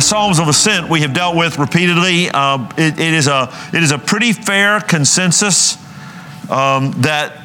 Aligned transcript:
Psalms 0.00 0.38
of 0.38 0.48
Ascent 0.48 0.88
we 0.88 1.00
have 1.00 1.12
dealt 1.12 1.36
with 1.36 1.58
repeatedly. 1.58 2.30
Uh, 2.30 2.68
it, 2.76 2.98
it, 2.98 3.14
is 3.14 3.26
a, 3.26 3.52
it 3.72 3.82
is 3.82 3.90
a 3.90 3.98
pretty 3.98 4.32
fair 4.32 4.80
consensus 4.80 5.76
um, 6.50 6.92
that 7.02 7.38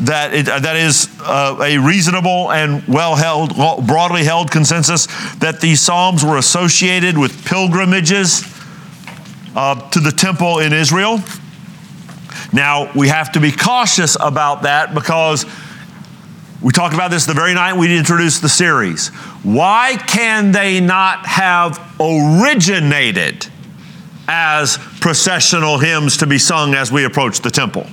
that 0.00 0.32
it, 0.32 0.46
that 0.46 0.76
is 0.76 1.08
uh, 1.20 1.58
a 1.62 1.76
reasonable 1.76 2.50
and 2.52 2.82
well 2.88 3.16
held, 3.16 3.54
broadly 3.86 4.24
held 4.24 4.50
consensus 4.50 5.06
that 5.36 5.60
these 5.60 5.80
psalms 5.80 6.24
were 6.24 6.38
associated 6.38 7.18
with 7.18 7.44
pilgrimages 7.44 8.42
uh, 9.54 9.90
to 9.90 10.00
the 10.00 10.10
temple 10.10 10.60
in 10.60 10.72
Israel. 10.72 11.20
Now 12.52 12.90
we 12.94 13.08
have 13.08 13.32
to 13.32 13.40
be 13.40 13.52
cautious 13.52 14.16
about 14.18 14.62
that 14.62 14.94
because 14.94 15.44
we 16.62 16.72
talked 16.72 16.94
about 16.94 17.10
this 17.10 17.24
the 17.24 17.32
very 17.32 17.54
night 17.54 17.74
we 17.74 17.96
introduced 17.96 18.42
the 18.42 18.48
series. 18.48 19.08
Why 19.42 19.96
can 20.06 20.52
they 20.52 20.80
not 20.80 21.24
have 21.26 21.78
originated 21.98 23.46
as 24.28 24.76
processional 25.00 25.78
hymns 25.78 26.18
to 26.18 26.26
be 26.26 26.38
sung 26.38 26.74
as 26.74 26.92
we 26.92 27.04
approach 27.04 27.40
the 27.40 27.50
temple? 27.50 27.84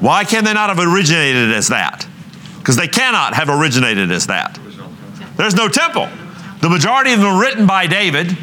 Why 0.00 0.24
can 0.24 0.44
they 0.44 0.54
not 0.54 0.70
have 0.70 0.78
originated 0.78 1.52
as 1.52 1.68
that? 1.68 2.06
Because 2.58 2.76
they 2.76 2.88
cannot 2.88 3.34
have 3.34 3.50
originated 3.50 4.10
as 4.10 4.26
that. 4.28 4.58
There's 5.36 5.54
no 5.54 5.68
temple. 5.68 6.08
The 6.62 6.70
majority 6.70 7.12
of 7.12 7.20
them 7.20 7.34
were 7.34 7.40
written 7.40 7.66
by 7.66 7.86
David, 7.86 8.36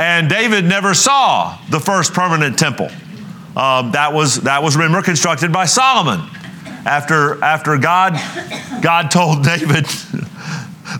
and 0.00 0.30
David 0.30 0.64
never 0.64 0.94
saw 0.94 1.58
the 1.68 1.80
first 1.80 2.14
permanent 2.14 2.58
temple. 2.58 2.88
Um, 3.54 3.92
that 3.92 4.12
was 4.12 4.40
that 4.40 4.62
was 4.62 4.76
remember 4.76 5.02
constructed 5.02 5.52
by 5.52 5.66
Solomon 5.66 6.28
after 6.86 7.42
after 7.42 7.76
God 7.78 8.14
God 8.82 9.10
told 9.10 9.44
David. 9.44 9.86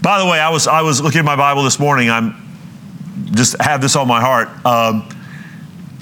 by 0.02 0.18
the 0.18 0.26
way, 0.26 0.40
I 0.40 0.50
was 0.50 0.66
I 0.66 0.82
was 0.82 1.00
looking 1.00 1.20
at 1.20 1.24
my 1.24 1.36
Bible 1.36 1.62
this 1.62 1.78
morning. 1.78 2.10
I'm 2.10 2.34
just 3.32 3.60
have 3.60 3.80
this 3.80 3.96
on 3.96 4.08
my 4.08 4.20
heart. 4.20 4.48
Um, 4.64 5.08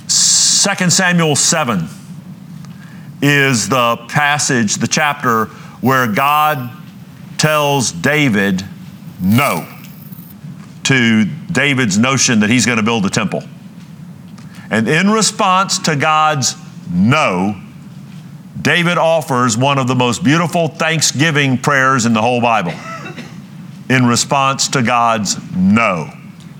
2 0.06 0.90
Samuel 0.90 1.36
seven 1.36 1.88
is 3.20 3.68
the 3.68 3.96
passage, 4.08 4.76
the 4.76 4.88
chapter 4.88 5.46
where 5.80 6.12
God 6.12 6.70
tells 7.38 7.92
David 7.92 8.64
no 9.20 9.68
to 10.84 11.24
David's 11.52 11.98
notion 11.98 12.40
that 12.40 12.50
he's 12.50 12.66
going 12.66 12.78
to 12.78 12.84
build 12.84 13.06
a 13.06 13.10
temple. 13.10 13.42
And 14.70 14.88
in 14.88 15.10
response 15.10 15.78
to 15.80 15.96
God's 15.96 16.56
no, 16.90 17.61
David 18.60 18.98
offers 18.98 19.56
one 19.56 19.78
of 19.78 19.88
the 19.88 19.94
most 19.94 20.22
beautiful 20.22 20.68
thanksgiving 20.68 21.58
prayers 21.58 22.04
in 22.04 22.12
the 22.12 22.20
whole 22.20 22.40
Bible 22.40 22.74
in 23.88 24.06
response 24.06 24.68
to 24.68 24.82
God's 24.82 25.36
no. 25.54 26.10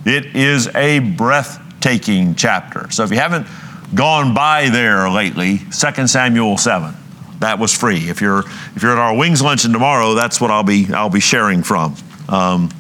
It 0.05 0.35
is 0.35 0.69
a 0.75 0.99
breathtaking 0.99 2.35
chapter. 2.35 2.91
So 2.91 3.05
if 3.05 3.11
you 3.11 3.19
haven't 3.19 3.47
gone 3.95 4.35
by 4.35 4.69
there 4.69 5.09
lately, 5.09 5.59
2 5.59 6.07
Samuel 6.07 6.57
7. 6.57 6.95
That 7.41 7.59
was 7.59 7.77
free. 7.77 8.09
If 8.09 8.21
you're 8.21 8.45
if 8.77 8.83
you're 8.83 8.93
at 8.93 8.99
our 8.99 9.17
wings 9.17 9.43
luncheon 9.43 9.73
tomorrow, 9.73 10.15
that's 10.15 10.41
what 10.41 10.51
I'll 10.53 10.63
be 10.63 10.87
I'll 10.95 11.11
be 11.11 11.21
sharing 11.21 11.65
from. 11.65 11.97
Um, 12.29 12.71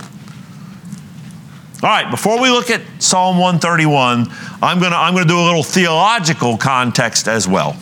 all 1.82 1.88
right, 1.88 2.08
before 2.08 2.40
we 2.40 2.48
look 2.48 2.70
at 2.70 2.80
Psalm 3.00 3.38
131, 3.38 4.28
I'm 4.62 4.78
gonna 4.78 4.94
I'm 4.94 5.14
gonna 5.14 5.26
do 5.26 5.38
a 5.38 5.42
little 5.42 5.64
theological 5.64 6.56
context 6.56 7.26
as 7.26 7.48
well. 7.48 7.76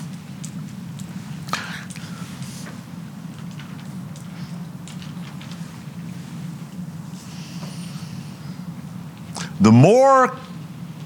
The 9.60 9.72
more 9.72 10.37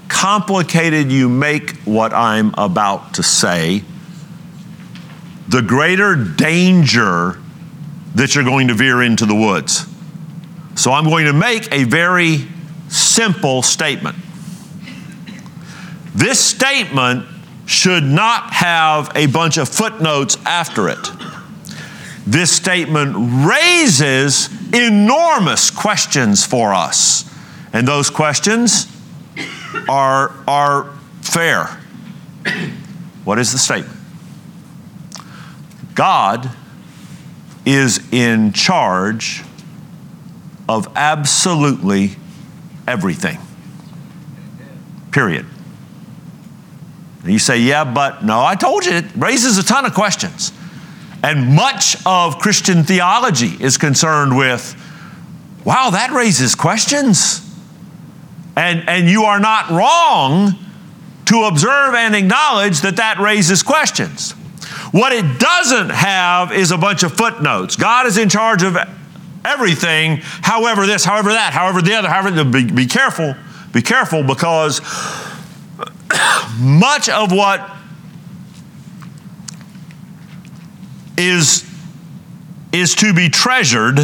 complicated 0.07 1.11
you 1.11 1.27
make 1.27 1.71
what 1.81 2.13
I'm 2.13 2.53
about 2.57 3.15
to 3.15 3.23
say, 3.23 3.83
the 5.47 5.61
greater 5.61 6.15
danger 6.15 7.37
that 8.15 8.33
you're 8.33 8.45
going 8.45 8.69
to 8.69 8.73
veer 8.73 9.01
into 9.01 9.25
the 9.25 9.35
woods. 9.35 9.85
So 10.75 10.91
I'm 10.91 11.05
going 11.05 11.25
to 11.25 11.33
make 11.33 11.71
a 11.71 11.83
very 11.83 12.47
simple 12.87 13.61
statement. 13.61 14.15
This 16.15 16.39
statement 16.39 17.25
should 17.65 18.03
not 18.03 18.53
have 18.53 19.11
a 19.15 19.25
bunch 19.27 19.57
of 19.57 19.67
footnotes 19.67 20.37
after 20.45 20.87
it. 20.87 21.11
This 22.25 22.51
statement 22.51 23.15
raises 23.45 24.49
enormous 24.73 25.69
questions 25.69 26.45
for 26.45 26.73
us. 26.73 27.29
And 27.75 27.85
those 27.85 28.09
questions 28.09 28.87
are, 29.89 30.33
are 30.47 30.93
fair. 31.21 31.65
What 33.25 33.37
is 33.37 33.51
the 33.51 33.57
statement? 33.57 33.99
God 35.93 36.49
is 37.65 37.99
in 38.13 38.53
charge 38.53 39.43
of 40.69 40.87
absolutely 40.95 42.11
everything. 42.87 43.39
Period. 45.11 45.45
And 47.23 47.33
you 47.33 47.39
say, 47.39 47.59
yeah, 47.59 47.83
but 47.83 48.23
no, 48.23 48.39
I 48.39 48.55
told 48.55 48.85
you 48.85 48.93
it 48.93 49.05
raises 49.17 49.57
a 49.57 49.63
ton 49.63 49.85
of 49.85 49.93
questions. 49.93 50.53
And 51.21 51.53
much 51.53 51.97
of 52.05 52.39
Christian 52.39 52.83
theology 52.83 53.61
is 53.61 53.77
concerned 53.77 54.37
with, 54.37 54.81
wow, 55.65 55.89
that 55.89 56.11
raises 56.11 56.55
questions. 56.55 57.44
And, 58.55 58.87
and 58.87 59.09
you 59.09 59.23
are 59.23 59.39
not 59.39 59.69
wrong 59.69 60.55
to 61.25 61.43
observe 61.43 61.93
and 61.95 62.15
acknowledge 62.15 62.81
that 62.81 62.97
that 62.97 63.19
raises 63.19 63.63
questions. 63.63 64.31
What 64.91 65.11
it 65.11 65.39
doesn't 65.39 65.89
have 65.89 66.51
is 66.51 66.71
a 66.71 66.77
bunch 66.77 67.03
of 67.03 67.17
footnotes. 67.17 67.75
God 67.75 68.05
is 68.05 68.17
in 68.17 68.29
charge 68.29 68.63
of 68.63 68.77
everything, 69.43 70.19
however, 70.21 70.85
this, 70.85 71.03
however, 71.03 71.29
that, 71.29 71.53
however, 71.53 71.81
the 71.81 71.93
other, 71.93 72.07
however, 72.07 72.43
be, 72.45 72.65
be 72.65 72.85
careful, 72.85 73.35
be 73.71 73.81
careful 73.81 74.23
because 74.23 74.79
much 76.59 77.09
of 77.09 77.31
what 77.31 77.71
is, 81.17 81.69
is 82.71 82.95
to 82.95 83.13
be 83.13 83.29
treasured 83.29 83.99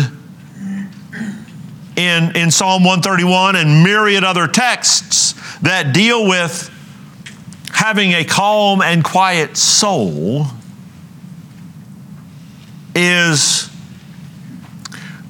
in, 1.96 2.35
in 2.35 2.52
Psalm 2.52 2.84
131 2.84 3.56
and 3.56 3.84
myriad 3.84 4.24
other 4.24 4.47
texts 4.47 5.34
that 5.59 5.94
deal 5.94 6.28
with 6.28 6.69
having 7.74 8.12
a 8.12 8.24
calm 8.24 8.81
and 8.81 9.03
quiet 9.03 9.57
soul 9.57 10.46
is 12.96 13.69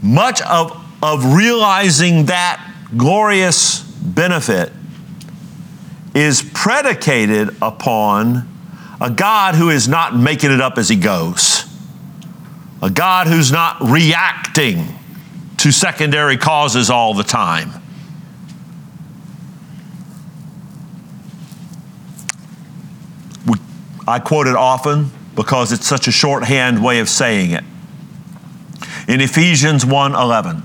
much 0.01 0.41
of, 0.41 0.77
of 1.01 1.33
realizing 1.33 2.25
that 2.25 2.73
glorious 2.97 3.79
benefit 3.81 4.71
is 6.13 6.43
predicated 6.53 7.55
upon 7.61 8.47
a 8.99 9.09
God 9.09 9.55
who 9.55 9.69
is 9.69 9.87
not 9.87 10.15
making 10.15 10.51
it 10.51 10.61
up 10.61 10.77
as 10.77 10.89
he 10.89 10.95
goes, 10.95 11.65
a 12.81 12.89
God 12.89 13.27
who's 13.27 13.51
not 13.51 13.77
reacting 13.81 14.87
to 15.61 15.71
secondary 15.71 16.37
causes 16.37 16.89
all 16.89 17.13
the 17.13 17.23
time. 17.23 17.71
I 24.07 24.17
quote 24.17 24.47
it 24.47 24.55
often 24.55 25.11
because 25.35 25.71
it's 25.71 25.85
such 25.85 26.07
a 26.07 26.11
shorthand 26.11 26.83
way 26.83 26.99
of 26.99 27.07
saying 27.07 27.51
it. 27.51 27.63
In 29.07 29.21
Ephesians 29.21 29.85
1:11, 29.85 30.63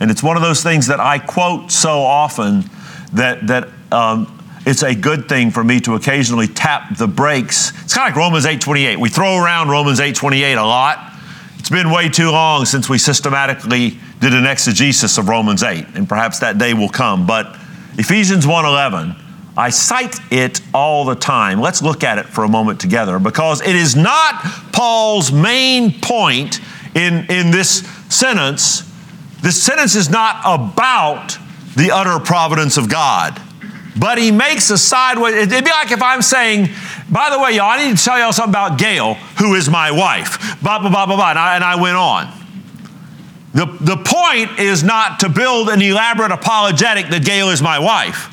and 0.00 0.10
it's 0.10 0.22
one 0.22 0.38
of 0.38 0.42
those 0.42 0.62
things 0.62 0.86
that 0.86 1.00
I 1.00 1.18
quote 1.18 1.70
so 1.70 2.00
often 2.02 2.70
that 3.12 3.46
that 3.48 3.68
um, 3.92 4.26
it's 4.64 4.82
a 4.82 4.94
good 4.94 5.28
thing 5.28 5.50
for 5.50 5.62
me 5.62 5.80
to 5.80 5.96
occasionally 5.96 6.48
tap 6.48 6.96
the 6.96 7.06
brakes. 7.06 7.72
It's 7.82 7.92
kind 7.92 8.08
of 8.08 8.16
like 8.16 8.24
Romans 8.24 8.46
8:28. 8.46 8.96
We 8.96 9.10
throw 9.10 9.36
around 9.36 9.68
Romans 9.68 10.00
8:28 10.00 10.56
a 10.56 10.62
lot. 10.64 11.10
It's 11.58 11.68
been 11.68 11.90
way 11.90 12.08
too 12.08 12.30
long 12.30 12.64
since 12.64 12.88
we 12.88 12.96
systematically 12.96 13.98
did 14.24 14.32
an 14.32 14.46
exegesis 14.46 15.18
of 15.18 15.28
Romans 15.28 15.62
8, 15.62 15.84
and 15.96 16.08
perhaps 16.08 16.38
that 16.38 16.56
day 16.56 16.72
will 16.72 16.88
come. 16.88 17.26
But 17.26 17.58
Ephesians 17.98 18.46
1:11, 18.46 19.14
I 19.54 19.68
cite 19.68 20.18
it 20.32 20.62
all 20.72 21.04
the 21.04 21.14
time. 21.14 21.60
Let's 21.60 21.82
look 21.82 22.02
at 22.02 22.16
it 22.16 22.26
for 22.26 22.42
a 22.42 22.48
moment 22.48 22.80
together 22.80 23.18
because 23.18 23.60
it 23.60 23.76
is 23.76 23.94
not 23.94 24.42
Paul's 24.72 25.30
main 25.30 26.00
point 26.00 26.60
in, 26.94 27.26
in 27.28 27.50
this 27.50 27.86
sentence. 28.08 28.90
This 29.42 29.62
sentence 29.62 29.94
is 29.94 30.08
not 30.08 30.40
about 30.44 31.38
the 31.76 31.90
utter 31.92 32.18
providence 32.18 32.78
of 32.78 32.88
God. 32.88 33.38
But 33.96 34.16
he 34.16 34.32
makes 34.32 34.70
a 34.70 34.78
sideways. 34.78 35.34
It'd 35.34 35.64
be 35.64 35.70
like 35.70 35.92
if 35.92 36.02
I'm 36.02 36.22
saying, 36.22 36.70
by 37.10 37.28
the 37.30 37.38
way, 37.38 37.56
y'all, 37.56 37.70
I 37.70 37.86
need 37.86 37.96
to 37.96 38.02
tell 38.02 38.18
y'all 38.18 38.32
something 38.32 38.50
about 38.50 38.78
Gail, 38.78 39.14
who 39.38 39.54
is 39.54 39.68
my 39.68 39.90
wife. 39.90 40.60
Blah, 40.62 40.80
blah, 40.80 40.88
blah, 40.88 41.06
blah, 41.06 41.14
blah. 41.14 41.30
And 41.30 41.38
I, 41.38 41.54
and 41.56 41.62
I 41.62 41.80
went 41.80 41.96
on. 41.96 42.43
The, 43.54 43.66
the 43.80 43.96
point 43.96 44.58
is 44.58 44.82
not 44.82 45.20
to 45.20 45.28
build 45.28 45.68
an 45.68 45.80
elaborate 45.80 46.32
apologetic 46.32 47.08
that 47.10 47.24
Gail 47.24 47.50
is 47.50 47.62
my 47.62 47.78
wife. 47.78 48.30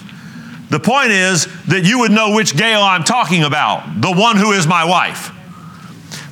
The 0.72 0.80
point 0.80 1.12
is 1.12 1.48
that 1.66 1.84
you 1.84 2.00
would 2.00 2.12
know 2.12 2.34
which 2.34 2.58
Gail 2.58 2.82
I'm 2.82 3.04
talking 3.04 3.44
about, 3.44 4.02
the 4.02 4.12
one 4.12 4.38
who 4.38 4.52
is 4.52 4.66
my 4.66 4.84
wife. 4.84 5.32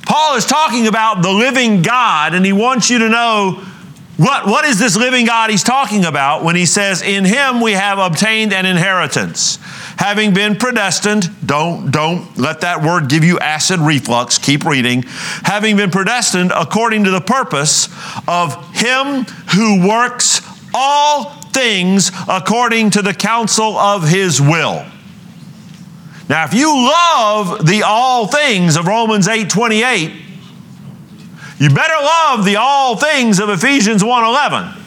Paul 0.06 0.34
is 0.34 0.44
talking 0.44 0.88
about 0.88 1.22
the 1.22 1.30
living 1.30 1.82
God, 1.82 2.34
and 2.34 2.44
he 2.44 2.52
wants 2.52 2.90
you 2.90 2.98
to 2.98 3.08
know 3.08 3.64
what, 4.16 4.46
what 4.46 4.64
is 4.64 4.78
this 4.78 4.96
living 4.96 5.24
God 5.24 5.50
he's 5.50 5.62
talking 5.62 6.04
about 6.04 6.42
when 6.42 6.56
he 6.56 6.66
says, 6.66 7.00
In 7.00 7.24
him 7.24 7.60
we 7.60 7.72
have 7.72 7.98
obtained 7.98 8.52
an 8.52 8.66
inheritance 8.66 9.58
having 10.00 10.32
been 10.32 10.56
predestined, 10.56 11.28
don't, 11.44 11.90
don't 11.90 12.38
let 12.38 12.62
that 12.62 12.82
word 12.82 13.06
give 13.10 13.22
you 13.22 13.38
acid 13.38 13.78
reflux, 13.78 14.38
keep 14.38 14.64
reading, 14.64 15.04
having 15.44 15.76
been 15.76 15.90
predestined 15.90 16.50
according 16.56 17.04
to 17.04 17.10
the 17.10 17.20
purpose 17.20 17.86
of 18.26 18.74
him 18.74 19.24
who 19.54 19.86
works 19.86 20.40
all 20.72 21.24
things 21.52 22.10
according 22.26 22.88
to 22.88 23.02
the 23.02 23.12
counsel 23.12 23.76
of 23.76 24.08
his 24.08 24.40
will. 24.40 24.86
Now, 26.30 26.44
if 26.46 26.54
you 26.54 26.74
love 26.74 27.66
the 27.66 27.82
all 27.84 28.26
things 28.26 28.76
of 28.76 28.86
Romans 28.86 29.28
8 29.28 29.50
28, 29.50 30.12
you 31.58 31.68
better 31.68 32.02
love 32.02 32.46
the 32.46 32.56
all 32.56 32.96
things 32.96 33.38
of 33.38 33.50
Ephesians 33.50 34.02
1 34.02 34.24
11 34.24 34.82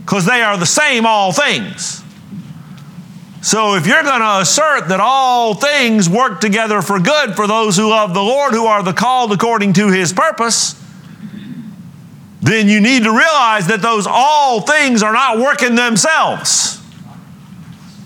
because 0.00 0.26
they 0.26 0.42
are 0.42 0.58
the 0.58 0.66
same 0.66 1.06
all 1.06 1.32
things. 1.32 2.04
So 3.40 3.74
if 3.74 3.86
you're 3.86 4.02
going 4.02 4.20
to 4.20 4.38
assert 4.40 4.88
that 4.88 4.98
all 5.00 5.54
things 5.54 6.08
work 6.08 6.40
together 6.40 6.82
for 6.82 6.98
good 6.98 7.36
for 7.36 7.46
those 7.46 7.76
who 7.76 7.88
love 7.90 8.12
the 8.12 8.22
Lord, 8.22 8.52
who 8.52 8.66
are 8.66 8.82
the 8.82 8.92
called 8.92 9.32
according 9.32 9.74
to 9.74 9.88
his 9.88 10.12
purpose, 10.12 10.74
then 12.40 12.68
you 12.68 12.80
need 12.80 13.04
to 13.04 13.10
realize 13.10 13.68
that 13.68 13.80
those 13.80 14.06
all 14.08 14.60
things 14.62 15.02
are 15.02 15.12
not 15.12 15.38
working 15.38 15.74
themselves. 15.76 16.80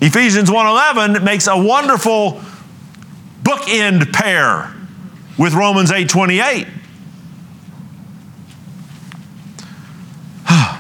Ephesians 0.01 0.51
1:11 0.51 1.23
makes 1.23 1.47
a 1.47 1.57
wonderful 1.57 2.41
bookend 3.43 4.13
pair 4.13 4.75
with 5.39 5.55
Romans 5.55 5.91
8:28. 5.91 6.67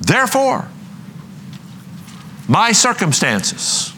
Therefore, 0.00 0.68
my 2.50 2.72
circumstances. 2.72 3.94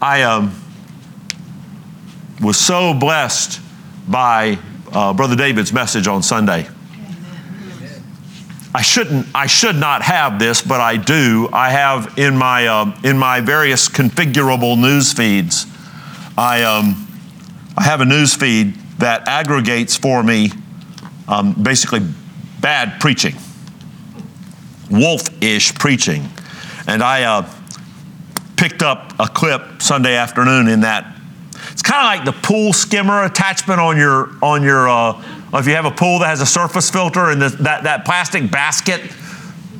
I 0.00 0.22
um, 0.22 0.54
was 2.40 2.56
so 2.56 2.94
blessed 2.94 3.60
by 4.06 4.60
uh, 4.92 5.12
Brother 5.12 5.34
David's 5.34 5.72
message 5.72 6.06
on 6.06 6.22
Sunday. 6.22 6.68
I 8.72 8.82
shouldn't. 8.82 9.26
I 9.34 9.48
should 9.48 9.74
not 9.74 10.02
have 10.02 10.38
this, 10.38 10.62
but 10.62 10.80
I 10.80 10.98
do. 10.98 11.48
I 11.52 11.70
have 11.70 12.16
in 12.16 12.36
my 12.36 12.68
uh, 12.68 12.96
in 13.02 13.18
my 13.18 13.40
various 13.40 13.88
configurable 13.88 14.80
news 14.80 15.12
feeds. 15.12 15.66
I 16.38 16.62
um, 16.62 17.08
I 17.76 17.82
have 17.82 18.00
a 18.00 18.04
news 18.04 18.36
feed 18.36 18.74
that 18.98 19.26
aggregates 19.26 19.96
for 19.96 20.22
me 20.22 20.52
um, 21.26 21.54
basically 21.60 22.02
bad 22.60 23.00
preaching 23.00 23.34
wolf 24.90 25.42
ish 25.42 25.74
preaching. 25.74 26.28
And 26.86 27.02
I 27.02 27.24
uh, 27.24 27.50
picked 28.56 28.82
up 28.82 29.14
a 29.18 29.26
clip 29.26 29.82
Sunday 29.82 30.16
afternoon 30.16 30.68
in 30.68 30.80
that. 30.80 31.14
It's 31.72 31.82
kind 31.82 32.20
of 32.20 32.26
like 32.26 32.34
the 32.34 32.46
pool 32.46 32.72
skimmer 32.72 33.24
attachment 33.24 33.80
on 33.80 33.96
your, 33.96 34.30
on 34.42 34.62
your 34.62 34.88
uh, 34.88 35.22
if 35.54 35.66
you 35.66 35.74
have 35.74 35.84
a 35.84 35.90
pool 35.90 36.20
that 36.20 36.26
has 36.26 36.40
a 36.40 36.46
surface 36.46 36.90
filter 36.90 37.30
and 37.30 37.40
the, 37.40 37.48
that, 37.62 37.84
that 37.84 38.04
plastic 38.04 38.50
basket. 38.50 39.00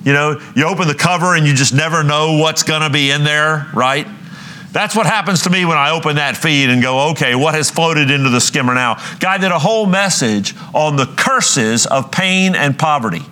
You 0.05 0.13
know, 0.13 0.41
you 0.55 0.65
open 0.65 0.87
the 0.89 0.95
cover 0.95 1.35
and 1.35 1.47
you 1.47 1.53
just 1.53 1.75
never 1.75 2.05
know 2.05 2.39
what's 2.39 2.63
going 2.63 2.83
to 2.83 2.91
be 2.91 3.11
in 3.11 3.25
there, 3.25 3.69
right? 3.75 4.07
That's 4.71 4.95
what 4.95 5.07
happens 5.07 5.43
to 5.43 5.51
me 5.51 5.65
when 5.65 5.79
I 5.79 5.91
open 5.91 6.17
that 6.17 6.37
feed 6.37 6.69
and 6.71 6.83
go, 6.83 7.11
okay, 7.11 7.35
what 7.35 7.55
has 7.55 7.71
floated 7.71 8.11
into 8.11 8.29
the 8.29 8.41
skimmer 8.41 8.75
now? 8.75 9.03
Guy 9.19 9.39
did 9.39 9.51
a 9.51 9.59
whole 9.59 9.87
message 9.87 10.55
on 10.75 10.97
the 10.97 11.07
curses 11.07 11.87
of 11.87 12.13
pain 12.13 12.55
and 12.55 12.79
poverty. 12.79 13.23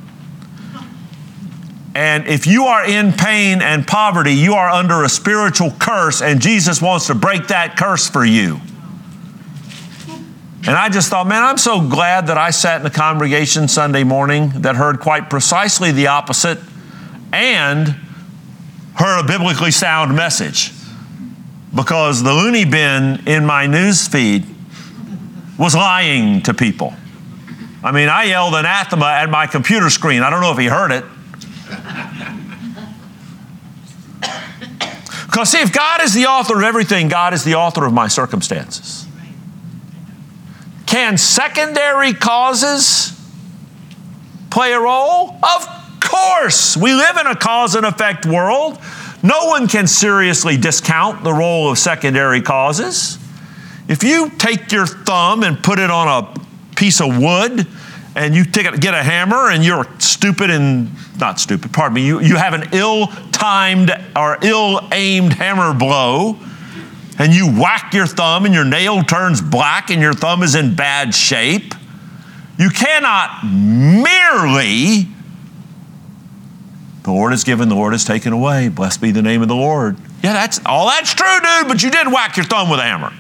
And 1.94 2.26
if 2.26 2.46
you 2.46 2.64
are 2.64 2.85
in 2.85 3.12
pain 3.12 3.62
and 3.62 3.87
poverty, 3.87 4.32
you 4.32 4.55
are 4.55 4.69
under 4.69 5.05
a 5.05 5.08
spiritual 5.08 5.70
curse, 5.79 6.23
and 6.23 6.41
Jesus 6.41 6.82
wants 6.82 7.06
to 7.06 7.14
break 7.14 7.49
that 7.49 7.76
curse 7.76 8.08
for 8.08 8.25
you. 8.25 8.61
And 10.67 10.75
I 10.76 10.88
just 10.88 11.11
thought, 11.11 11.26
man, 11.26 11.43
I'm 11.43 11.58
so 11.58 11.87
glad 11.87 12.29
that 12.29 12.38
I 12.38 12.50
sat 12.50 12.81
in 12.81 12.87
a 12.87 12.91
congregation 12.91 13.69
Sunday 13.69 14.02
morning 14.02 14.49
that 14.62 14.76
heard 14.76 14.99
quite 14.99 15.29
precisely 15.29 15.93
the 15.93 16.06
opposite 16.06 16.58
and 17.32 17.88
heard 18.94 19.20
a 19.20 19.26
biblically 19.26 19.70
sound 19.70 20.17
message. 20.17 20.73
Because 21.75 22.23
the 22.23 22.32
loony 22.32 22.64
bin 22.64 23.23
in 23.26 23.44
my 23.44 23.67
news 23.67 24.08
feed 24.08 24.46
was 25.58 25.75
lying 25.75 26.43
to 26.43 26.55
people. 26.55 26.94
I 27.82 27.93
mean, 27.93 28.08
I 28.08 28.25
yelled 28.25 28.55
anathema 28.55 29.06
at 29.06 29.29
my 29.29 29.46
computer 29.46 29.91
screen. 29.91 30.23
I 30.23 30.31
don't 30.31 30.41
know 30.41 30.52
if 30.52 30.58
he 30.58 30.67
heard 30.67 30.93
it. 30.93 31.05
Because, 35.27 35.51
see, 35.51 35.61
if 35.61 35.73
God 35.73 36.01
is 36.03 36.15
the 36.15 36.27
author 36.27 36.57
of 36.57 36.63
everything, 36.63 37.09
God 37.09 37.35
is 37.35 37.43
the 37.43 37.57
author 37.57 37.85
of 37.85 37.93
my 37.93 38.07
circumstances. 38.07 39.07
Can 40.87 41.19
secondary 41.19 42.13
causes 42.13 43.21
play 44.51 44.73
a 44.73 44.81
role? 44.81 45.37
Of 45.43 45.67
course. 46.01 46.77
We 46.77 46.95
live 46.95 47.17
in 47.17 47.27
a 47.27 47.35
cause 47.35 47.75
and 47.75 47.85
effect 47.85 48.27
world. 48.27 48.79
No 49.25 49.47
one 49.47 49.67
can 49.67 49.87
seriously 49.89 50.57
discount 50.57 51.25
the 51.25 51.33
role 51.33 51.69
of 51.71 51.79
secondary 51.79 52.41
causes. 52.41 53.19
If 53.89 54.05
you 54.05 54.31
take 54.39 54.71
your 54.71 54.87
thumb 54.87 55.43
and 55.43 55.61
put 55.63 55.79
it 55.79 55.91
on 55.91 56.07
a 56.07 56.75
piece 56.77 57.01
of 57.01 57.19
wood 57.19 57.67
and 58.15 58.35
you 58.35 58.45
take 58.45 58.67
it, 58.67 58.81
get 58.81 58.95
a 58.95 59.03
hammer 59.03 59.51
and 59.51 59.65
you're 59.65 59.87
stupid 59.99 60.51
and 60.51 60.91
not 61.19 61.41
stupid, 61.41 61.73
pardon 61.73 61.94
me, 61.94 62.06
you, 62.06 62.21
you 62.21 62.37
have 62.37 62.55
an 62.55 62.69
ill 62.73 63.09
timed 63.33 63.91
or 64.17 64.39
ill 64.43 64.81
aimed 64.93 65.33
hammer 65.33 65.77
blow 65.77 66.39
and 67.19 67.33
you 67.33 67.49
whack 67.61 67.94
your 67.94 68.06
thumb 68.06 68.44
and 68.44 68.55
your 68.55 68.65
nail 68.65 69.03
turns 69.03 69.41
black 69.41 69.91
and 69.91 70.01
your 70.01 70.15
thumb 70.15 70.43
is 70.43 70.55
in 70.55 70.75
bad 70.75 71.15
shape, 71.15 71.75
you 72.59 72.71
cannot 72.71 73.44
merely, 73.44 75.09
the 77.03 77.13
Lord 77.13 77.33
has 77.33 77.44
given, 77.44 77.69
the 77.69 77.75
Lord 77.75 77.93
has 77.93 78.05
taken 78.05 78.33
away. 78.33 78.69
Blessed 78.69 79.01
be 79.01 79.11
the 79.11 79.23
name 79.23 79.43
of 79.43 79.49
the 79.49 79.56
Lord. 79.56 79.97
Yeah, 80.23 80.33
that's 80.33 80.61
all 80.65 80.89
that's 80.89 81.13
true, 81.15 81.41
dude, 81.41 81.69
but 81.69 81.83
you 81.83 81.91
did 81.91 82.06
whack 82.09 82.37
your 82.37 82.47
thumb 82.47 82.71
with 82.71 82.81
a 82.81 82.85
hammer. 82.85 83.13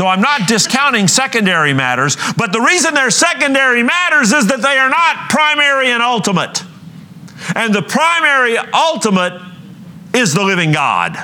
So 0.00 0.06
I'm 0.06 0.22
not 0.22 0.48
discounting 0.48 1.08
secondary 1.08 1.74
matters, 1.74 2.16
but 2.38 2.54
the 2.54 2.60
reason 2.62 2.94
they're 2.94 3.10
secondary 3.10 3.82
matters 3.82 4.32
is 4.32 4.46
that 4.46 4.62
they 4.62 4.78
are 4.78 4.88
not 4.88 5.28
primary 5.28 5.90
and 5.90 6.02
ultimate. 6.02 6.64
And 7.54 7.74
the 7.74 7.82
primary 7.82 8.56
ultimate 8.72 9.38
is 10.14 10.32
the 10.32 10.42
living 10.42 10.72
God. 10.72 11.18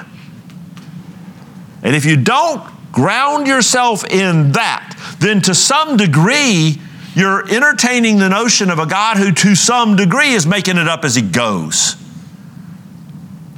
And 1.83 1.97
if 1.97 2.05
you 2.05 2.19
don't 2.19 2.63
ground 2.93 3.47
yourself 3.47 4.05
in 4.05 4.53
that, 4.53 4.95
then 5.21 5.41
to 5.41 5.55
some 5.55 5.97
degree, 5.97 6.79
you're 7.15 7.49
entertaining 7.51 8.19
the 8.19 8.29
notion 8.29 8.69
of 8.69 8.79
a 8.79 8.85
God 8.85 9.17
who, 9.17 9.33
to 9.33 9.55
some 9.55 9.97
degree, 9.97 10.35
is 10.35 10.47
making 10.47 10.77
it 10.77 10.87
up 10.87 11.03
as 11.03 11.15
he 11.15 11.23
goes. 11.23 11.97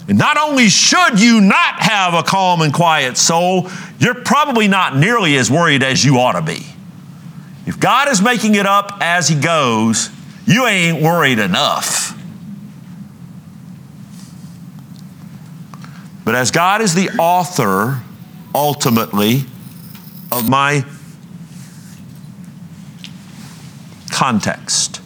And 0.09 0.17
not 0.17 0.39
only 0.39 0.69
should 0.69 1.21
you 1.21 1.41
not 1.41 1.81
have 1.81 2.15
a 2.15 2.23
calm 2.23 2.63
and 2.63 2.73
quiet 2.73 3.19
soul, 3.19 3.69
you're 3.99 4.15
probably 4.15 4.69
not 4.69 4.97
nearly 4.97 5.37
as 5.37 5.51
worried 5.51 5.83
as 5.83 6.05
you 6.05 6.19
ought 6.19 6.33
to 6.33 6.43
be. 6.43 6.67
If 7.67 7.79
God 7.79 8.09
is 8.09 8.23
making 8.23 8.55
it 8.55 8.67
up 8.67 8.99
as 9.01 9.29
He 9.29 9.39
goes, 9.39 10.11
you 10.47 10.67
ain't 10.67 11.03
worried 11.03 11.39
enough. 11.39 12.19
But 16.25 16.35
as 16.35 16.51
God 16.51 16.81
is 16.81 16.95
the 16.95 17.11
author, 17.19 18.03
ultimately, 18.55 19.45
of 20.31 20.49
my 20.49 20.85
context, 24.11 25.01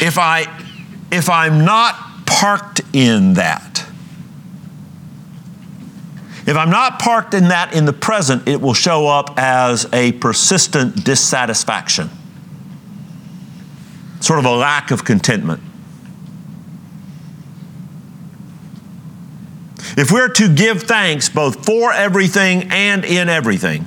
if 0.00 0.18
I 0.18 0.46
if 1.10 1.28
I'm 1.28 1.64
not 1.64 2.26
parked 2.26 2.80
in 2.92 3.34
that, 3.34 3.86
if 6.46 6.56
I'm 6.56 6.70
not 6.70 6.98
parked 6.98 7.34
in 7.34 7.48
that 7.48 7.74
in 7.74 7.84
the 7.84 7.92
present, 7.92 8.48
it 8.48 8.60
will 8.60 8.74
show 8.74 9.06
up 9.06 9.34
as 9.38 9.86
a 9.92 10.12
persistent 10.12 11.04
dissatisfaction, 11.04 12.10
sort 14.20 14.38
of 14.38 14.44
a 14.44 14.54
lack 14.54 14.90
of 14.90 15.04
contentment. 15.04 15.62
if 19.96 20.10
we're 20.10 20.28
to 20.28 20.48
give 20.52 20.82
thanks 20.82 21.28
both 21.28 21.64
for 21.66 21.92
everything 21.92 22.70
and 22.70 23.04
in 23.04 23.28
everything, 23.28 23.84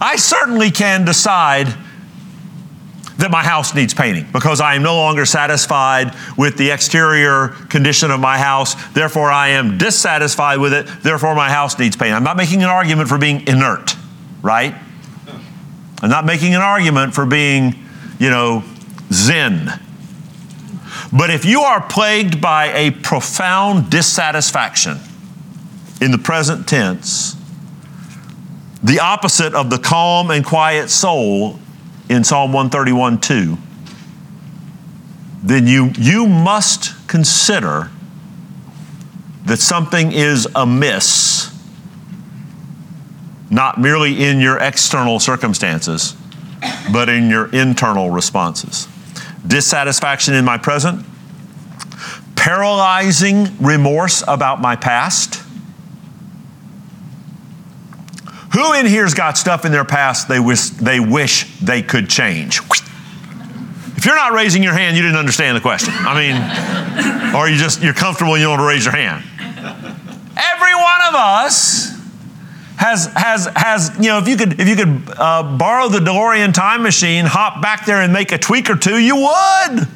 I 0.00 0.16
certainly 0.16 0.70
can 0.70 1.04
decide 1.04 1.74
that 3.18 3.30
my 3.30 3.42
house 3.42 3.74
needs 3.74 3.94
painting 3.94 4.26
because 4.32 4.60
I 4.60 4.74
am 4.74 4.82
no 4.82 4.96
longer 4.96 5.24
satisfied 5.24 6.14
with 6.36 6.56
the 6.56 6.70
exterior 6.70 7.48
condition 7.68 8.10
of 8.10 8.20
my 8.20 8.38
house. 8.38 8.74
Therefore, 8.92 9.30
I 9.30 9.48
am 9.48 9.78
dissatisfied 9.78 10.58
with 10.58 10.72
it. 10.72 10.86
Therefore, 11.02 11.34
my 11.34 11.50
house 11.50 11.78
needs 11.78 11.96
painting. 11.96 12.14
I'm 12.14 12.24
not 12.24 12.36
making 12.36 12.62
an 12.62 12.68
argument 12.68 13.08
for 13.08 13.18
being 13.18 13.46
inert, 13.46 13.96
right? 14.40 14.74
I'm 16.02 16.10
not 16.10 16.24
making 16.24 16.54
an 16.54 16.62
argument 16.62 17.14
for 17.14 17.26
being, 17.26 17.74
you 18.18 18.30
know, 18.30 18.64
zen. 19.12 19.70
But 21.12 21.30
if 21.30 21.44
you 21.44 21.60
are 21.60 21.80
plagued 21.80 22.40
by 22.40 22.72
a 22.72 22.90
profound 22.90 23.90
dissatisfaction 23.90 24.98
in 26.00 26.10
the 26.10 26.18
present 26.18 26.66
tense, 26.66 27.36
the 28.82 28.98
opposite 28.98 29.54
of 29.54 29.70
the 29.70 29.78
calm 29.78 30.30
and 30.30 30.44
quiet 30.44 30.90
soul 30.90 31.60
in 32.08 32.24
Psalm 32.24 32.52
131 32.52 33.20
2, 33.20 33.58
then 35.42 35.66
you, 35.66 35.90
you 35.98 36.26
must 36.26 36.94
consider 37.08 37.90
that 39.44 39.58
something 39.58 40.12
is 40.12 40.46
amiss, 40.54 41.52
not 43.50 43.80
merely 43.80 44.24
in 44.24 44.40
your 44.40 44.58
external 44.58 45.18
circumstances, 45.18 46.16
but 46.92 47.08
in 47.08 47.28
your 47.28 47.50
internal 47.52 48.10
responses. 48.10 48.86
Dissatisfaction 49.46 50.34
in 50.34 50.44
my 50.44 50.58
present, 50.58 51.04
paralyzing 52.36 53.48
remorse 53.58 54.22
about 54.28 54.60
my 54.60 54.76
past 54.76 55.41
Who 58.54 58.74
in 58.74 58.86
here's 58.86 59.14
got 59.14 59.38
stuff 59.38 59.64
in 59.64 59.72
their 59.72 59.84
past 59.84 60.28
they 60.28 60.40
wish 60.40 60.70
they, 60.70 61.00
wish 61.00 61.58
they 61.58 61.82
could 61.82 62.08
change? 62.08 62.60
If 63.96 64.06
you're 64.06 64.16
not 64.16 64.32
raising 64.32 64.62
your 64.62 64.74
hand, 64.74 64.96
you 64.96 65.02
didn't 65.02 65.16
understand 65.16 65.56
the 65.56 65.60
question. 65.60 65.94
I 65.96 66.14
mean, 66.14 67.34
or 67.34 67.48
you 67.48 67.56
just 67.56 67.82
you're 67.82 67.94
comfortable 67.94 68.34
and 68.34 68.40
you 68.40 68.48
don't 68.48 68.58
want 68.58 68.62
to 68.62 68.66
raise 68.66 68.84
your 68.84 68.94
hand. 68.94 69.24
Every 70.36 70.74
one 70.74 71.00
of 71.08 71.14
us 71.14 71.92
has 72.76 73.06
has 73.14 73.46
has 73.54 73.96
you 73.98 74.08
know 74.08 74.18
if 74.18 74.26
you 74.26 74.36
could 74.36 74.60
if 74.60 74.68
you 74.68 74.76
could 74.76 75.02
uh, 75.16 75.56
borrow 75.56 75.88
the 75.88 76.00
DeLorean 76.00 76.52
time 76.52 76.82
machine, 76.82 77.24
hop 77.26 77.62
back 77.62 77.86
there 77.86 78.02
and 78.02 78.12
make 78.12 78.32
a 78.32 78.38
tweak 78.38 78.68
or 78.68 78.76
two, 78.76 78.98
you 78.98 79.16
would. 79.16 79.88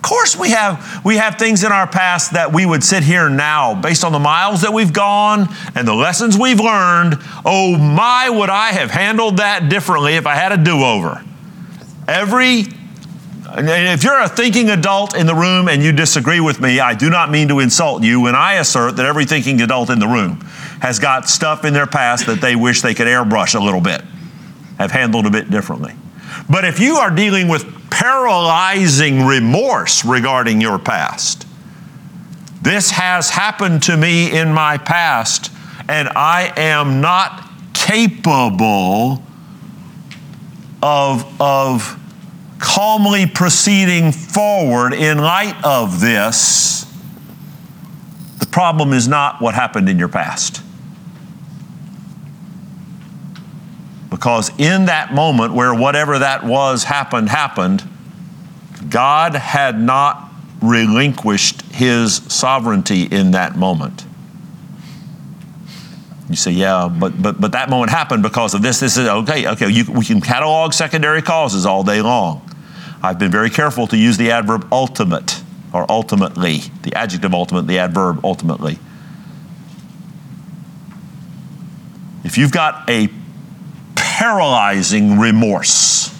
Of 0.00 0.08
course, 0.08 0.34
we 0.34 0.48
have, 0.52 1.02
we 1.04 1.18
have 1.18 1.34
things 1.36 1.62
in 1.62 1.72
our 1.72 1.86
past 1.86 2.32
that 2.32 2.54
we 2.54 2.64
would 2.64 2.82
sit 2.82 3.02
here 3.02 3.28
now, 3.28 3.74
based 3.74 4.02
on 4.02 4.12
the 4.12 4.18
miles 4.18 4.62
that 4.62 4.72
we've 4.72 4.94
gone 4.94 5.46
and 5.74 5.86
the 5.86 5.92
lessons 5.92 6.38
we've 6.38 6.58
learned. 6.58 7.18
Oh, 7.44 7.76
my, 7.76 8.30
would 8.30 8.48
I 8.48 8.68
have 8.72 8.90
handled 8.90 9.36
that 9.36 9.68
differently 9.68 10.14
if 10.14 10.26
I 10.26 10.36
had 10.36 10.52
a 10.52 10.56
do 10.56 10.82
over? 10.84 11.22
Every 12.08 12.64
if 13.52 14.02
you're 14.02 14.20
a 14.20 14.28
thinking 14.28 14.70
adult 14.70 15.14
in 15.14 15.26
the 15.26 15.34
room 15.34 15.68
and 15.68 15.82
you 15.82 15.92
disagree 15.92 16.40
with 16.40 16.60
me, 16.60 16.80
I 16.80 16.94
do 16.94 17.10
not 17.10 17.30
mean 17.30 17.48
to 17.48 17.58
insult 17.58 18.02
you 18.02 18.22
when 18.22 18.34
I 18.34 18.54
assert 18.54 18.96
that 18.96 19.04
every 19.04 19.26
thinking 19.26 19.60
adult 19.60 19.90
in 19.90 19.98
the 19.98 20.06
room 20.06 20.40
has 20.80 20.98
got 20.98 21.28
stuff 21.28 21.64
in 21.64 21.74
their 21.74 21.86
past 21.86 22.26
that 22.26 22.40
they 22.40 22.56
wish 22.56 22.80
they 22.80 22.94
could 22.94 23.06
airbrush 23.06 23.54
a 23.54 23.62
little 23.62 23.80
bit, 23.82 24.02
have 24.78 24.92
handled 24.92 25.26
a 25.26 25.30
bit 25.30 25.50
differently. 25.50 25.94
But 26.50 26.64
if 26.64 26.80
you 26.80 26.96
are 26.96 27.10
dealing 27.10 27.48
with 27.48 27.80
paralyzing 28.00 29.26
remorse 29.26 30.04
regarding 30.04 30.60
your 30.60 30.78
past. 30.78 31.46
This 32.62 32.90
has 32.92 33.30
happened 33.30 33.82
to 33.84 33.96
me 33.96 34.34
in 34.34 34.52
my 34.52 34.78
past, 34.78 35.52
and 35.88 36.08
I 36.08 36.52
am 36.56 37.00
not 37.00 37.46
capable 37.74 39.22
of, 40.82 41.40
of 41.40 41.98
calmly 42.58 43.26
proceeding 43.26 44.12
forward 44.12 44.94
in 44.94 45.18
light 45.18 45.62
of 45.64 46.00
this. 46.00 46.86
The 48.38 48.46
problem 48.46 48.92
is 48.92 49.08
not 49.08 49.42
what 49.42 49.54
happened 49.54 49.88
in 49.88 49.98
your 49.98 50.08
past. 50.08 50.59
Because 54.10 54.50
in 54.58 54.86
that 54.86 55.14
moment 55.14 55.54
where 55.54 55.72
whatever 55.72 56.18
that 56.18 56.44
was 56.44 56.84
happened, 56.84 57.28
happened, 57.28 57.88
God 58.88 59.34
had 59.34 59.80
not 59.80 60.30
relinquished 60.60 61.62
his 61.72 62.16
sovereignty 62.16 63.04
in 63.04 63.30
that 63.30 63.56
moment. 63.56 64.04
You 66.28 66.36
say, 66.36 66.52
yeah, 66.52 66.88
but, 66.88 67.20
but, 67.20 67.40
but 67.40 67.52
that 67.52 67.70
moment 67.70 67.90
happened 67.90 68.22
because 68.22 68.54
of 68.54 68.62
this. 68.62 68.78
This 68.80 68.96
is 68.96 69.08
okay, 69.08 69.48
okay. 69.48 69.68
You, 69.68 69.90
we 69.90 70.04
can 70.04 70.20
catalog 70.20 70.72
secondary 70.72 71.22
causes 71.22 71.66
all 71.66 71.82
day 71.82 72.02
long. 72.02 72.48
I've 73.02 73.18
been 73.18 73.32
very 73.32 73.50
careful 73.50 73.86
to 73.88 73.96
use 73.96 74.16
the 74.16 74.30
adverb 74.30 74.68
ultimate 74.72 75.42
or 75.72 75.86
ultimately, 75.90 76.58
the 76.82 76.94
adjective 76.94 77.32
ultimate, 77.32 77.66
the 77.66 77.78
adverb 77.78 78.24
ultimately. 78.24 78.78
If 82.24 82.38
you've 82.38 82.52
got 82.52 82.88
a 82.88 83.08
paralyzing 84.20 85.18
remorse. 85.18 86.14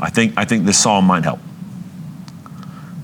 I 0.00 0.08
think, 0.08 0.32
I 0.38 0.46
think 0.46 0.64
this 0.64 0.78
psalm 0.78 1.04
might 1.04 1.24
help. 1.24 1.40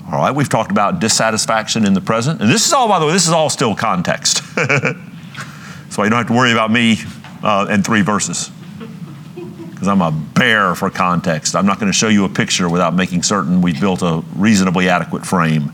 All 0.07 0.17
right, 0.17 0.33
we've 0.33 0.49
talked 0.49 0.71
about 0.71 0.99
dissatisfaction 0.99 1.85
in 1.85 1.93
the 1.93 2.01
present. 2.01 2.41
And 2.41 2.49
this 2.49 2.65
is 2.65 2.73
all, 2.73 2.87
by 2.87 2.97
the 2.97 3.05
way, 3.05 3.13
this 3.13 3.27
is 3.27 3.33
all 3.33 3.51
still 3.51 3.75
context. 3.75 4.37
so 5.91 6.03
you 6.03 6.09
don't 6.09 6.17
have 6.17 6.27
to 6.27 6.33
worry 6.33 6.53
about 6.53 6.71
me 6.71 6.97
uh, 7.43 7.67
in 7.69 7.83
three 7.83 8.01
verses. 8.01 8.49
Because 9.69 9.87
I'm 9.87 10.01
a 10.01 10.11
bear 10.11 10.73
for 10.73 10.89
context. 10.89 11.55
I'm 11.55 11.67
not 11.67 11.79
going 11.79 11.91
to 11.91 11.97
show 11.97 12.07
you 12.07 12.25
a 12.25 12.29
picture 12.29 12.67
without 12.67 12.95
making 12.95 13.21
certain 13.21 13.61
we've 13.61 13.79
built 13.79 14.01
a 14.01 14.23
reasonably 14.35 14.89
adequate 14.89 15.23
frame. 15.23 15.71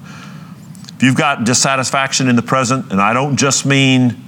If 0.95 1.03
you've 1.03 1.15
got 1.15 1.45
dissatisfaction 1.45 2.27
in 2.27 2.35
the 2.35 2.41
present, 2.41 2.91
and 2.91 2.99
I 2.99 3.13
don't 3.13 3.37
just 3.37 3.65
mean 3.65 4.26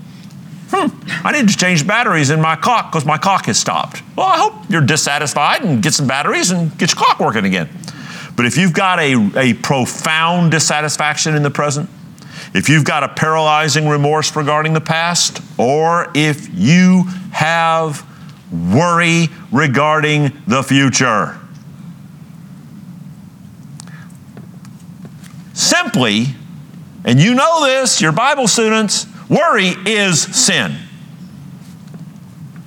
hmm, 0.72 1.26
I 1.26 1.32
need 1.32 1.50
to 1.50 1.58
change 1.58 1.86
batteries 1.86 2.30
in 2.30 2.42
my 2.42 2.56
clock 2.56 2.92
because 2.92 3.06
my 3.06 3.18
clock 3.18 3.46
has 3.46 3.60
stopped. 3.60 4.02
Well, 4.16 4.28
I 4.28 4.38
hope 4.38 4.70
you're 4.70 4.82
dissatisfied 4.82 5.64
and 5.64 5.82
get 5.82 5.94
some 5.94 6.08
batteries 6.08 6.52
and 6.52 6.78
get 6.78 6.92
you're 6.92 6.98
clock 6.98 7.20
working 7.20 7.46
again. 7.46 7.70
But 8.36 8.46
if 8.46 8.56
you've 8.56 8.74
got 8.74 9.00
a, 9.00 9.32
a 9.36 9.54
profound 9.56 10.52
dissatisfaction 10.52 11.36
in 11.36 11.44
the 11.44 11.52
present, 11.52 11.90
if 12.54 12.70
you've 12.70 12.86
got 12.86 13.04
a 13.04 13.10
paralyzing 13.10 13.88
remorse 13.88 14.36
regarding 14.36 14.74
the 14.74 14.82
past, 14.82 15.42
or 15.58 16.12
if 16.16 16.48
you 16.54 17.04
have 17.32 18.06
worry 18.52 19.28
regarding 19.52 20.32
the 20.48 20.64
future, 20.64 21.38
simply, 25.54 26.28
and 27.04 27.20
you 27.20 27.36
know 27.36 27.66
this, 27.66 28.02
your 28.02 28.12
Bible 28.12 28.48
students, 28.48 29.06
Worry 29.30 29.68
is 29.86 30.22
sin. 30.22 30.76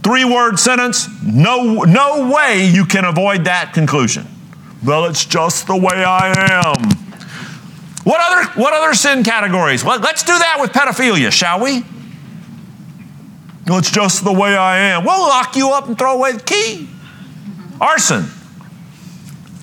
Three 0.02 0.24
word 0.24 0.58
sentence, 0.58 1.08
no, 1.22 1.82
no 1.82 2.32
way 2.32 2.66
you 2.66 2.84
can 2.84 3.04
avoid 3.04 3.44
that 3.44 3.72
conclusion. 3.72 4.26
Well, 4.84 5.06
it's 5.06 5.24
just 5.24 5.66
the 5.66 5.76
way 5.76 6.04
I 6.04 6.34
am. 6.36 6.90
What 8.04 8.20
other, 8.20 8.60
what 8.60 8.72
other 8.72 8.94
sin 8.94 9.22
categories? 9.22 9.84
Well, 9.84 10.00
let's 10.00 10.24
do 10.24 10.36
that 10.36 10.58
with 10.60 10.72
pedophilia, 10.72 11.30
shall 11.30 11.60
we? 11.60 11.84
Well, 13.68 13.78
it's 13.78 13.92
just 13.92 14.24
the 14.24 14.32
way 14.32 14.56
I 14.56 14.78
am. 14.78 15.04
We'll 15.04 15.20
lock 15.20 15.54
you 15.54 15.70
up 15.70 15.86
and 15.86 15.96
throw 15.96 16.14
away 16.14 16.32
the 16.32 16.42
key. 16.42 16.88
Arson. 17.80 18.26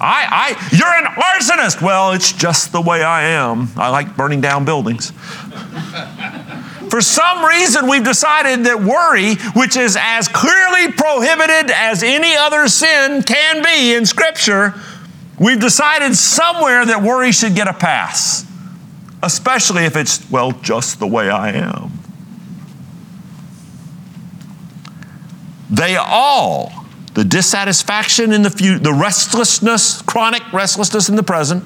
I, 0.01 0.55
I, 0.55 0.69
you're 0.71 0.87
an 0.87 1.05
arsonist. 1.05 1.81
Well, 1.81 2.13
it's 2.13 2.31
just 2.31 2.71
the 2.71 2.79
way 2.79 3.03
I 3.03 3.23
am. 3.23 3.67
I 3.75 3.89
like 3.89 4.15
burning 4.15 4.39
down 4.39 4.63
buildings. 4.63 5.11
For 6.89 7.01
some 7.01 7.45
reason, 7.45 7.87
we've 7.87 8.03
decided 8.03 8.65
that 8.65 8.81
worry, 8.81 9.35
which 9.53 9.77
is 9.77 9.95
as 9.99 10.27
clearly 10.27 10.91
prohibited 10.91 11.71
as 11.71 12.01
any 12.01 12.35
other 12.35 12.67
sin 12.67 13.21
can 13.21 13.63
be 13.63 13.93
in 13.93 14.05
Scripture, 14.07 14.73
we've 15.39 15.59
decided 15.59 16.15
somewhere 16.15 16.85
that 16.85 17.03
worry 17.03 17.31
should 17.31 17.53
get 17.53 17.67
a 17.67 17.73
pass, 17.73 18.45
especially 19.21 19.83
if 19.85 19.95
it's, 19.95 20.29
well, 20.31 20.51
just 20.51 20.99
the 20.99 21.07
way 21.07 21.29
I 21.29 21.51
am. 21.51 21.91
They 25.69 25.95
all, 25.95 26.85
the 27.13 27.23
dissatisfaction 27.23 28.33
in 28.33 28.41
the 28.41 28.49
future, 28.49 28.79
the 28.79 28.93
restlessness, 28.93 30.01
chronic 30.01 30.41
restlessness 30.51 31.07
in 31.07 31.15
the 31.15 31.23
present, 31.23 31.63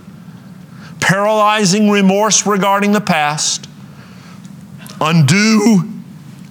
paralyzing 1.00 1.90
remorse 1.90 2.46
regarding 2.46 2.92
the 2.92 3.02
past, 3.02 3.70
undue 5.02 5.90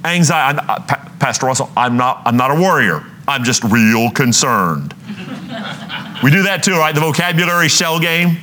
anxiety. 0.05 0.59
I, 0.63 0.79
Pastor 1.19 1.47
Russell, 1.47 1.71
I'm 1.77 1.97
not, 1.97 2.23
I'm 2.25 2.37
not 2.37 2.51
a 2.51 2.61
warrior. 2.61 3.05
I'm 3.29 3.45
just 3.45 3.63
real 3.65 4.11
concerned. 4.11 4.95
We 6.23 6.31
do 6.31 6.43
that 6.45 6.63
too, 6.63 6.73
right? 6.73 6.95
The 6.95 7.01
vocabulary 7.01 7.69
shell 7.69 8.01
game. 8.01 8.37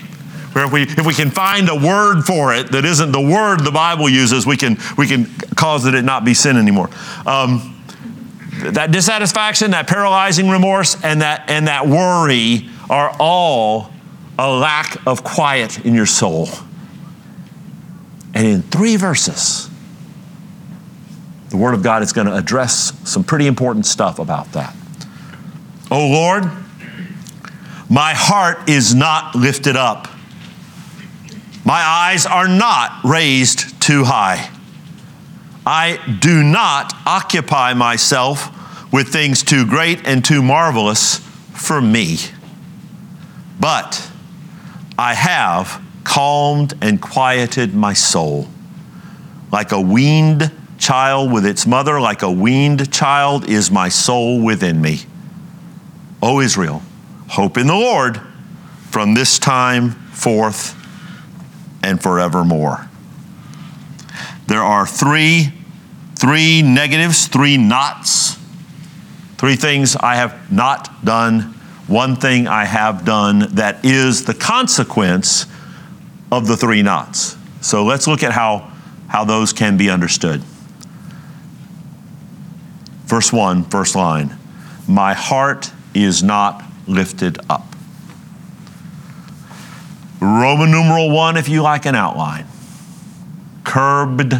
Where 0.53 0.65
if 0.65 0.71
we, 0.71 0.83
if 0.83 1.05
we 1.05 1.13
can 1.13 1.29
find 1.29 1.69
a 1.69 1.75
word 1.75 2.23
for 2.23 2.55
it 2.55 2.71
that 2.71 2.83
isn't 2.83 3.11
the 3.11 3.21
word 3.21 3.59
the 3.59 3.71
Bible 3.71 4.09
uses, 4.09 4.47
we 4.47 4.57
can, 4.57 4.77
we 4.97 5.07
can 5.07 5.25
cause 5.55 5.83
that 5.83 5.93
it 5.93 6.03
not 6.03 6.25
be 6.25 6.33
sin 6.33 6.57
anymore. 6.57 6.89
Um, 7.25 7.75
that 8.63 8.91
dissatisfaction, 8.91 9.71
that 9.71 9.87
paralyzing 9.87 10.49
remorse, 10.49 11.01
and 11.03 11.21
that, 11.21 11.49
and 11.49 11.67
that 11.67 11.87
worry 11.87 12.67
are 12.89 13.15
all 13.19 13.91
a 14.39 14.49
lack 14.49 15.05
of 15.05 15.23
quiet 15.23 15.85
in 15.85 15.93
your 15.93 16.07
soul. 16.07 16.49
And 18.33 18.47
in 18.47 18.61
three 18.63 18.95
verses, 18.95 19.68
the 21.49 21.57
Word 21.57 21.73
of 21.73 21.83
God 21.83 22.03
is 22.03 22.13
going 22.13 22.27
to 22.27 22.35
address 22.35 22.93
some 23.09 23.23
pretty 23.23 23.47
important 23.47 23.85
stuff 23.85 24.19
about 24.19 24.51
that. 24.53 24.75
Oh 25.91 26.07
Lord, 26.07 26.43
my 27.89 28.13
heart 28.13 28.69
is 28.69 28.93
not 28.93 29.35
lifted 29.35 29.75
up. 29.75 30.07
My 31.65 31.81
eyes 31.81 32.25
are 32.25 32.47
not 32.47 33.03
raised 33.03 33.81
too 33.81 34.03
high. 34.03 34.49
I 35.65 35.99
do 36.19 36.43
not 36.43 36.93
occupy 37.05 37.73
myself 37.73 38.55
with 38.93 39.09
things 39.09 39.43
too 39.43 39.65
great 39.65 40.07
and 40.07 40.23
too 40.23 40.41
marvelous 40.41 41.17
for 41.53 41.81
me. 41.81 42.17
But 43.59 44.09
I 44.97 45.13
have 45.15 45.81
calmed 46.03 46.73
and 46.81 47.01
quieted 47.01 47.73
my 47.73 47.93
soul. 47.93 48.47
Like 49.51 49.71
a 49.71 49.81
weaned 49.81 50.51
child 50.79 51.31
with 51.31 51.45
its 51.45 51.67
mother, 51.67 51.99
like 51.99 52.21
a 52.21 52.31
weaned 52.31 52.91
child 52.91 53.47
is 53.47 53.69
my 53.69 53.89
soul 53.89 54.41
within 54.41 54.81
me. 54.81 55.01
O 56.21 56.39
Israel, 56.39 56.81
hope 57.27 57.57
in 57.57 57.67
the 57.67 57.75
Lord 57.75 58.19
from 58.89 59.13
this 59.13 59.37
time 59.37 59.91
forth 59.91 60.75
and 61.83 62.01
forevermore. 62.01 62.89
There 64.47 64.63
are 64.63 64.87
three, 64.87 65.53
three 66.15 66.61
negatives, 66.61 67.27
three 67.27 67.55
nots, 67.57 68.37
three 69.37 69.55
things 69.55 69.95
I 69.95 70.15
have 70.15 70.51
not 70.51 71.05
done, 71.05 71.53
one 71.87 72.15
thing 72.15 72.47
I 72.47 72.65
have 72.65 73.05
done 73.05 73.55
that 73.55 73.85
is 73.85 74.25
the 74.25 74.33
consequence 74.33 75.45
of 76.31 76.47
the 76.47 76.57
three 76.57 76.81
nots. 76.81 77.37
So 77.61 77.83
let's 77.83 78.07
look 78.07 78.23
at 78.23 78.31
how, 78.31 78.71
how 79.07 79.23
those 79.23 79.53
can 79.53 79.77
be 79.77 79.89
understood. 79.89 80.43
Verse 83.09 83.33
1, 83.33 83.63
first 83.65 83.95
line 83.95 84.37
My 84.87 85.15
heart 85.15 85.71
is 85.95 86.21
not 86.21 86.63
lifted 86.87 87.39
up. 87.49 87.65
Roman 90.21 90.69
numeral 90.69 91.09
1, 91.09 91.35
if 91.35 91.49
you 91.49 91.63
like 91.63 91.87
an 91.87 91.95
outline. 91.95 92.45
Curbed, 93.63 94.35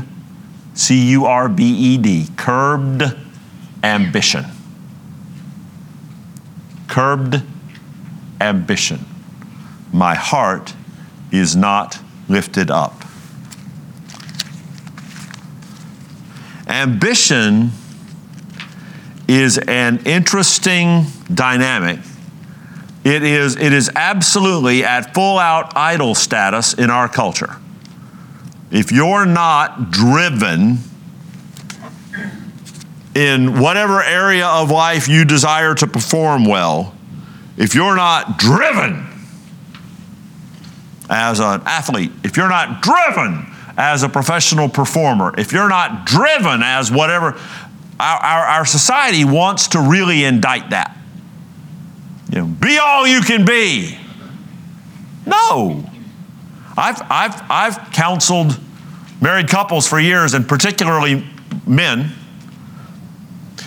C 0.76 1.10
U 1.14 1.26
R 1.26 1.50
B 1.50 1.64
E 1.64 1.98
D, 1.98 2.28
curbed 2.38 3.18
ambition. 3.84 4.46
Curbed 6.88 7.42
ambition. 8.40 9.04
My 9.92 10.14
heart 10.14 10.76
is 11.32 11.56
not 11.56 11.98
lifted 12.28 12.70
up. 12.70 13.04
Ambition 16.68 17.72
is 19.30 19.60
an 19.60 20.00
interesting 20.06 21.06
dynamic. 21.32 22.00
It 23.04 23.22
is, 23.22 23.56
it 23.56 23.74
is 23.74 23.92
absolutely 23.96 24.84
at 24.84 25.14
full 25.14 25.38
out 25.38 25.78
idol 25.78 26.16
status 26.16 26.74
in 26.74 26.90
our 26.90 27.08
culture. 27.08 27.58
If 28.72 28.92
you're 28.92 29.28
not 29.28 29.92
driven 29.92 30.80
in 33.14 33.60
whatever 33.60 34.02
area 34.02 34.48
of 34.48 34.72
life 34.72 35.08
you 35.08 35.26
desire 35.26 35.76
to 35.76 35.86
perform 35.86 36.46
well, 36.46 36.96
if 37.56 37.76
you're 37.76 37.96
not 37.96 38.40
driven 38.40 39.06
as 41.08 41.40
an 41.40 41.62
athlete, 41.66 42.12
if 42.24 42.36
you're 42.36 42.50
not 42.50 42.82
driven 42.82 43.46
as 43.78 44.02
a 44.02 44.10
professional 44.10 44.70
performer, 44.70 45.36
if 45.38 45.54
you're 45.54 45.70
not 45.70 46.06
driven 46.06 46.64
as 46.64 46.92
whatever, 46.92 47.40
our, 48.00 48.18
our, 48.18 48.46
our 48.46 48.66
society 48.66 49.26
wants 49.26 49.70
to 49.70 49.80
really 49.80 50.24
indict 50.24 50.70
that. 50.70 50.98
You 52.32 52.40
know, 52.40 52.46
be 52.46 52.78
all 52.78 53.08
you 53.08 53.22
can 53.22 53.46
be. 53.46 53.98
No. 55.26 55.84
I've, 56.78 57.02
I've, 57.10 57.42
I've 57.50 57.92
counseled 57.92 58.58
married 59.22 59.50
couples 59.50 59.88
for 59.88 60.00
years, 60.00 60.34
and 60.34 60.48
particularly 60.48 61.28
men. 61.68 62.12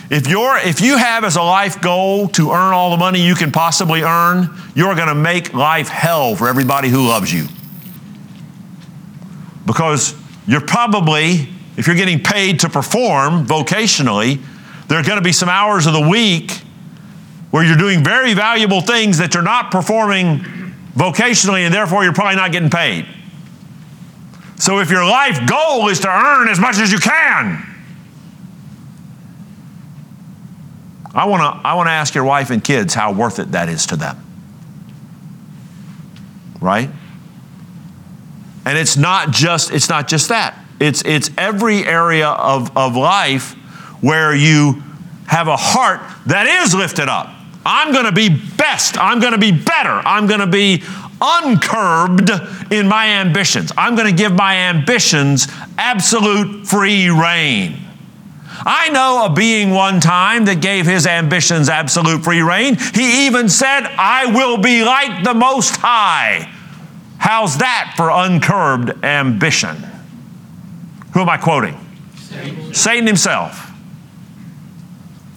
If, 0.09 0.27
you're, 0.27 0.57
if 0.57 0.81
you 0.81 0.97
have 0.97 1.23
as 1.23 1.35
a 1.35 1.41
life 1.41 1.81
goal 1.81 2.27
to 2.29 2.51
earn 2.51 2.73
all 2.73 2.91
the 2.91 2.97
money 2.97 3.25
you 3.25 3.35
can 3.35 3.51
possibly 3.51 4.01
earn, 4.01 4.49
you're 4.75 4.95
going 4.95 5.07
to 5.07 5.15
make 5.15 5.53
life 5.53 5.87
hell 5.87 6.35
for 6.35 6.47
everybody 6.47 6.89
who 6.89 7.07
loves 7.07 7.33
you. 7.33 7.47
Because 9.65 10.15
you're 10.47 10.61
probably, 10.61 11.47
if 11.77 11.87
you're 11.87 11.95
getting 11.95 12.21
paid 12.21 12.59
to 12.61 12.69
perform 12.69 13.45
vocationally, 13.45 14.41
there 14.87 14.99
are 14.99 15.03
going 15.03 15.17
to 15.17 15.23
be 15.23 15.31
some 15.31 15.49
hours 15.49 15.85
of 15.85 15.93
the 15.93 16.07
week 16.07 16.51
where 17.51 17.63
you're 17.63 17.77
doing 17.77 18.03
very 18.03 18.33
valuable 18.33 18.81
things 18.81 19.17
that 19.17 19.33
you're 19.33 19.43
not 19.43 19.71
performing 19.71 20.39
vocationally, 20.95 21.61
and 21.61 21.73
therefore 21.73 22.03
you're 22.03 22.13
probably 22.13 22.35
not 22.35 22.51
getting 22.51 22.69
paid. 22.69 23.07
So 24.57 24.79
if 24.79 24.89
your 24.89 25.03
life 25.03 25.47
goal 25.47 25.87
is 25.89 25.99
to 26.01 26.09
earn 26.09 26.47
as 26.47 26.59
much 26.59 26.77
as 26.77 26.91
you 26.91 26.99
can, 26.99 27.69
I 31.13 31.25
want 31.25 31.41
to 31.41 31.67
I 31.67 31.75
want 31.75 31.87
to 31.87 31.91
ask 31.91 32.15
your 32.15 32.23
wife 32.23 32.49
and 32.49 32.63
kids 32.63 32.93
how 32.93 33.11
worth 33.11 33.39
it 33.39 33.51
that 33.51 33.69
is 33.69 33.85
to 33.87 33.95
them. 33.95 34.17
Right? 36.59 36.89
And 38.65 38.77
it's 38.77 38.97
not 38.97 39.31
just 39.31 39.71
it's 39.71 39.89
not 39.89 40.07
just 40.07 40.29
that. 40.29 40.62
It's 40.79 41.03
it's 41.05 41.29
every 41.37 41.85
area 41.85 42.27
of, 42.27 42.75
of 42.77 42.95
life 42.95 43.53
where 44.01 44.35
you 44.35 44.83
have 45.27 45.47
a 45.47 45.57
heart 45.57 46.01
that 46.27 46.45
is 46.45 46.75
lifted 46.75 47.07
up. 47.07 47.29
I'm 47.65 47.93
going 47.93 48.05
to 48.05 48.11
be 48.11 48.29
best. 48.29 48.97
I'm 48.97 49.19
going 49.19 49.31
to 49.31 49.39
be 49.39 49.51
better. 49.51 50.01
I'm 50.05 50.27
going 50.27 50.41
to 50.41 50.47
be 50.47 50.83
uncurbed 51.21 52.29
in 52.71 52.87
my 52.87 53.07
ambitions. 53.07 53.71
I'm 53.77 53.95
going 53.95 54.13
to 54.13 54.15
give 54.15 54.33
my 54.33 54.55
ambitions 54.55 55.47
absolute 55.77 56.67
free 56.67 57.09
rein. 57.09 57.77
I 58.65 58.89
know 58.89 59.25
a 59.25 59.33
being 59.33 59.71
one 59.71 59.99
time 59.99 60.45
that 60.45 60.61
gave 60.61 60.85
his 60.85 61.07
ambitions 61.07 61.69
absolute 61.69 62.23
free 62.23 62.41
rein. 62.41 62.77
He 62.93 63.25
even 63.25 63.49
said, 63.49 63.81
I 63.97 64.27
will 64.33 64.57
be 64.57 64.83
like 64.83 65.23
the 65.23 65.33
Most 65.33 65.77
High. 65.77 66.51
How's 67.17 67.57
that 67.59 67.93
for 67.95 68.09
uncurbed 68.09 69.03
ambition? 69.03 69.77
Who 71.13 71.21
am 71.21 71.29
I 71.29 71.37
quoting? 71.37 71.77
Satan, 72.15 72.73
Satan 72.73 73.07
himself. 73.07 73.71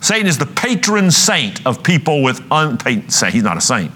Satan 0.00 0.26
is 0.26 0.38
the 0.38 0.46
patron 0.46 1.10
saint 1.10 1.66
of 1.66 1.82
people 1.82 2.22
with 2.22 2.40
un, 2.50 2.78
he's 2.86 3.42
not 3.42 3.56
a 3.56 3.60
saint. 3.60 3.92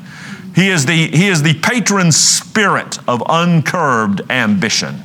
He 0.55 0.69
is 0.69 0.85
the, 0.87 1.07
he 1.09 1.29
is 1.29 1.43
the 1.43 1.55
patron 1.55 2.11
spirit 2.13 2.99
of 3.09 3.23
uncurbed 3.29 4.23
ambition. 4.31 5.05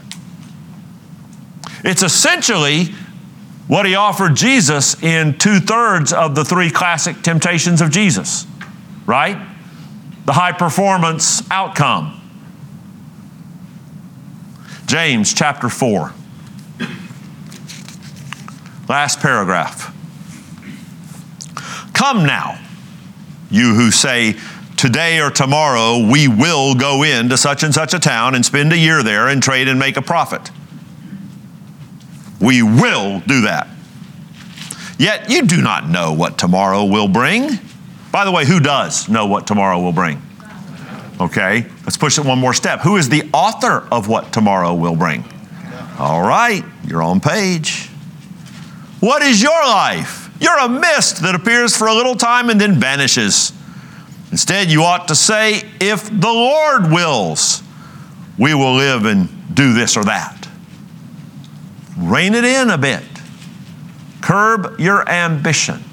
It's 1.83 2.01
essentially 2.01 2.85
what 3.67 3.85
he 3.85 3.95
offered 3.95 4.35
Jesus 4.35 5.01
in 5.01 5.37
two 5.37 5.59
thirds 5.59 6.11
of 6.11 6.35
the 6.35 6.43
three 6.43 6.71
classic 6.71 7.21
temptations 7.21 7.81
of 7.81 7.91
Jesus, 7.91 8.47
right? 9.05 9.37
The 10.25 10.33
high 10.33 10.51
performance 10.51 11.47
outcome. 11.51 12.19
James 14.87 15.33
chapter 15.33 15.69
4. 15.69 16.13
Last 18.87 19.19
paragraph. 19.19 19.93
Come 21.93 22.25
now, 22.25 22.59
you 23.49 23.73
who 23.73 23.91
say, 23.91 24.35
Today 24.77 25.21
or 25.21 25.31
tomorrow 25.31 26.05
we 26.11 26.27
will 26.27 26.75
go 26.75 27.03
into 27.03 27.37
such 27.37 27.63
and 27.63 27.73
such 27.73 27.93
a 27.93 27.99
town 27.99 28.35
and 28.35 28.45
spend 28.45 28.73
a 28.73 28.77
year 28.77 29.01
there 29.01 29.29
and 29.29 29.41
trade 29.41 29.67
and 29.67 29.79
make 29.79 29.95
a 29.95 30.01
profit. 30.01 30.51
We 32.41 32.61
will 32.61 33.21
do 33.21 33.41
that. 33.41 33.67
Yet 34.99 35.29
you 35.29 35.43
do 35.43 35.61
not 35.61 35.87
know 35.87 36.13
what 36.13 36.37
tomorrow 36.37 36.85
will 36.85 37.07
bring. 37.07 37.59
By 38.11 38.25
the 38.25 38.31
way, 38.31 38.45
who 38.45 38.59
does 38.59 39.09
know 39.09 39.25
what 39.25 39.47
tomorrow 39.47 39.81
will 39.81 39.93
bring? 39.93 40.21
Okay, 41.19 41.65
let's 41.83 41.97
push 41.97 42.17
it 42.17 42.25
one 42.25 42.39
more 42.39 42.53
step. 42.53 42.81
Who 42.81 42.97
is 42.97 43.07
the 43.07 43.29
author 43.33 43.87
of 43.91 44.09
what 44.09 44.33
tomorrow 44.33 44.73
will 44.73 44.95
bring? 44.95 45.23
All 45.97 46.21
right, 46.21 46.63
you're 46.85 47.01
on 47.01 47.21
page. 47.21 47.84
What 49.05 49.21
is 49.21 49.39
your 49.39 49.51
life? 49.51 50.31
You're 50.41 50.57
a 50.57 50.67
mist 50.67 51.21
that 51.21 51.35
appears 51.35 51.77
for 51.77 51.85
a 51.85 51.93
little 51.93 52.15
time 52.15 52.49
and 52.49 52.59
then 52.59 52.79
vanishes. 52.79 53.53
Instead, 54.31 54.71
you 54.71 54.81
ought 54.81 55.09
to 55.09 55.15
say, 55.15 55.61
if 55.79 56.09
the 56.09 56.27
Lord 56.27 56.91
wills, 56.91 57.61
we 58.39 58.55
will 58.55 58.73
live 58.73 59.05
and 59.05 59.29
do 59.53 59.73
this 59.73 59.95
or 59.95 60.05
that. 60.05 60.49
Rein 61.95 62.33
it 62.33 62.45
in 62.45 62.71
a 62.71 62.79
bit. 62.79 63.03
Curb 64.21 64.79
your 64.79 65.07
ambition. 65.07 65.83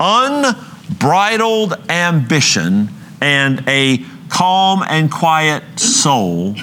Unbridled 0.00 1.74
ambition 1.90 2.88
and 3.20 3.62
a 3.68 4.02
calm 4.30 4.82
and 4.88 5.12
quiet 5.12 5.78
soul 5.78 6.54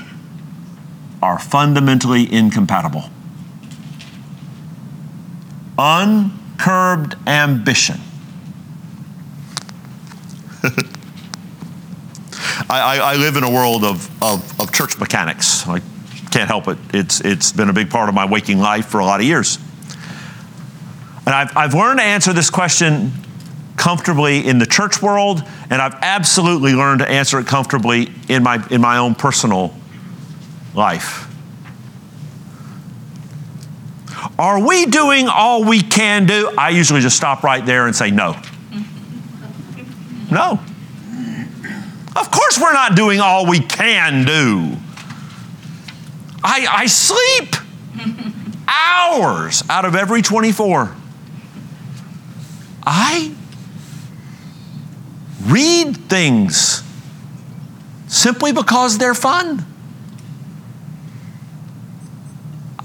are 1.21 1.37
fundamentally 1.37 2.33
incompatible. 2.33 3.11
Uncurbed 5.83 7.15
ambition. 7.27 7.99
I, 12.69 12.99
I, 13.01 13.15
live 13.15 13.35
in 13.35 13.43
a 13.43 13.49
world 13.49 13.83
of, 13.83 14.23
of, 14.23 14.61
of 14.61 14.71
church 14.71 14.99
mechanics. 14.99 15.67
I 15.67 15.81
can't 16.29 16.47
help 16.47 16.67
it. 16.67 16.77
It's, 16.93 17.21
it's 17.21 17.51
been 17.51 17.69
a 17.69 17.73
big 17.73 17.89
part 17.89 18.09
of 18.09 18.15
my 18.15 18.25
waking 18.25 18.59
life 18.59 18.85
for 18.85 18.99
a 18.99 19.05
lot 19.05 19.21
of 19.21 19.25
years. 19.25 19.57
And 21.25 21.33
I've, 21.33 21.57
I've 21.57 21.73
learned 21.73 21.97
to 21.97 22.05
answer 22.05 22.31
this 22.31 22.51
question 22.51 23.13
comfortably 23.75 24.45
in 24.45 24.59
the 24.59 24.67
church 24.67 25.01
world, 25.01 25.41
and 25.71 25.81
I've 25.81 25.95
absolutely 26.03 26.75
learned 26.75 26.99
to 26.99 27.09
answer 27.09 27.39
it 27.39 27.47
comfortably 27.47 28.11
in 28.29 28.43
my, 28.43 28.63
in 28.69 28.81
my 28.81 28.99
own 28.99 29.15
personal 29.15 29.73
life. 30.75 31.30
Are 34.37 34.65
we 34.65 34.85
doing 34.85 35.27
all 35.27 35.63
we 35.63 35.81
can 35.81 36.25
do? 36.25 36.51
I 36.57 36.69
usually 36.69 37.01
just 37.01 37.17
stop 37.17 37.43
right 37.43 37.65
there 37.65 37.87
and 37.87 37.95
say 37.95 38.11
no. 38.11 38.39
No. 40.31 40.59
Of 42.15 42.31
course, 42.31 42.59
we're 42.59 42.73
not 42.73 42.95
doing 42.95 43.19
all 43.19 43.45
we 43.45 43.59
can 43.59 44.25
do. 44.25 44.77
I, 46.43 46.67
I 46.69 46.85
sleep 46.87 47.55
hours 48.67 49.63
out 49.69 49.85
of 49.85 49.95
every 49.95 50.21
24. 50.21 50.95
I 52.83 53.33
read 55.43 55.97
things 56.09 56.83
simply 58.07 58.51
because 58.51 58.97
they're 58.97 59.13
fun. 59.13 59.65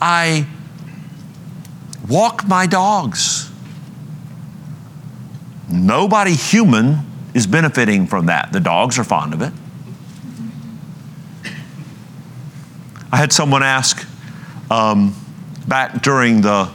I 0.01 0.47
walk 2.09 2.47
my 2.47 2.67
dogs. 2.67 3.51
Nobody 5.69 6.35
human 6.35 6.99
is 7.35 7.47
benefiting 7.47 8.07
from 8.07 8.27
that. 8.27 8.53
The 8.53 8.61
dogs 8.61 8.99
are 8.99 9.05
fond 9.05 9.35
of 9.35 9.43
it. 9.43 9.53
I 13.13 13.17
had 13.17 13.33
someone 13.33 13.63
ask 13.63 14.07
um, 14.71 15.15
back 15.67 16.03
during 16.03 16.41
the 16.41 16.71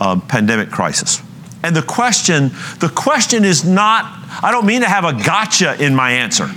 uh, 0.00 0.20
pandemic 0.28 0.70
crisis. 0.70 1.22
And 1.62 1.74
the 1.74 1.82
question, 1.82 2.50
the 2.80 2.92
question 2.94 3.44
is 3.44 3.64
not, 3.64 4.04
I 4.42 4.50
don't 4.52 4.66
mean 4.66 4.82
to 4.82 4.88
have 4.88 5.04
a 5.04 5.12
gotcha 5.12 5.82
in 5.82 5.94
my 5.94 6.12
answer. 6.12 6.50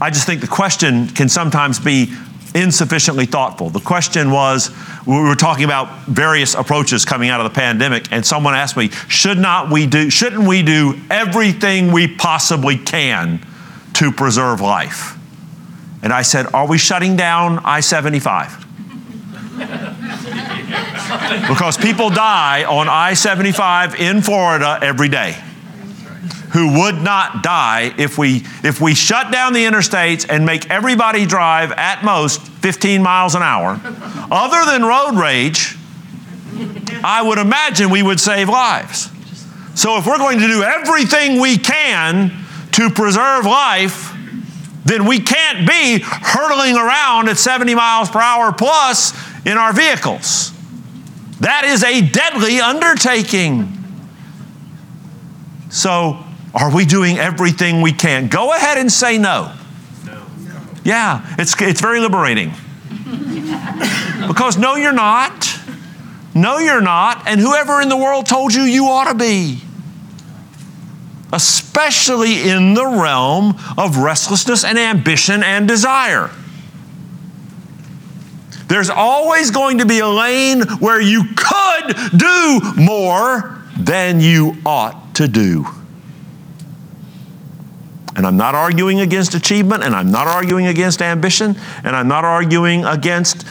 I 0.00 0.10
just 0.10 0.26
think 0.26 0.40
the 0.40 0.46
question 0.46 1.08
can 1.08 1.28
sometimes 1.28 1.78
be 1.78 2.14
insufficiently 2.54 3.26
thoughtful. 3.26 3.70
The 3.70 3.80
question 3.80 4.30
was 4.30 4.70
we 5.06 5.20
were 5.20 5.34
talking 5.34 5.64
about 5.64 6.06
various 6.06 6.54
approaches 6.54 7.04
coming 7.04 7.30
out 7.30 7.40
of 7.40 7.44
the 7.44 7.54
pandemic, 7.58 8.10
and 8.10 8.24
someone 8.24 8.54
asked 8.54 8.76
me, 8.76 8.90
should 9.08 9.38
not 9.38 9.70
we 9.70 9.86
do, 9.86 10.10
shouldn't 10.10 10.46
we 10.46 10.62
do 10.62 11.00
everything 11.10 11.92
we 11.92 12.08
possibly 12.08 12.76
can 12.76 13.44
to 13.94 14.12
preserve 14.12 14.60
life? 14.60 15.16
And 16.02 16.12
I 16.12 16.22
said, 16.22 16.46
Are 16.54 16.66
we 16.66 16.78
shutting 16.78 17.16
down 17.16 17.58
I 17.62 17.80
75? 17.80 18.66
because 21.48 21.76
people 21.76 22.08
die 22.08 22.64
on 22.64 22.88
I 22.88 23.12
75 23.14 24.00
in 24.00 24.22
Florida 24.22 24.78
every 24.80 25.08
day 25.08 25.36
who 26.52 26.80
would 26.80 26.96
not 26.96 27.42
die 27.42 27.94
if 27.96 28.18
we, 28.18 28.44
if 28.64 28.80
we 28.80 28.94
shut 28.94 29.30
down 29.30 29.52
the 29.52 29.64
interstates 29.64 30.26
and 30.28 30.44
make 30.44 30.68
everybody 30.68 31.24
drive 31.24 31.70
at 31.72 32.04
most 32.04 32.40
15 32.40 33.02
miles 33.02 33.34
an 33.34 33.42
hour. 33.42 33.80
Other 34.30 34.70
than 34.70 34.82
road 34.82 35.12
rage, 35.20 35.76
I 37.04 37.22
would 37.22 37.38
imagine 37.38 37.90
we 37.90 38.02
would 38.02 38.18
save 38.18 38.48
lives. 38.48 39.08
So 39.74 39.96
if 39.96 40.06
we're 40.06 40.18
going 40.18 40.40
to 40.40 40.46
do 40.46 40.62
everything 40.62 41.40
we 41.40 41.56
can 41.56 42.32
to 42.72 42.90
preserve 42.90 43.46
life, 43.46 44.12
then 44.84 45.06
we 45.06 45.20
can't 45.20 45.68
be 45.68 46.00
hurtling 46.02 46.76
around 46.76 47.28
at 47.28 47.38
70 47.38 47.76
miles 47.76 48.10
per 48.10 48.20
hour 48.20 48.52
plus 48.52 49.12
in 49.46 49.56
our 49.56 49.72
vehicles. 49.72 50.52
That 51.40 51.64
is 51.64 51.84
a 51.84 52.00
deadly 52.00 52.60
undertaking. 52.60 53.76
So 55.70 56.24
are 56.54 56.74
we 56.74 56.84
doing 56.84 57.18
everything 57.18 57.80
we 57.80 57.92
can? 57.92 58.28
Go 58.28 58.52
ahead 58.52 58.78
and 58.78 58.90
say 58.90 59.18
no. 59.18 59.54
no. 60.04 60.22
Yeah, 60.84 61.24
it's, 61.38 61.60
it's 61.60 61.80
very 61.80 62.00
liberating. 62.00 62.52
because 64.26 64.58
no, 64.58 64.76
you're 64.76 64.92
not. 64.92 65.58
No, 66.34 66.58
you're 66.58 66.80
not. 66.80 67.26
And 67.28 67.40
whoever 67.40 67.80
in 67.80 67.88
the 67.88 67.96
world 67.96 68.26
told 68.26 68.54
you 68.54 68.62
you 68.62 68.86
ought 68.86 69.10
to 69.10 69.14
be. 69.14 69.60
Especially 71.32 72.48
in 72.48 72.74
the 72.74 72.86
realm 72.86 73.56
of 73.78 73.98
restlessness 73.98 74.64
and 74.64 74.78
ambition 74.78 75.42
and 75.42 75.68
desire. 75.68 76.30
There's 78.66 78.90
always 78.90 79.50
going 79.50 79.78
to 79.78 79.86
be 79.86 80.00
a 80.00 80.08
lane 80.08 80.62
where 80.78 81.00
you 81.00 81.24
could 81.36 81.96
do 82.16 82.60
more 82.76 83.60
than 83.76 84.20
you 84.20 84.56
ought 84.64 85.14
to 85.16 85.26
do. 85.26 85.66
And 88.20 88.26
I'm 88.26 88.36
not 88.36 88.54
arguing 88.54 89.00
against 89.00 89.34
achievement, 89.34 89.82
and 89.82 89.96
I'm 89.96 90.10
not 90.10 90.26
arguing 90.26 90.66
against 90.66 91.00
ambition, 91.00 91.56
and 91.82 91.96
I'm 91.96 92.06
not 92.06 92.22
arguing 92.22 92.84
against 92.84 93.46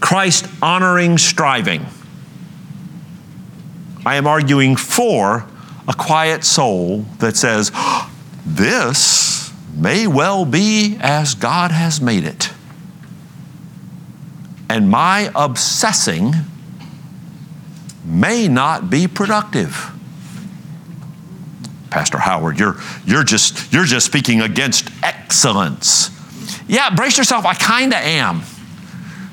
Christ 0.00 0.46
honoring 0.60 1.16
striving. 1.16 1.86
I 4.04 4.16
am 4.16 4.26
arguing 4.26 4.76
for 4.76 5.46
a 5.88 5.94
quiet 5.94 6.44
soul 6.44 7.06
that 7.20 7.38
says, 7.38 7.72
This 8.44 9.50
may 9.74 10.06
well 10.06 10.44
be 10.44 10.98
as 11.00 11.34
God 11.34 11.70
has 11.70 12.02
made 12.02 12.24
it. 12.24 12.50
And 14.68 14.90
my 14.90 15.30
obsessing 15.34 16.34
may 18.04 18.46
not 18.46 18.90
be 18.90 19.08
productive. 19.08 19.93
Pastor 21.94 22.18
Howard, 22.18 22.58
you're, 22.58 22.74
you're, 23.06 23.22
just, 23.22 23.72
you're 23.72 23.84
just 23.84 24.04
speaking 24.04 24.40
against 24.40 24.90
excellence. 25.04 26.10
Yeah, 26.66 26.92
brace 26.92 27.16
yourself, 27.16 27.46
I 27.46 27.54
kind 27.54 27.92
of 27.92 28.00
am. 28.00 28.42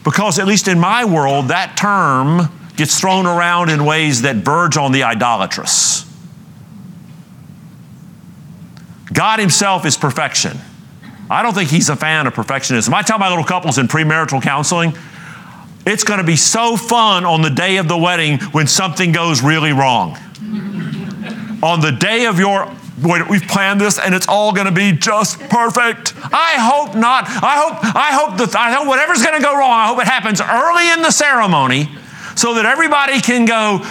Because, 0.03 0.37
at 0.37 0.45
least 0.45 0.67
in 0.67 0.77
my 0.77 1.03
world, 1.03 1.47
that 1.47 1.75
term 1.75 2.51
gets 2.75 2.99
thrown 2.99 3.25
around 3.25 3.71
in 3.71 3.83
ways 3.83 4.21
that 4.21 4.35
verge 4.35 4.77
on 4.77 4.91
the 4.91 5.01
idolatrous. 5.01 6.05
God 9.11 9.39
Himself 9.39 9.83
is 9.83 9.97
perfection. 9.97 10.59
I 11.31 11.41
don't 11.41 11.55
think 11.55 11.71
He's 11.71 11.89
a 11.89 11.95
fan 11.95 12.27
of 12.27 12.35
perfectionism. 12.35 12.93
I 12.93 13.01
tell 13.01 13.17
my 13.17 13.29
little 13.29 13.43
couples 13.43 13.79
in 13.79 13.87
premarital 13.87 14.43
counseling, 14.43 14.93
it's 15.87 16.03
going 16.03 16.19
to 16.19 16.23
be 16.23 16.35
so 16.35 16.77
fun 16.77 17.25
on 17.25 17.41
the 17.41 17.49
day 17.49 17.77
of 17.77 17.87
the 17.87 17.97
wedding 17.97 18.37
when 18.51 18.67
something 18.67 19.11
goes 19.11 19.41
really 19.41 19.71
wrong 19.71 20.15
on 21.63 21.81
the 21.81 21.91
day 21.91 22.25
of 22.25 22.39
your 22.39 22.71
wait, 23.01 23.27
we've 23.29 23.47
planned 23.47 23.81
this 23.81 23.99
and 23.99 24.13
it's 24.13 24.27
all 24.27 24.51
going 24.53 24.67
to 24.67 24.71
be 24.71 24.91
just 24.91 25.39
perfect. 25.39 26.13
I 26.31 26.53
hope 26.57 26.95
not. 26.95 27.27
I 27.27 27.55
hope 27.57 27.95
I 27.95 28.11
hope 28.13 28.37
that 28.37 28.55
I 28.55 28.71
hope 28.71 28.87
whatever's 28.87 29.23
going 29.23 29.37
to 29.39 29.43
go 29.43 29.53
wrong, 29.53 29.71
I 29.71 29.87
hope 29.87 29.99
it 29.99 30.07
happens 30.07 30.41
early 30.41 30.89
in 30.91 31.01
the 31.01 31.11
ceremony 31.11 31.89
so 32.35 32.53
that 32.55 32.65
everybody 32.65 33.19
can 33.19 33.45
go, 33.45 33.85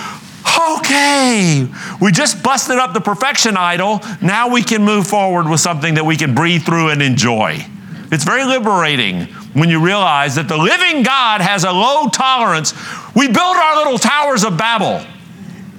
"Okay, 0.71 1.67
we 2.01 2.13
just 2.13 2.43
busted 2.43 2.79
up 2.79 2.95
the 2.95 3.01
perfection 3.01 3.57
idol. 3.57 4.03
Now 4.21 4.49
we 4.49 4.63
can 4.63 4.85
move 4.85 5.07
forward 5.07 5.49
with 5.49 5.61
something 5.61 5.95
that 5.95 6.05
we 6.05 6.17
can 6.17 6.35
breathe 6.35 6.65
through 6.65 6.91
and 6.91 7.03
enjoy." 7.03 7.67
It's 8.13 8.25
very 8.25 8.45
liberating 8.45 9.29
when 9.53 9.69
you 9.69 9.81
realize 9.81 10.35
that 10.35 10.49
the 10.49 10.57
living 10.57 11.03
God 11.03 11.41
has 11.41 11.65
a 11.65 11.71
low 11.71 12.09
tolerance. 12.09 12.75
We 13.15 13.29
build 13.29 13.57
our 13.57 13.77
little 13.77 13.99
towers 13.99 14.45
of 14.45 14.57
Babel. 14.57 15.05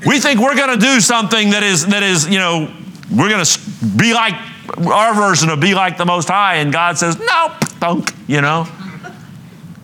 We 0.06 0.20
think 0.20 0.40
we're 0.40 0.56
going 0.56 0.80
to 0.80 0.84
do 0.84 1.00
something 1.00 1.52
that 1.52 1.64
is, 1.64 1.86
that 1.88 2.04
is, 2.04 2.28
you 2.28 2.40
know, 2.40 2.74
we're 3.12 3.30
going 3.30 3.44
to 3.44 3.60
be 3.98 4.14
like 4.14 4.34
our 4.78 5.14
version 5.14 5.50
of 5.50 5.60
be 5.60 5.74
like 5.74 5.98
the 5.98 6.06
Most 6.06 6.30
High, 6.30 6.56
and 6.56 6.72
God 6.72 6.98
says, 6.98 7.20
nope, 7.20 7.52
don't, 7.80 8.10
you 8.28 8.42
know. 8.42 8.68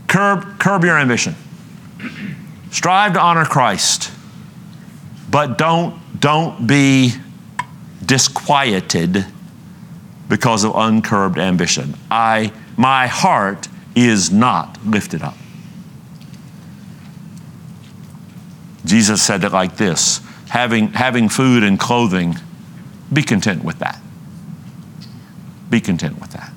Curb, 0.07 0.59
curb 0.59 0.83
your 0.83 0.97
ambition. 0.97 1.35
Strive 2.71 3.13
to 3.13 3.21
honor 3.21 3.45
Christ, 3.45 4.11
but 5.29 5.57
don't, 5.57 5.99
don't 6.19 6.65
be 6.67 7.13
disquieted 8.05 9.25
because 10.29 10.63
of 10.63 10.75
uncurbed 10.75 11.37
ambition. 11.37 11.95
I, 12.09 12.53
my 12.77 13.07
heart 13.07 13.67
is 13.95 14.31
not 14.31 14.83
lifted 14.85 15.21
up. 15.21 15.35
Jesus 18.87 19.21
said 19.21 19.43
it 19.43 19.51
like 19.51 19.77
this 19.77 20.21
having, 20.49 20.89
having 20.93 21.29
food 21.29 21.63
and 21.63 21.79
clothing, 21.79 22.35
be 23.11 23.21
content 23.21 23.63
with 23.63 23.79
that. 23.79 24.01
Be 25.69 25.81
content 25.81 26.19
with 26.19 26.31
that. 26.31 26.51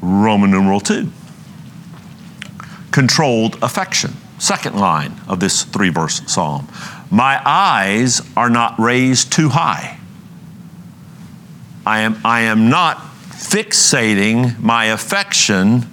Roman 0.00 0.50
numeral 0.50 0.80
2. 0.80 1.10
Controlled 2.90 3.58
affection. 3.62 4.14
Second 4.38 4.76
line 4.76 5.20
of 5.26 5.40
this 5.40 5.64
three 5.64 5.88
verse 5.88 6.22
psalm. 6.26 6.68
My 7.10 7.40
eyes 7.44 8.20
are 8.36 8.50
not 8.50 8.78
raised 8.78 9.32
too 9.32 9.48
high. 9.48 9.98
I 11.84 12.00
am, 12.00 12.20
I 12.24 12.42
am 12.42 12.68
not 12.68 12.98
fixating 12.98 14.58
my 14.60 14.86
affection, 14.86 15.86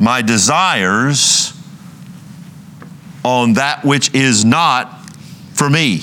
my 0.00 0.20
desires 0.20 1.57
on 3.24 3.54
that 3.54 3.84
which 3.84 4.14
is 4.14 4.44
not 4.44 5.00
for 5.54 5.68
me. 5.68 6.02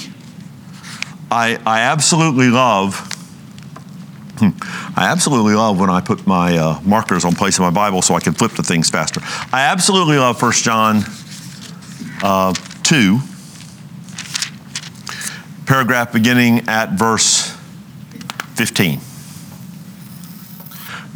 I, 1.32 1.60
I 1.66 1.82
absolutely 1.82 2.50
love. 2.50 3.12
Hmm, 4.38 4.50
I 4.98 5.08
absolutely 5.08 5.54
love 5.54 5.80
when 5.80 5.90
I 5.90 6.02
put 6.02 6.28
my 6.28 6.58
uh, 6.58 6.80
markers 6.82 7.26
on 7.26 7.36
place 7.36 7.58
in 7.58 7.64
my 7.64 7.72
Bible 7.72 8.02
so 8.02 8.16
I 8.16 8.20
can 8.20 8.34
flip 8.34 8.52
to 8.54 8.64
things 8.64 8.90
faster. 8.90 9.22
I 9.54 9.64
absolutely 9.64 10.18
love 10.18 10.42
1 10.42 10.52
John 10.54 11.04
uh, 12.22 12.54
2, 12.84 13.20
paragraph 15.66 16.12
beginning 16.12 16.68
at 16.68 16.92
verse 16.92 17.56
15. 18.56 19.00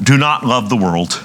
Do 0.01 0.17
not 0.17 0.45
love 0.45 0.69
the 0.69 0.77
world. 0.77 1.23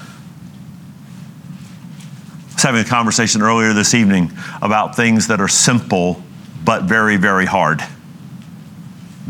Was 2.55 2.63
having 2.63 2.81
a 2.81 2.85
conversation 2.85 3.41
earlier 3.41 3.73
this 3.73 3.93
evening 3.93 4.31
about 4.61 4.95
things 4.95 5.27
that 5.27 5.39
are 5.39 5.47
simple 5.47 6.21
but 6.63 6.83
very, 6.83 7.17
very 7.17 7.45
hard. 7.45 7.81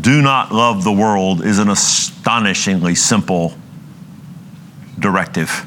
Do 0.00 0.22
not 0.22 0.52
love 0.52 0.84
the 0.84 0.92
world 0.92 1.44
is 1.44 1.58
an 1.58 1.68
astonishingly 1.68 2.94
simple 2.94 3.54
directive. 4.98 5.66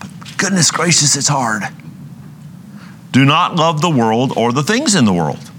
But 0.00 0.10
goodness 0.36 0.70
gracious, 0.70 1.16
it's 1.16 1.28
hard. 1.28 1.62
Do 3.12 3.24
not 3.24 3.54
love 3.56 3.80
the 3.80 3.90
world 3.90 4.32
or 4.36 4.52
the 4.52 4.62
things 4.62 4.94
in 4.94 5.04
the 5.04 5.12
world. 5.12 5.50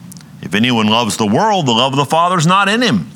If 0.41 0.53
anyone 0.55 0.87
loves 0.87 1.17
the 1.17 1.25
world, 1.25 1.65
the 1.65 1.71
love 1.71 1.93
of 1.93 1.97
the 1.97 2.05
Father 2.05 2.37
is 2.37 2.45
not 2.45 2.67
in 2.67 2.81
him. 2.81 3.09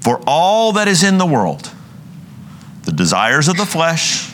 For 0.00 0.20
all 0.26 0.72
that 0.72 0.86
is 0.86 1.02
in 1.02 1.18
the 1.18 1.26
world, 1.26 1.70
the 2.84 2.92
desires 2.92 3.48
of 3.48 3.56
the 3.56 3.66
flesh 3.66 4.25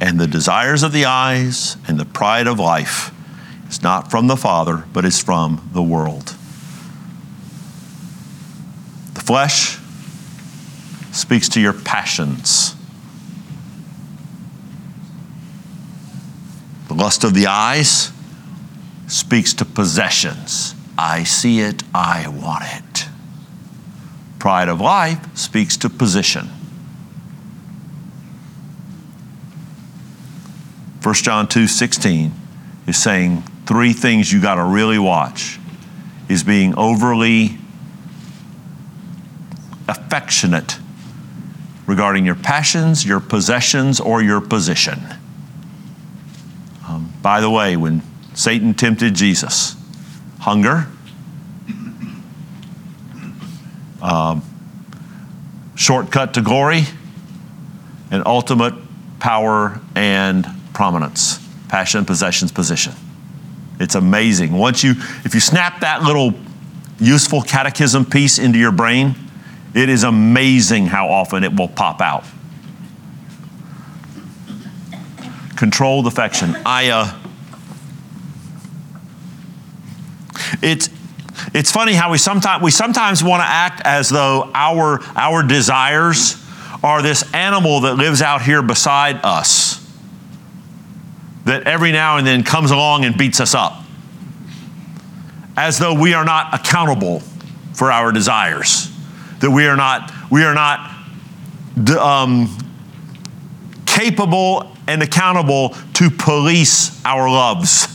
and 0.00 0.20
the 0.20 0.26
desires 0.26 0.82
of 0.82 0.92
the 0.92 1.04
eyes 1.04 1.76
and 1.88 1.98
the 1.98 2.04
pride 2.04 2.46
of 2.46 2.58
life, 2.58 3.12
is 3.68 3.82
not 3.82 4.10
from 4.10 4.26
the 4.26 4.36
Father, 4.36 4.84
but 4.92 5.04
is 5.04 5.22
from 5.22 5.68
the 5.72 5.82
world. 5.82 6.34
The 9.14 9.20
flesh 9.20 9.78
speaks 11.12 11.48
to 11.50 11.60
your 11.60 11.72
passions. 11.72 12.74
The 16.88 16.94
lust 16.94 17.24
of 17.24 17.34
the 17.34 17.46
eyes 17.46 18.12
speaks 19.08 19.54
to 19.54 19.64
possessions. 19.64 20.74
I 20.98 21.24
see 21.24 21.60
it, 21.60 21.82
I 21.94 22.28
want 22.28 22.64
it. 22.66 23.08
Pride 24.38 24.68
of 24.68 24.80
life 24.80 25.36
speaks 25.36 25.76
to 25.78 25.90
position. 25.90 26.50
1 31.06 31.14
John 31.14 31.46
2 31.46 31.68
16 31.68 32.32
is 32.88 33.00
saying 33.00 33.40
three 33.64 33.92
things 33.92 34.32
you 34.32 34.42
got 34.42 34.56
to 34.56 34.64
really 34.64 34.98
watch 34.98 35.60
is 36.28 36.42
being 36.42 36.76
overly 36.76 37.58
affectionate 39.86 40.80
regarding 41.86 42.26
your 42.26 42.34
passions, 42.34 43.06
your 43.06 43.20
possessions, 43.20 44.00
or 44.00 44.20
your 44.20 44.40
position. 44.40 44.98
Um, 46.88 47.12
by 47.22 47.40
the 47.40 47.50
way, 47.50 47.76
when 47.76 48.02
Satan 48.34 48.74
tempted 48.74 49.14
Jesus, 49.14 49.76
hunger, 50.40 50.88
um, 54.02 54.42
shortcut 55.76 56.34
to 56.34 56.42
glory, 56.42 56.82
and 58.10 58.26
ultimate 58.26 58.74
power 59.20 59.80
and 59.94 60.55
prominence. 60.76 61.40
Passion, 61.68 62.04
possessions, 62.04 62.52
position. 62.52 62.92
It's 63.80 63.94
amazing. 63.94 64.52
Once 64.52 64.84
you, 64.84 64.90
if 65.24 65.32
you 65.32 65.40
snap 65.40 65.80
that 65.80 66.02
little 66.02 66.34
useful 67.00 67.40
catechism 67.40 68.04
piece 68.04 68.38
into 68.38 68.58
your 68.58 68.72
brain, 68.72 69.14
it 69.74 69.88
is 69.88 70.04
amazing 70.04 70.84
how 70.84 71.08
often 71.08 71.44
it 71.44 71.56
will 71.56 71.68
pop 71.68 72.02
out. 72.02 72.24
Controlled 75.56 76.06
affection. 76.06 76.54
I, 76.66 76.90
uh, 76.90 77.18
it's, 80.62 80.90
it's 81.54 81.72
funny 81.72 81.94
how 81.94 82.10
we 82.10 82.18
sometimes 82.18 82.62
we 82.62 82.70
sometimes 82.70 83.24
want 83.24 83.40
to 83.40 83.46
act 83.46 83.80
as 83.82 84.10
though 84.10 84.50
our 84.54 85.00
our 85.16 85.42
desires 85.42 86.42
are 86.82 87.00
this 87.00 87.22
animal 87.34 87.80
that 87.80 87.94
lives 87.94 88.20
out 88.20 88.42
here 88.42 88.62
beside 88.62 89.20
us 89.22 89.75
that 91.46 91.64
every 91.66 91.92
now 91.92 92.18
and 92.18 92.26
then 92.26 92.42
comes 92.42 92.70
along 92.70 93.04
and 93.04 93.16
beats 93.16 93.40
us 93.40 93.54
up 93.54 93.82
as 95.56 95.78
though 95.78 95.98
we 95.98 96.12
are 96.12 96.24
not 96.24 96.54
accountable 96.54 97.20
for 97.72 97.90
our 97.90 98.12
desires 98.12 98.90
that 99.40 99.50
we 99.50 99.66
are 99.66 99.76
not 99.76 100.12
we 100.30 100.44
are 100.44 100.54
not 100.54 100.92
um, 101.98 102.48
capable 103.86 104.72
and 104.86 105.02
accountable 105.02 105.70
to 105.94 106.10
police 106.10 107.02
our 107.04 107.28
loves 107.28 107.86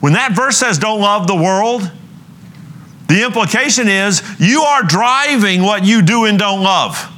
when 0.00 0.12
that 0.12 0.32
verse 0.32 0.56
says 0.56 0.78
don't 0.78 1.00
love 1.00 1.26
the 1.26 1.34
world 1.34 1.90
the 3.08 3.24
implication 3.24 3.88
is 3.88 4.22
you 4.38 4.62
are 4.62 4.82
driving 4.82 5.62
what 5.62 5.84
you 5.84 6.02
do 6.02 6.24
and 6.24 6.38
don't 6.38 6.62
love. 6.62 7.12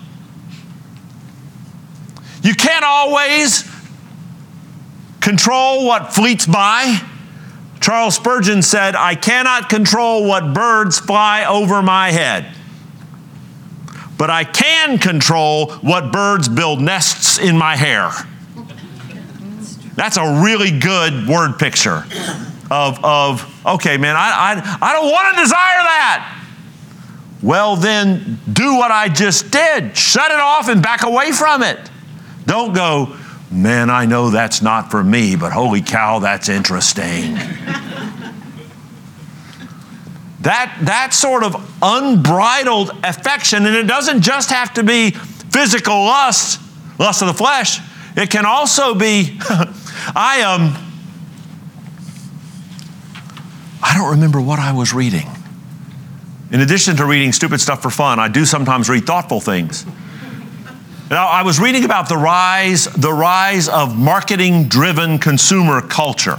You 2.42 2.54
can't 2.54 2.84
always 2.84 3.67
control 5.28 5.84
what 5.84 6.14
fleets 6.14 6.46
by. 6.46 6.98
Charles 7.80 8.14
Spurgeon 8.14 8.62
said, 8.62 8.96
I 8.96 9.14
cannot 9.14 9.68
control 9.68 10.26
what 10.26 10.54
birds 10.54 10.98
fly 10.98 11.44
over 11.44 11.82
my 11.82 12.10
head, 12.10 12.46
but 14.16 14.30
I 14.30 14.44
can 14.44 14.96
control 14.96 15.72
what 15.82 16.12
birds 16.12 16.48
build 16.48 16.80
nests 16.80 17.38
in 17.38 17.58
my 17.58 17.76
hair. 17.76 18.10
That's 19.96 20.16
a 20.16 20.40
really 20.42 20.70
good 20.70 21.28
word 21.28 21.58
picture 21.58 22.06
of, 22.70 23.04
of 23.04 23.66
okay, 23.66 23.98
man, 23.98 24.16
I, 24.16 24.54
I, 24.54 24.78
I 24.80 24.92
don't 24.94 25.12
want 25.12 25.36
to 25.36 25.42
desire 25.42 25.56
that. 25.58 26.42
Well, 27.42 27.76
then 27.76 28.38
do 28.50 28.76
what 28.76 28.90
I 28.90 29.10
just 29.10 29.50
did. 29.50 29.94
Shut 29.94 30.30
it 30.30 30.40
off 30.40 30.68
and 30.70 30.82
back 30.82 31.02
away 31.02 31.32
from 31.32 31.62
it. 31.62 31.90
Don't 32.46 32.72
go, 32.74 33.14
man, 33.50 33.90
I 33.90 34.06
know 34.06 34.30
that's 34.30 34.62
not 34.62 34.90
for 34.90 35.02
me, 35.02 35.36
but 35.36 35.52
holy 35.52 35.82
cow, 35.82 36.18
that's 36.18 36.48
interesting. 36.48 37.34
that, 40.40 40.76
that 40.82 41.10
sort 41.12 41.42
of 41.44 41.56
unbridled 41.82 42.90
affection, 43.04 43.66
and 43.66 43.76
it 43.76 43.86
doesn't 43.86 44.22
just 44.22 44.50
have 44.50 44.74
to 44.74 44.82
be 44.82 45.10
physical 45.10 46.04
lust, 46.04 46.60
lust 46.98 47.22
of 47.22 47.28
the 47.28 47.34
flesh, 47.34 47.80
it 48.16 48.30
can 48.30 48.46
also 48.46 48.94
be, 48.94 49.38
I 50.14 50.38
am. 50.40 50.60
Um, 50.60 50.84
I 53.80 53.96
don't 53.96 54.10
remember 54.10 54.40
what 54.40 54.58
I 54.58 54.72
was 54.72 54.92
reading. 54.92 55.28
In 56.50 56.60
addition 56.60 56.96
to 56.96 57.04
reading 57.04 57.32
stupid 57.32 57.60
stuff 57.60 57.80
for 57.80 57.90
fun, 57.90 58.18
I 58.18 58.28
do 58.28 58.44
sometimes 58.44 58.88
read 58.88 59.06
thoughtful 59.06 59.40
things. 59.40 59.86
Now, 61.10 61.28
I 61.28 61.42
was 61.42 61.58
reading 61.58 61.84
about 61.84 62.10
the 62.10 62.18
rise, 62.18 62.84
the 62.84 63.12
rise 63.12 63.66
of 63.68 63.98
marketing-driven 63.98 65.18
consumer 65.20 65.80
culture. 65.80 66.38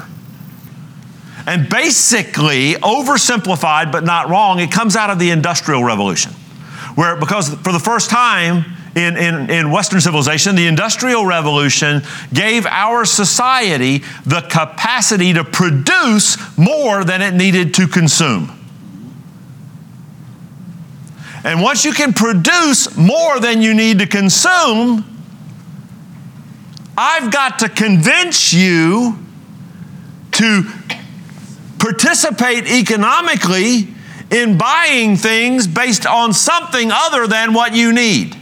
And 1.48 1.68
basically, 1.68 2.74
oversimplified 2.74 3.92
but 3.92 4.04
not 4.04 4.30
wrong, 4.30 4.60
it 4.60 4.72
comes 4.72 4.96
out 4.96 5.10
of 5.10 5.18
the 5.18 5.32
Industrial 5.32 5.84
Revolution, 5.84 6.34
where 6.94 7.16
because 7.16 7.50
for 7.50 7.72
the 7.72 7.80
first 7.80 8.12
time 8.12 8.64
in, 8.96 9.18
in, 9.18 9.50
in 9.50 9.72
Western 9.72 10.02
civilization, 10.02 10.56
the 10.56 10.68
Industrial 10.68 11.26
Revolution 11.26 12.04
gave 12.32 12.68
our 12.68 13.06
society 13.06 14.04
the 14.28 14.42
capacity 14.42 15.34
to 15.34 15.44
produce 15.44 16.38
more 16.60 17.04
than 17.04 17.24
it 17.24 17.34
needed 17.34 17.74
to 17.76 17.88
consume. 17.88 18.59
And 21.43 21.62
once 21.62 21.86
you 21.86 21.93
can 21.93 22.13
produce 22.13 22.97
more 22.97 23.39
than 23.39 23.62
you 23.62 23.73
need 23.73 23.99
to 23.99 24.08
consume, 24.08 25.06
I've 26.97 27.32
got 27.32 27.60
to 27.60 27.69
convince 27.69 28.52
you 28.52 29.17
to 30.34 30.63
participate 31.80 32.67
economically 32.67 33.88
in 34.32 34.58
buying 34.58 35.15
things 35.15 35.65
based 35.65 36.06
on 36.06 36.34
something 36.34 36.91
other 36.91 37.25
than 37.25 37.54
what 37.54 37.73
you 37.73 37.93
need. 37.93 38.36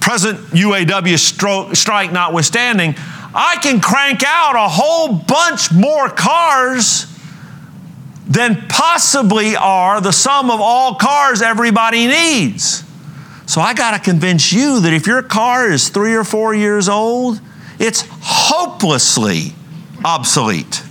Present 0.00 0.38
UAW 0.50 1.76
strike 1.76 2.12
notwithstanding, 2.12 2.94
I 3.34 3.58
can 3.60 3.80
crank 3.80 4.22
out 4.24 4.56
a 4.56 4.68
whole 4.68 5.14
bunch 5.14 5.70
more 5.72 6.08
cars 6.08 7.06
than 8.26 8.66
possibly 8.68 9.56
are 9.56 10.00
the 10.00 10.12
sum 10.12 10.50
of 10.50 10.60
all 10.60 10.96
cars 10.96 11.42
everybody 11.42 12.06
needs. 12.06 12.82
So 13.46 13.60
I 13.60 13.74
got 13.74 13.92
to 13.92 14.00
convince 14.00 14.52
you 14.52 14.80
that 14.80 14.92
if 14.92 15.06
your 15.06 15.22
car 15.22 15.70
is 15.70 15.88
three 15.88 16.14
or 16.14 16.24
four 16.24 16.54
years 16.54 16.88
old, 16.88 17.40
it's 17.78 18.04
hopelessly 18.10 19.54
obsolete. 20.04 20.82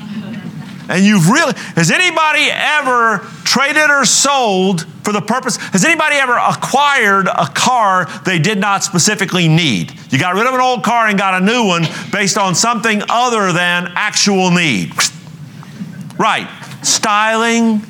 And 0.87 1.03
you've 1.03 1.29
really, 1.29 1.53
has 1.75 1.89
anybody 1.89 2.47
ever 2.51 3.19
traded 3.43 3.89
or 3.89 4.05
sold 4.05 4.85
for 5.03 5.11
the 5.11 5.21
purpose, 5.21 5.57
has 5.57 5.83
anybody 5.83 6.15
ever 6.15 6.37
acquired 6.37 7.27
a 7.27 7.47
car 7.47 8.05
they 8.23 8.39
did 8.39 8.59
not 8.59 8.83
specifically 8.83 9.47
need? 9.47 9.91
You 10.11 10.19
got 10.19 10.35
rid 10.35 10.45
of 10.45 10.53
an 10.53 10.61
old 10.61 10.83
car 10.83 11.07
and 11.07 11.17
got 11.17 11.41
a 11.41 11.45
new 11.45 11.65
one 11.65 11.85
based 12.11 12.37
on 12.37 12.55
something 12.55 13.01
other 13.09 13.51
than 13.51 13.91
actual 13.95 14.51
need. 14.51 14.93
Right. 16.17 16.47
Styling, 16.85 17.81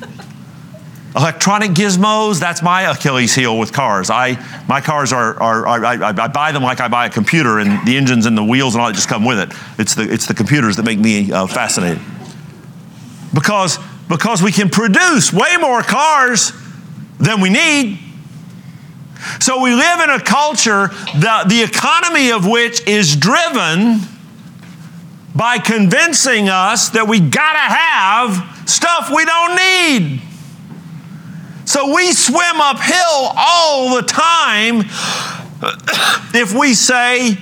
electronic 1.14 1.72
gizmos, 1.72 2.40
that's 2.40 2.62
my 2.62 2.90
Achilles 2.90 3.34
heel 3.34 3.58
with 3.58 3.72
cars. 3.72 4.08
I, 4.08 4.42
my 4.68 4.80
cars 4.80 5.12
are, 5.12 5.38
are, 5.38 5.66
I, 5.66 6.08
I, 6.08 6.28
buy 6.28 6.52
them 6.52 6.62
like 6.62 6.80
I 6.80 6.88
buy 6.88 7.04
a 7.04 7.10
computer, 7.10 7.58
and 7.58 7.86
the 7.86 7.96
engines 7.98 8.24
and 8.24 8.36
the 8.38 8.42
wheels 8.42 8.74
and 8.74 8.80
all 8.80 8.88
that 8.88 8.94
just 8.94 9.08
come 9.08 9.24
with 9.24 9.38
it. 9.38 9.52
It's 9.78 9.94
the, 9.94 10.10
it's 10.10 10.26
the 10.26 10.32
computers 10.34 10.76
that 10.76 10.84
make 10.84 10.98
me 10.98 11.30
uh, 11.30 11.46
fascinated. 11.46 12.02
Because, 13.34 13.78
because 14.08 14.42
we 14.42 14.50
can 14.50 14.70
produce 14.70 15.30
way 15.30 15.56
more 15.60 15.82
cars 15.82 16.52
than 17.18 17.42
we 17.42 17.50
need. 17.50 17.98
So 19.40 19.62
we 19.62 19.74
live 19.74 20.00
in 20.00 20.10
a 20.10 20.20
culture, 20.20 20.88
the, 20.88 21.44
the 21.46 21.62
economy 21.62 22.30
of 22.30 22.46
which 22.46 22.86
is 22.86 23.14
driven 23.14 24.00
by 25.34 25.58
convincing 25.58 26.48
us 26.48 26.88
that 26.90 27.08
we 27.08 27.20
gotta 27.20 27.58
have 27.58 28.55
stuff 28.66 29.10
we 29.14 29.24
don't 29.24 29.56
need. 29.56 30.22
So 31.64 31.94
we 31.94 32.12
swim 32.12 32.60
uphill 32.60 33.32
all 33.36 33.96
the 33.96 34.02
time 34.02 34.80
if 36.34 36.54
we 36.54 36.74
say, 36.74 37.36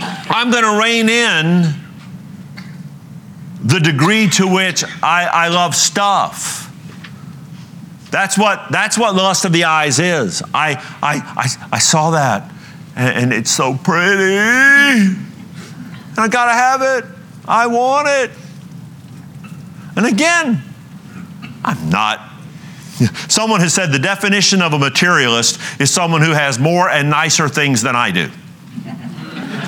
I'm 0.00 0.50
going 0.50 0.64
to 0.64 0.78
rein 0.80 1.08
in 1.08 1.74
the 3.62 3.80
degree 3.80 4.28
to 4.30 4.46
which 4.46 4.84
I, 5.02 5.26
I 5.26 5.48
love 5.48 5.74
stuff. 5.74 6.64
That's 8.10 8.38
what, 8.38 8.68
that's 8.70 8.96
what 8.96 9.14
lust 9.14 9.44
of 9.44 9.52
the 9.52 9.64
eyes 9.64 9.98
is. 9.98 10.42
I, 10.54 10.76
I, 11.02 11.20
I, 11.36 11.68
I 11.72 11.78
saw 11.78 12.12
that, 12.12 12.50
and, 12.96 13.24
and 13.24 13.32
it's 13.32 13.50
so 13.50 13.74
pretty. 13.74 14.38
I 16.16 16.28
got 16.28 16.46
to 16.46 16.52
have 16.52 16.82
it. 16.82 17.04
I 17.46 17.66
want 17.66 18.08
it. 18.08 18.30
And 19.98 20.06
again, 20.06 20.62
I'm 21.62 21.90
not 21.90 22.28
Someone 23.28 23.60
has 23.60 23.74
said 23.74 23.92
the 23.92 23.98
definition 23.98 24.62
of 24.62 24.72
a 24.72 24.78
materialist 24.78 25.60
is 25.80 25.90
someone 25.90 26.22
who 26.22 26.32
has 26.32 26.58
more 26.58 26.88
and 26.88 27.10
nicer 27.10 27.48
things 27.48 27.82
than 27.82 27.94
I 27.94 28.10
do. 28.10 28.30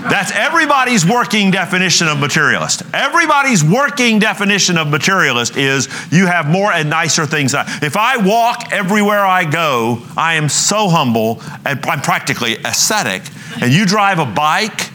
That's 0.02 0.32
everybody's 0.32 1.04
working 1.06 1.50
definition 1.50 2.08
of 2.08 2.18
materialist. 2.18 2.82
Everybody's 2.94 3.62
working 3.62 4.18
definition 4.18 4.78
of 4.78 4.88
materialist 4.88 5.56
is 5.56 5.88
you 6.10 6.26
have 6.26 6.48
more 6.48 6.72
and 6.72 6.88
nicer 6.88 7.26
things. 7.26 7.54
If 7.54 7.96
I 7.96 8.16
walk 8.16 8.72
everywhere 8.72 9.24
I 9.24 9.44
go, 9.44 10.02
I 10.16 10.34
am 10.34 10.48
so 10.48 10.88
humble 10.88 11.42
and 11.66 11.84
I'm 11.84 12.00
practically 12.00 12.56
ascetic. 12.64 13.22
And 13.60 13.72
you 13.72 13.84
drive 13.84 14.18
a 14.18 14.26
bike, 14.26 14.90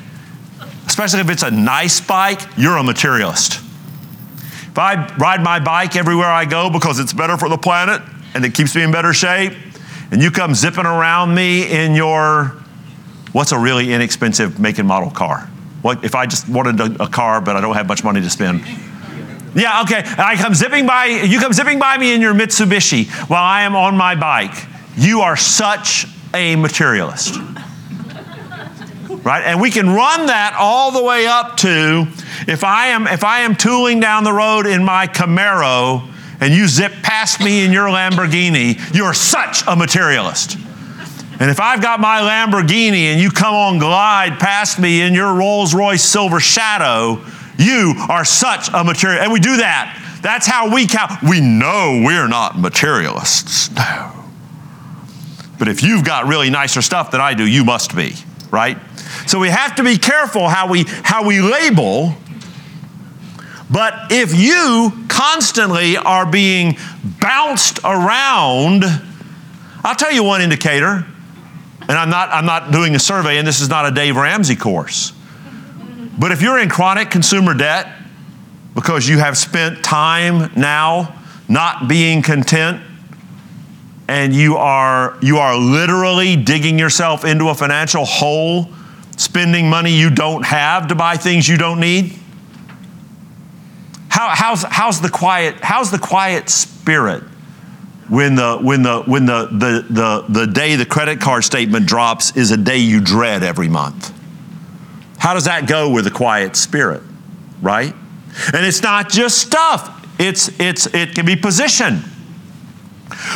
especially 0.87 1.19
if 1.19 1.29
it's 1.29 1.43
a 1.43 1.51
nice 1.51 2.01
bike, 2.01 2.41
you're 2.57 2.77
a 2.77 2.83
materialist. 2.83 3.64
If 4.75 4.79
I 4.79 5.07
ride 5.15 5.41
my 5.41 5.61
bike 5.61 5.95
everywhere 5.95 6.27
I 6.27 6.43
go 6.43 6.69
because 6.69 6.99
it's 6.99 7.13
better 7.13 7.37
for 7.37 7.47
the 7.47 7.57
planet, 7.57 8.01
and 8.33 8.43
it 8.43 8.53
keeps 8.53 8.75
me 8.75 8.83
in 8.83 8.91
better 8.91 9.13
shape, 9.13 9.53
and 10.11 10.21
you 10.21 10.31
come 10.31 10.53
zipping 10.53 10.85
around 10.85 11.33
me 11.33 11.71
in 11.71 11.95
your, 11.95 12.57
what's 13.31 13.53
a 13.53 13.57
really 13.57 13.93
inexpensive 13.93 14.59
make 14.59 14.77
and 14.77 14.85
model 14.85 15.09
car? 15.09 15.49
What 15.81 16.03
if 16.03 16.13
I 16.13 16.25
just 16.25 16.49
wanted 16.49 16.81
a, 16.81 17.03
a 17.03 17.07
car, 17.07 17.39
but 17.39 17.55
I 17.55 17.61
don't 17.61 17.73
have 17.73 17.87
much 17.87 18.03
money 18.03 18.19
to 18.19 18.29
spend? 18.29 18.65
Yeah, 19.55 19.81
okay. 19.83 20.03
I 20.05 20.35
come 20.35 20.53
zipping 20.53 20.85
by, 20.85 21.05
you 21.05 21.39
come 21.39 21.53
zipping 21.53 21.79
by 21.79 21.97
me 21.97 22.13
in 22.13 22.19
your 22.19 22.33
Mitsubishi 22.33 23.07
while 23.29 23.45
I 23.45 23.61
am 23.61 23.77
on 23.77 23.95
my 23.95 24.15
bike. 24.15 24.55
You 24.97 25.21
are 25.21 25.37
such 25.37 26.05
a 26.33 26.57
materialist. 26.57 27.35
Right? 29.25 29.43
And 29.43 29.59
we 29.59 29.71
can 29.71 29.89
run 29.89 30.27
that 30.27 30.55
all 30.57 30.91
the 30.91 31.03
way 31.03 31.25
up 31.25 31.57
to 31.57 32.05
if 32.47 32.63
I 32.63 32.87
am 32.87 33.07
if 33.07 33.23
I 33.23 33.39
am 33.39 33.55
tooling 33.55 33.99
down 33.99 34.23
the 34.23 34.31
road 34.31 34.67
in 34.67 34.83
my 34.83 35.07
Camaro 35.07 36.07
and 36.39 36.53
you 36.53 36.67
zip 36.67 36.91
past 37.01 37.41
me 37.41 37.65
in 37.65 37.71
your 37.71 37.87
Lamborghini, 37.87 38.79
you're 38.93 39.15
such 39.15 39.63
a 39.67 39.75
materialist. 39.75 40.57
And 41.39 41.49
if 41.49 41.59
I've 41.59 41.81
got 41.81 41.99
my 41.99 42.19
Lamborghini 42.19 43.11
and 43.11 43.19
you 43.19 43.31
come 43.31 43.55
on 43.55 43.79
glide 43.79 44.39
past 44.39 44.79
me 44.79 45.01
in 45.01 45.13
your 45.13 45.33
Rolls 45.33 45.73
Royce 45.73 46.03
Silver 46.03 46.39
Shadow, 46.39 47.25
you 47.57 47.95
are 48.09 48.23
such 48.25 48.69
a 48.73 48.83
material. 48.83 49.21
And 49.21 49.33
we 49.33 49.39
do 49.39 49.57
that. 49.57 50.19
That's 50.21 50.47
how 50.47 50.73
we 50.73 50.87
count. 50.87 51.23
We 51.23 51.41
know 51.41 52.03
we're 52.05 52.27
not 52.27 52.59
materialists. 52.59 53.69
No. 53.71 54.11
But 55.57 55.67
if 55.67 55.83
you've 55.83 56.05
got 56.05 56.27
really 56.27 56.49
nicer 56.49 56.81
stuff 56.81 57.11
than 57.11 57.21
I 57.21 57.33
do, 57.33 57.45
you 57.45 57.63
must 57.65 57.95
be, 57.95 58.13
right? 58.51 58.77
So 59.27 59.39
we 59.39 59.49
have 59.49 59.75
to 59.75 59.83
be 59.83 59.97
careful 59.97 60.47
how 60.47 60.67
we 60.67 60.85
how 60.87 61.25
we 61.25 61.41
label 61.41 62.15
but 63.69 64.11
if 64.11 64.33
you 64.33 64.91
constantly 65.07 65.97
are 65.97 66.25
being 66.25 66.77
bounced 67.19 67.79
around, 67.83 68.85
I'll 69.83 69.95
tell 69.95 70.11
you 70.11 70.23
one 70.23 70.41
indicator, 70.41 71.05
and 71.81 71.91
I'm 71.91 72.09
not, 72.09 72.29
I'm 72.29 72.45
not 72.45 72.71
doing 72.71 72.95
a 72.95 72.99
survey, 72.99 73.37
and 73.37 73.47
this 73.47 73.61
is 73.61 73.69
not 73.69 73.85
a 73.85 73.91
Dave 73.91 74.15
Ramsey 74.15 74.55
course. 74.55 75.13
But 76.17 76.31
if 76.31 76.41
you're 76.41 76.59
in 76.59 76.69
chronic 76.69 77.09
consumer 77.09 77.53
debt 77.53 77.91
because 78.73 79.07
you 79.09 79.17
have 79.17 79.37
spent 79.37 79.83
time 79.83 80.51
now 80.55 81.21
not 81.49 81.87
being 81.87 82.21
content, 82.21 82.81
and 84.07 84.33
you 84.33 84.57
are, 84.57 85.17
you 85.21 85.37
are 85.37 85.57
literally 85.57 86.35
digging 86.35 86.77
yourself 86.77 87.25
into 87.25 87.49
a 87.49 87.55
financial 87.55 88.05
hole, 88.05 88.69
spending 89.17 89.69
money 89.69 89.91
you 89.91 90.09
don't 90.09 90.45
have 90.45 90.87
to 90.87 90.95
buy 90.95 91.17
things 91.17 91.47
you 91.47 91.57
don't 91.57 91.79
need, 91.79 92.13
how, 94.15 94.29
how's, 94.33 94.63
how's, 94.63 95.01
the 95.01 95.09
quiet, 95.09 95.55
how's 95.61 95.91
the 95.91 95.99
quiet 95.99 96.49
spirit 96.49 97.21
when, 98.07 98.35
the, 98.35 98.57
when, 98.61 98.81
the, 98.81 99.03
when 99.03 99.25
the, 99.25 99.47
the, 99.47 99.85
the, 99.89 100.25
the 100.29 100.47
day 100.47 100.77
the 100.77 100.85
credit 100.85 101.19
card 101.19 101.43
statement 101.43 101.85
drops 101.85 102.35
is 102.37 102.51
a 102.51 102.57
day 102.57 102.77
you 102.77 103.01
dread 103.01 103.43
every 103.43 103.67
month? 103.67 104.13
How 105.17 105.33
does 105.33 105.45
that 105.45 105.67
go 105.67 105.89
with 105.89 106.05
the 106.05 106.11
quiet 106.11 106.55
spirit, 106.55 107.03
right? 107.61 107.93
And 108.53 108.65
it's 108.65 108.81
not 108.81 109.09
just 109.09 109.39
stuff, 109.39 110.07
it's, 110.17 110.49
it's, 110.61 110.85
it 110.93 111.13
can 111.13 111.25
be 111.25 111.35
position. 111.35 112.01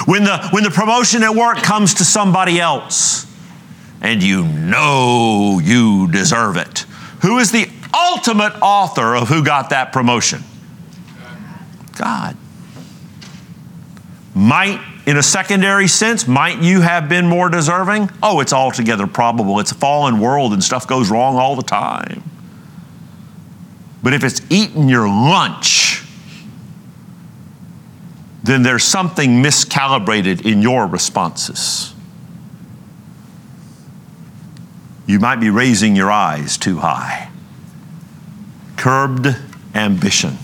When 0.06 0.24
the, 0.24 0.48
when 0.52 0.64
the 0.64 0.72
promotion 0.72 1.24
at 1.24 1.36
work 1.36 1.58
comes 1.58 1.96
to 1.96 2.06
somebody 2.06 2.60
else 2.60 3.26
and 4.02 4.24
you 4.24 4.44
know 4.44 5.60
you 5.62 6.12
deserve 6.12 6.58
it, 6.58 6.80
who 7.22 7.38
is 7.38 7.52
the 7.52 7.70
ultimate 7.94 8.54
author 8.62 9.16
of 9.16 9.28
who 9.28 9.44
got 9.44 9.70
that 9.72 9.92
promotion? 9.92 10.44
God. 11.98 12.38
Might, 14.34 14.80
in 15.06 15.18
a 15.18 15.24
secondary 15.24 15.88
sense, 15.88 16.28
might 16.28 16.62
you 16.62 16.82
have 16.82 17.10
been 17.10 17.28
more 17.28 17.50
deserving? 17.50 18.10
Oh, 18.24 18.40
it's 18.40 18.54
altogether 18.54 19.06
probable. 19.06 19.60
It's 19.60 19.72
a 19.72 19.76
fallen 19.76 20.20
world 20.20 20.54
and 20.54 20.64
stuff 20.64 20.88
goes 20.88 21.12
wrong 21.12 21.36
all 21.36 21.56
the 21.56 21.64
time. 21.64 22.24
But 24.02 24.14
if 24.14 24.24
it's 24.24 24.42
eating 24.50 24.88
your 24.88 25.08
lunch, 25.08 26.06
then 28.44 28.64
there's 28.64 28.84
something 28.84 29.44
miscalibrated 29.44 30.46
in 30.46 30.62
your 30.62 30.88
responses. 30.88 31.94
You 35.06 35.20
might 35.20 35.40
be 35.40 35.50
raising 35.50 35.96
your 35.96 36.12
eyes 36.12 36.58
too 36.58 36.78
high. 36.78 37.32
Curbed 38.78 39.36
ambition 39.76 40.38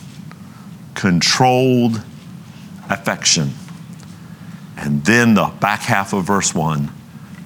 controlled 0.95 2.01
affection. 2.89 3.51
And 4.77 5.05
then 5.05 5.35
the 5.35 5.51
back 5.59 5.81
half 5.81 6.13
of 6.13 6.25
verse 6.25 6.55
1 6.55 6.91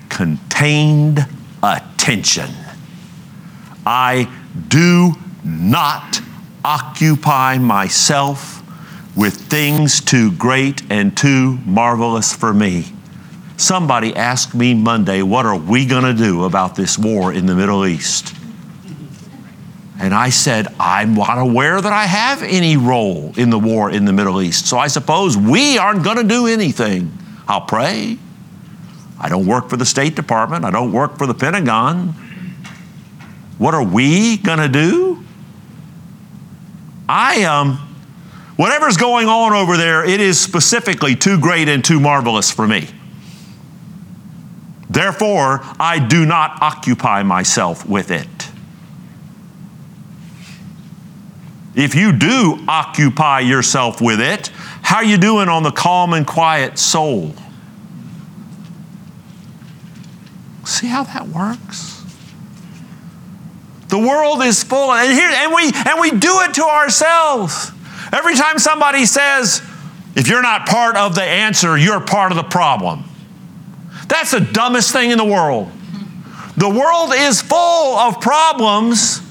contained 0.07 1.27
attention. 1.61 2.49
I 3.85 4.31
do 4.67 5.13
not 5.43 6.21
occupy 6.63 7.57
myself 7.57 8.58
with 9.15 9.35
things 9.35 10.01
too 10.01 10.31
great 10.31 10.81
and 10.91 11.15
too 11.15 11.57
marvelous 11.65 12.33
for 12.33 12.53
me. 12.53 12.85
Somebody 13.57 14.15
asked 14.15 14.55
me 14.55 14.73
Monday, 14.73 15.21
What 15.21 15.45
are 15.45 15.57
we 15.57 15.85
going 15.85 16.03
to 16.03 16.13
do 16.13 16.45
about 16.45 16.75
this 16.75 16.97
war 16.97 17.33
in 17.33 17.45
the 17.45 17.55
Middle 17.55 17.85
East? 17.85 18.35
And 19.99 20.13
I 20.13 20.29
said, 20.29 20.67
I'm 20.79 21.13
not 21.13 21.37
aware 21.37 21.81
that 21.81 21.91
I 21.91 22.05
have 22.05 22.41
any 22.41 22.77
role 22.77 23.33
in 23.35 23.49
the 23.49 23.59
war 23.59 23.91
in 23.91 24.05
the 24.05 24.13
Middle 24.13 24.41
East. 24.41 24.67
So 24.67 24.77
I 24.77 24.87
suppose 24.87 25.35
we 25.35 25.77
aren't 25.77 26.05
going 26.05 26.15
to 26.15 26.23
do 26.23 26.47
anything. 26.47 27.11
I'll 27.49 27.65
pray. 27.65 28.17
I 29.19 29.27
don't 29.27 29.45
work 29.45 29.69
for 29.69 29.75
the 29.75 29.85
State 29.85 30.15
Department. 30.15 30.63
I 30.63 30.71
don't 30.71 30.93
work 30.93 31.17
for 31.17 31.27
the 31.27 31.33
Pentagon. 31.33 32.13
What 33.57 33.73
are 33.73 33.83
we 33.83 34.37
going 34.37 34.59
to 34.59 34.69
do? 34.69 35.21
I 37.09 37.43
um 37.43 37.88
whatever's 38.59 38.97
going 38.97 39.25
on 39.29 39.53
over 39.53 39.77
there, 39.77 40.03
it 40.03 40.19
is 40.19 40.37
specifically 40.37 41.15
too 41.15 41.39
great 41.39 41.69
and 41.69 41.81
too 41.81 41.97
marvelous 41.97 42.51
for 42.51 42.67
me. 42.67 42.89
Therefore, 44.89 45.61
I 45.79 46.05
do 46.05 46.25
not 46.25 46.61
occupy 46.61 47.23
myself 47.23 47.87
with 47.87 48.11
it. 48.11 48.27
If 51.73 51.95
you 51.95 52.11
do 52.11 52.59
occupy 52.67 53.39
yourself 53.39 54.01
with 54.01 54.19
it, 54.19 54.49
how 54.81 54.97
are 54.97 55.05
you 55.05 55.17
doing 55.17 55.47
on 55.47 55.63
the 55.63 55.71
calm 55.71 56.11
and 56.11 56.27
quiet 56.27 56.77
soul? 56.77 57.33
See 60.65 60.87
how 60.87 61.05
that 61.05 61.29
works? 61.29 62.03
The 63.87 63.99
world 63.99 64.43
is 64.43 64.63
full, 64.63 64.91
and 64.91 65.13
here, 65.13 65.29
and 65.29 65.53
we 65.53 65.71
and 65.73 66.01
we 66.01 66.11
do 66.11 66.41
it 66.41 66.55
to 66.55 66.63
ourselves. 66.63 67.71
Every 68.11 68.35
time 68.35 68.59
somebody 68.59 69.05
says, 69.05 69.61
if 70.15 70.27
you're 70.27 70.41
not 70.41 70.67
part 70.67 70.97
of 70.97 71.15
the 71.15 71.23
answer, 71.23 71.77
you're 71.77 72.01
part 72.01 72.31
of 72.31 72.37
the 72.37 72.43
problem. 72.43 73.03
That's 74.07 74.31
the 74.31 74.39
dumbest 74.39 74.91
thing 74.91 75.11
in 75.11 75.17
the 75.17 75.25
world. 75.25 75.71
The 76.57 76.69
world 76.69 77.13
is 77.13 77.41
full 77.41 77.97
of 77.97 78.19
problems 78.19 79.21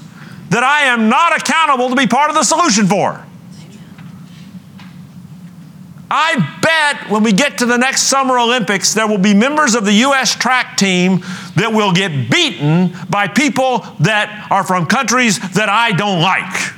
that 0.49 0.63
I 0.63 0.85
am 0.85 1.09
not 1.09 1.37
accountable 1.39 1.89
to 1.89 1.95
be 1.95 2.07
part 2.07 2.29
of 2.29 2.35
the 2.35 2.43
solution 2.43 2.87
for. 2.87 3.23
I 6.11 6.57
bet 6.61 7.11
when 7.11 7.21
we 7.21 7.33
get 7.33 7.59
to 7.59 7.67
the 7.67 7.77
next 7.77 8.03
Summer 8.03 8.39
Olympics, 8.39 8.95
there 8.95 9.07
will 9.07 9.19
be 9.19 9.35
members 9.35 9.75
of 9.75 9.85
the 9.85 9.93
U.S. 9.93 10.35
track 10.35 10.75
team 10.75 11.19
that 11.55 11.71
will 11.71 11.91
get 11.93 12.31
beaten 12.31 12.97
by 13.09 13.27
people 13.27 13.79
that 13.99 14.47
are 14.49 14.63
from 14.63 14.87
countries 14.87 15.37
that 15.51 15.69
I 15.69 15.91
don't 15.91 16.21
like. 16.21 16.73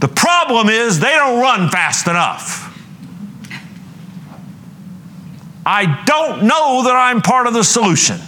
The 0.00 0.08
problem 0.08 0.68
is 0.68 1.00
they 1.00 1.10
don't 1.10 1.40
run 1.40 1.70
fast 1.70 2.06
enough. 2.06 2.70
I 5.66 6.02
don't 6.04 6.44
know 6.44 6.82
that 6.84 6.94
I'm 6.94 7.22
part 7.22 7.46
of 7.46 7.54
the 7.54 7.64
solution. 7.64 8.18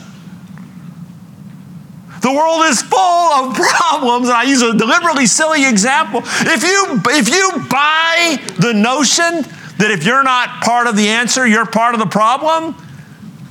The 2.23 2.33
world 2.33 2.64
is 2.64 2.83
full 2.83 2.99
of 2.99 3.55
problems, 3.79 4.29
and 4.29 4.37
I 4.37 4.45
use 4.45 4.62
a 4.62 4.77
deliberately 4.77 5.27
silly 5.27 5.69
example. 5.69 6.23
If 6.25 6.62
you, 6.62 7.01
if 7.11 7.29
you 7.29 7.67
buy 7.69 8.39
the 8.59 8.73
notion 8.73 9.43
that 9.79 9.91
if 9.91 10.05
you're 10.05 10.25
not 10.25 10.62
part 10.64 10.87
of 10.87 10.97
the 10.97 11.09
answer, 11.09 11.47
you're 11.47 11.67
part 11.67 11.95
of 11.95 12.01
the 12.01 12.07
problem, 12.07 12.75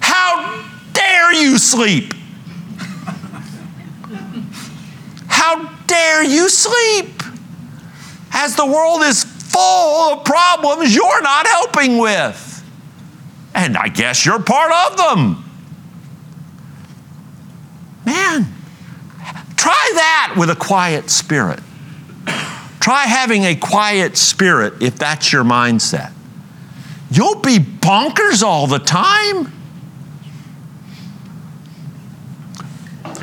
how 0.02 0.66
dare 0.94 1.34
you 1.34 1.58
sleep? 1.58 2.14
How 5.28 5.72
dare 5.86 6.24
you 6.24 6.50
sleep? 6.50 7.15
As 8.38 8.56
the 8.56 8.66
world 8.66 9.02
is 9.04 9.24
full 9.24 10.14
of 10.14 10.26
problems 10.26 10.94
you're 10.94 11.22
not 11.22 11.48
helping 11.48 11.98
with. 11.98 12.64
And 13.56 13.78
I 13.78 13.88
guess 13.88 14.26
you're 14.26 14.42
part 14.42 14.92
of 14.92 14.98
them. 14.98 15.44
Man, 18.06 18.46
try 19.56 19.92
that 19.96 20.36
with 20.38 20.50
a 20.50 20.56
quiet 20.56 21.10
spirit. 21.10 21.62
Try 22.82 23.06
having 23.06 23.46
a 23.46 23.56
quiet 23.56 24.18
spirit 24.18 24.84
if 24.84 24.98
that's 24.98 25.32
your 25.32 25.46
mindset. 25.46 26.12
You'll 27.10 27.40
be 27.40 27.58
bonkers 27.58 28.44
all 28.44 28.68
the 28.68 28.80
time. 28.80 29.54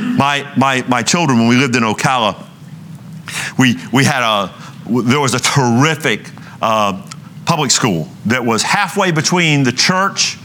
My, 0.00 0.50
my, 0.56 0.82
my 0.88 1.02
children, 1.02 1.38
when 1.38 1.48
we 1.48 1.56
lived 1.56 1.76
in 1.76 1.82
Ocala, 1.82 2.48
we, 3.58 3.76
we 3.92 4.04
had 4.04 4.22
a, 4.22 4.52
there 5.00 5.20
was 5.20 5.34
a 5.34 5.40
terrific 5.40 6.30
uh, 6.60 7.06
public 7.44 7.70
school 7.70 8.08
that 8.26 8.44
was 8.44 8.62
halfway 8.62 9.10
between 9.10 9.62
the 9.62 9.72
church, 9.72 10.38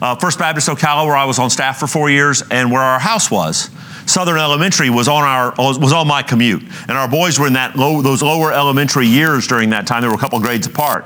uh, 0.00 0.16
First 0.16 0.38
Baptist 0.38 0.68
Ocala, 0.68 1.06
where 1.06 1.16
I 1.16 1.24
was 1.24 1.38
on 1.38 1.50
staff 1.50 1.78
for 1.78 1.86
four 1.86 2.10
years, 2.10 2.42
and 2.50 2.70
where 2.70 2.82
our 2.82 2.98
house 2.98 3.30
was. 3.30 3.70
Southern 4.06 4.38
Elementary 4.38 4.90
was 4.90 5.06
on 5.08 5.22
our 5.22 5.54
was 5.56 5.92
on 5.92 6.08
my 6.08 6.22
commute, 6.22 6.62
and 6.88 6.92
our 6.92 7.08
boys 7.08 7.38
were 7.38 7.46
in 7.46 7.52
that 7.52 7.76
low, 7.76 8.02
those 8.02 8.22
lower 8.22 8.52
elementary 8.52 9.06
years 9.06 9.46
during 9.46 9.70
that 9.70 9.86
time. 9.86 10.02
They 10.02 10.08
were 10.08 10.14
a 10.14 10.18
couple 10.18 10.40
grades 10.40 10.66
apart. 10.66 11.04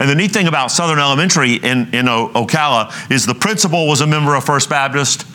And 0.00 0.08
the 0.10 0.14
neat 0.14 0.32
thing 0.32 0.46
about 0.46 0.70
Southern 0.70 0.98
Elementary 0.98 1.54
in, 1.54 1.94
in 1.94 2.06
Ocala 2.06 3.10
is 3.10 3.24
the 3.24 3.34
principal 3.34 3.86
was 3.86 4.00
a 4.00 4.06
member 4.06 4.34
of 4.34 4.44
First 4.44 4.68
Baptist. 4.68 5.26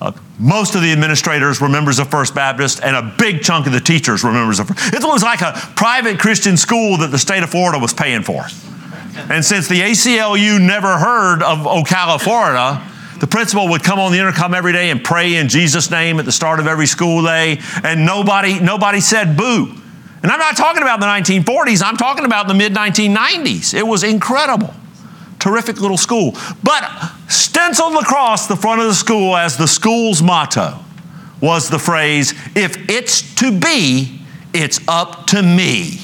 Uh, 0.00 0.12
most 0.38 0.74
of 0.74 0.82
the 0.82 0.92
administrators 0.92 1.60
were 1.60 1.68
members 1.68 1.98
of 1.98 2.10
First 2.10 2.34
Baptist, 2.34 2.82
and 2.82 2.96
a 2.96 3.14
big 3.18 3.42
chunk 3.42 3.66
of 3.66 3.72
the 3.72 3.80
teachers 3.80 4.24
were 4.24 4.32
members 4.32 4.58
of. 4.58 4.68
First. 4.68 4.94
It 4.94 5.02
was 5.02 5.22
like 5.22 5.40
a 5.40 5.52
private 5.76 6.18
Christian 6.18 6.56
school 6.56 6.98
that 6.98 7.10
the 7.10 7.18
state 7.18 7.42
of 7.42 7.50
Florida 7.50 7.78
was 7.78 7.94
paying 7.94 8.22
for. 8.22 8.44
And 9.30 9.44
since 9.44 9.68
the 9.68 9.80
ACLU 9.80 10.60
never 10.60 10.98
heard 10.98 11.42
of 11.42 11.58
Ocala, 11.58 12.20
Florida, 12.20 12.82
the 13.20 13.26
principal 13.26 13.68
would 13.68 13.82
come 13.82 13.98
on 13.98 14.12
the 14.12 14.18
intercom 14.18 14.54
every 14.54 14.72
day 14.72 14.90
and 14.90 15.02
pray 15.02 15.36
in 15.36 15.48
Jesus' 15.48 15.90
name 15.90 16.18
at 16.18 16.24
the 16.24 16.32
start 16.32 16.58
of 16.60 16.66
every 16.66 16.86
school 16.86 17.22
day, 17.22 17.60
and 17.82 18.04
nobody, 18.04 18.58
nobody 18.58 19.00
said 19.00 19.36
boo. 19.36 19.72
And 20.22 20.32
I'm 20.32 20.38
not 20.38 20.56
talking 20.56 20.82
about 20.82 21.00
the 21.00 21.06
1940s, 21.06 21.82
I'm 21.84 21.96
talking 21.96 22.24
about 22.24 22.48
the 22.48 22.54
mid 22.54 22.74
1990s. 22.74 23.74
It 23.74 23.86
was 23.86 24.02
incredible. 24.02 24.74
Terrific 25.44 25.78
little 25.78 25.98
school. 25.98 26.34
But 26.62 26.90
stenciled 27.28 28.02
across 28.02 28.46
the 28.46 28.56
front 28.56 28.80
of 28.80 28.86
the 28.86 28.94
school 28.94 29.36
as 29.36 29.58
the 29.58 29.68
school's 29.68 30.22
motto 30.22 30.78
was 31.38 31.68
the 31.68 31.78
phrase, 31.78 32.32
if 32.56 32.88
it's 32.88 33.34
to 33.34 33.52
be, 33.52 34.22
it's 34.54 34.80
up 34.88 35.26
to 35.26 35.42
me. 35.42 35.98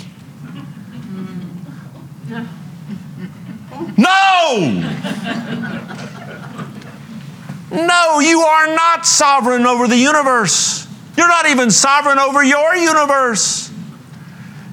No! 3.97 4.69
No, 7.73 8.21
you 8.21 8.41
are 8.41 8.67
not 8.75 9.07
sovereign 9.07 9.65
over 9.65 9.89
the 9.89 9.97
universe. 9.97 10.87
You're 11.17 11.29
not 11.29 11.49
even 11.49 11.71
sovereign 11.71 12.19
over 12.19 12.45
your 12.45 12.77
universe. 12.77 13.73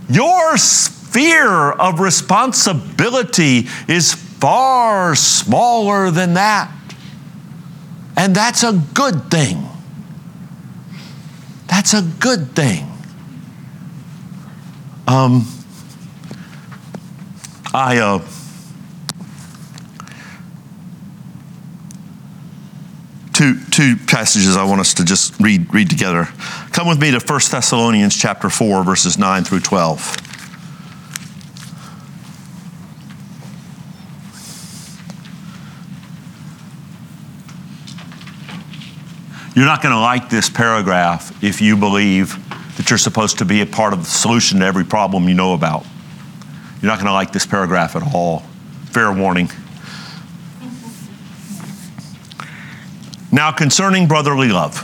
Your 0.09 0.57
sphere 0.57 1.72
of 1.72 2.01
responsibility 2.01 3.70
is 3.88 4.26
far 4.39 5.15
smaller 5.15 6.11
than 6.11 6.35
that. 6.35 6.71
And 8.15 8.35
that's 8.35 8.63
a 8.63 8.73
good 8.93 9.29
thing. 9.29 9.67
That's 11.67 11.93
a 11.93 12.01
good 12.01 12.55
thing. 12.55 12.91
Um, 15.07 15.47
I, 17.73 17.97
uh, 17.97 18.19
two, 23.33 23.59
two 23.71 23.95
passages 24.07 24.57
I 24.57 24.63
want 24.63 24.81
us 24.81 24.95
to 24.95 25.05
just 25.05 25.39
read, 25.39 25.71
read 25.73 25.89
together. 25.89 26.25
Come 26.71 26.88
with 26.88 26.99
me 26.99 27.11
to 27.11 27.19
1 27.19 27.39
Thessalonians 27.51 28.15
chapter 28.15 28.49
4, 28.49 28.83
verses 28.83 29.17
9 29.17 29.43
through 29.43 29.59
12. 29.59 30.26
You're 39.57 39.65
not 39.65 39.81
going 39.81 39.95
to 39.95 39.99
like 39.99 40.29
this 40.29 40.51
paragraph 40.51 41.43
if 41.43 41.61
you 41.61 41.75
believe 41.75 42.37
that 42.77 42.91
you're 42.91 42.99
supposed 42.99 43.39
to 43.39 43.45
be 43.45 43.61
a 43.61 43.65
part 43.65 43.91
of 43.91 44.03
the 44.03 44.05
solution 44.05 44.59
to 44.59 44.65
every 44.67 44.85
problem 44.85 45.27
you 45.27 45.33
know 45.33 45.55
about. 45.55 45.83
You're 46.79 46.91
not 46.91 46.99
going 46.99 47.07
to 47.07 47.13
like 47.13 47.33
this 47.33 47.47
paragraph 47.47 47.95
at 47.95 48.03
all. 48.13 48.43
Fair 48.91 49.11
warning. 49.11 49.49
Now, 53.31 53.51
concerning 53.51 54.07
brotherly 54.07 54.49
love, 54.49 54.75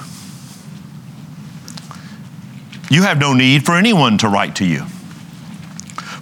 you 2.89 3.03
have 3.03 3.19
no 3.19 3.33
need 3.33 3.67
for 3.67 3.75
anyone 3.75 4.17
to 4.17 4.27
write 4.27 4.55
to 4.55 4.65
you. 4.65 4.85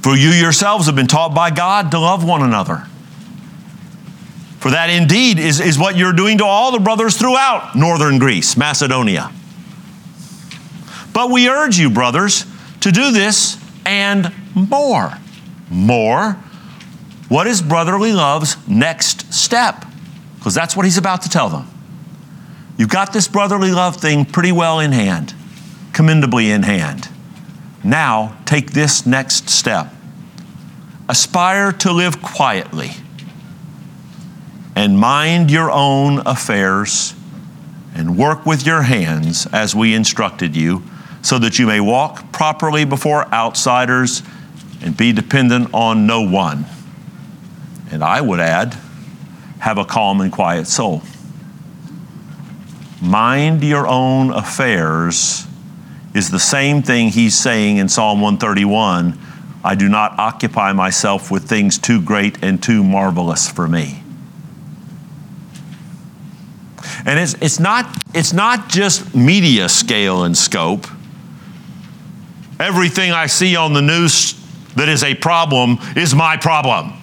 For 0.04 0.18
you 0.18 0.28
yourselves 0.28 0.88
have 0.88 0.96
been 0.98 1.08
taught 1.08 1.34
by 1.34 1.52
God 1.52 1.90
to 1.92 2.00
love 2.00 2.26
one 2.26 2.44
another. 2.44 2.86
For 4.62 4.70
that 4.70 4.92
indeed 4.92 5.40
is, 5.40 5.60
is 5.60 5.80
what 5.80 5.98
you're 5.98 6.14
doing 6.14 6.38
to 6.38 6.46
all 6.46 6.72
the 6.72 6.80
brothers 6.80 7.18
throughout 7.18 7.76
northern 7.76 8.20
Greece, 8.20 8.56
Macedonia. 8.56 9.32
But 11.14 11.32
we 11.32 11.50
urge 11.50 11.80
you, 11.80 11.90
brothers, 11.90 12.46
to 12.82 12.92
do 12.92 13.12
this 13.12 13.58
and 13.88 14.32
more. 14.54 15.18
More. 15.72 16.34
What 17.28 17.48
is 17.48 17.60
brotherly 17.60 18.14
love's 18.14 18.56
next 18.68 19.34
step? 19.34 19.84
Because 20.38 20.54
that's 20.54 20.78
what 20.78 20.86
he's 20.86 20.98
about 20.98 21.24
to 21.24 21.30
tell 21.30 21.50
them. 21.50 21.68
You've 22.78 22.90
got 22.90 23.14
this 23.14 23.28
brotherly 23.28 23.72
love 23.72 23.96
thing 23.96 24.26
pretty 24.26 24.52
well 24.52 24.80
in 24.80 24.92
hand, 24.92 25.34
commendably 25.92 26.52
in 26.52 26.62
hand. 26.62 27.10
Now, 27.84 28.38
take 28.46 28.74
this 28.74 29.08
next 29.08 29.50
step. 29.50 29.92
Aspire 31.10 31.72
to 31.72 31.92
live 31.92 32.22
quietly 32.22 32.92
and 34.76 34.98
mind 34.98 35.52
your 35.52 35.70
own 35.72 36.20
affairs 36.26 37.14
and 37.94 38.18
work 38.18 38.46
with 38.46 38.66
your 38.66 38.84
hands 38.84 39.48
as 39.48 39.76
we 39.76 39.94
instructed 39.94 40.56
you, 40.56 40.84
so 41.22 41.38
that 41.40 41.60
you 41.60 41.68
may 41.68 41.80
walk 41.80 42.32
properly 42.32 42.86
before 42.86 43.32
outsiders 43.34 44.24
and 44.82 44.98
be 44.98 45.12
dependent 45.12 45.70
on 45.74 46.08
no 46.08 46.22
one. 46.22 46.66
And 47.92 48.04
I 48.04 48.22
would 48.22 48.40
add, 48.40 48.76
have 49.60 49.78
a 49.78 49.86
calm 49.86 50.22
and 50.22 50.32
quiet 50.32 50.66
soul. 50.68 51.04
Mind 53.02 53.64
your 53.64 53.88
own 53.88 54.32
affairs 54.32 55.46
is 56.14 56.30
the 56.30 56.40
same 56.40 56.82
thing 56.82 57.10
he's 57.10 57.38
saying 57.38 57.78
in 57.78 57.90
Psalm 57.90 58.22
131 58.22 59.18
I 59.64 59.76
do 59.76 59.88
not 59.88 60.18
occupy 60.18 60.72
myself 60.74 61.30
with 61.30 61.48
things 61.48 61.78
too 61.78 62.02
great 62.02 62.44
and 62.44 62.62
too 62.62 62.84
marvelous 62.84 63.48
for 63.50 63.68
me. 63.68 64.01
And 67.06 67.20
it's, 67.20 67.34
it's, 67.42 67.60
not, 67.60 67.86
it's 68.14 68.34
not 68.34 68.70
just 68.70 69.16
media 69.16 69.70
scale 69.70 70.24
and 70.24 70.38
scope. 70.38 70.88
Everything 72.60 73.12
I 73.12 73.26
see 73.26 73.56
on 73.56 73.74
the 73.74 73.82
news 73.82 74.34
that 74.76 74.88
is 74.88 75.04
a 75.04 75.16
problem 75.16 75.78
is 75.96 76.14
my 76.14 76.38
problem. 76.38 76.94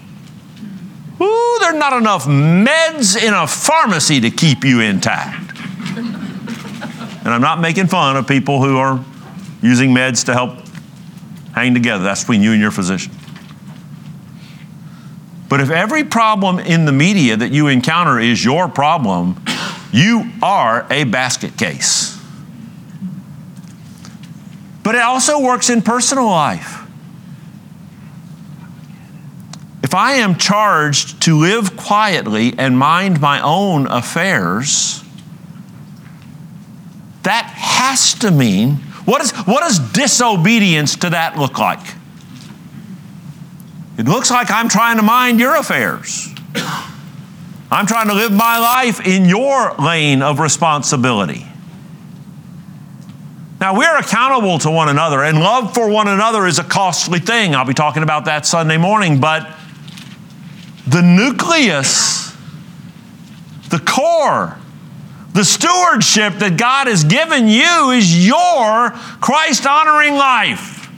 Ooh, 1.20 1.56
there 1.60 1.74
are 1.74 1.78
not 1.78 1.94
enough 1.94 2.26
meds 2.26 3.20
in 3.20 3.34
a 3.34 3.46
pharmacy 3.46 4.20
to 4.20 4.30
keep 4.30 4.64
you 4.64 4.80
intact. 4.80 5.58
and 5.96 7.28
I'm 7.28 7.40
not 7.40 7.60
making 7.60 7.88
fun 7.88 8.16
of 8.16 8.28
people 8.28 8.62
who 8.62 8.78
are 8.78 9.04
using 9.60 9.90
meds 9.90 10.24
to 10.26 10.32
help 10.32 10.60
hang 11.54 11.74
together. 11.74 12.04
That's 12.04 12.22
between 12.22 12.42
you 12.42 12.52
and 12.52 12.60
your 12.60 12.70
physician. 12.70 13.12
But 15.48 15.60
if 15.60 15.70
every 15.70 16.04
problem 16.04 16.60
in 16.60 16.84
the 16.84 16.92
media 16.92 17.36
that 17.36 17.50
you 17.50 17.66
encounter 17.66 18.20
is 18.20 18.44
your 18.44 18.68
problem, 18.68 19.42
you 19.92 20.30
are 20.42 20.86
a 20.90 21.04
basket 21.04 21.56
case. 21.56 22.18
But 24.82 24.94
it 24.94 25.02
also 25.02 25.40
works 25.40 25.70
in 25.70 25.82
personal 25.82 26.26
life. 26.26 26.78
If 29.82 29.94
I 29.94 30.14
am 30.14 30.36
charged 30.36 31.22
to 31.22 31.38
live 31.38 31.76
quietly 31.76 32.54
and 32.58 32.78
mind 32.78 33.20
my 33.20 33.40
own 33.40 33.86
affairs, 33.86 35.02
that 37.22 37.44
has 37.46 38.14
to 38.14 38.30
mean 38.30 38.76
what, 39.08 39.22
is, 39.22 39.30
what 39.46 39.60
does 39.60 39.78
disobedience 39.92 40.96
to 40.96 41.08
that 41.10 41.38
look 41.38 41.58
like? 41.58 41.80
It 43.96 44.06
looks 44.06 44.30
like 44.30 44.50
I'm 44.50 44.68
trying 44.68 44.98
to 44.98 45.02
mind 45.02 45.40
your 45.40 45.56
affairs. 45.56 46.28
I'm 47.70 47.86
trying 47.86 48.08
to 48.08 48.14
live 48.14 48.32
my 48.32 48.58
life 48.58 49.06
in 49.06 49.26
your 49.26 49.74
lane 49.74 50.22
of 50.22 50.40
responsibility. 50.40 51.46
Now, 53.60 53.76
we're 53.76 53.98
accountable 53.98 54.58
to 54.60 54.70
one 54.70 54.88
another, 54.88 55.22
and 55.22 55.40
love 55.40 55.74
for 55.74 55.90
one 55.90 56.06
another 56.08 56.46
is 56.46 56.58
a 56.58 56.64
costly 56.64 57.18
thing. 57.18 57.54
I'll 57.54 57.66
be 57.66 57.74
talking 57.74 58.02
about 58.02 58.24
that 58.26 58.46
Sunday 58.46 58.76
morning, 58.76 59.20
but 59.20 59.52
the 60.86 61.02
nucleus, 61.02 62.34
the 63.68 63.80
core, 63.80 64.56
the 65.34 65.44
stewardship 65.44 66.34
that 66.34 66.56
God 66.56 66.86
has 66.86 67.04
given 67.04 67.48
you 67.48 67.90
is 67.90 68.26
your 68.26 68.90
Christ 69.20 69.66
honoring 69.66 70.14
life. 70.14 70.90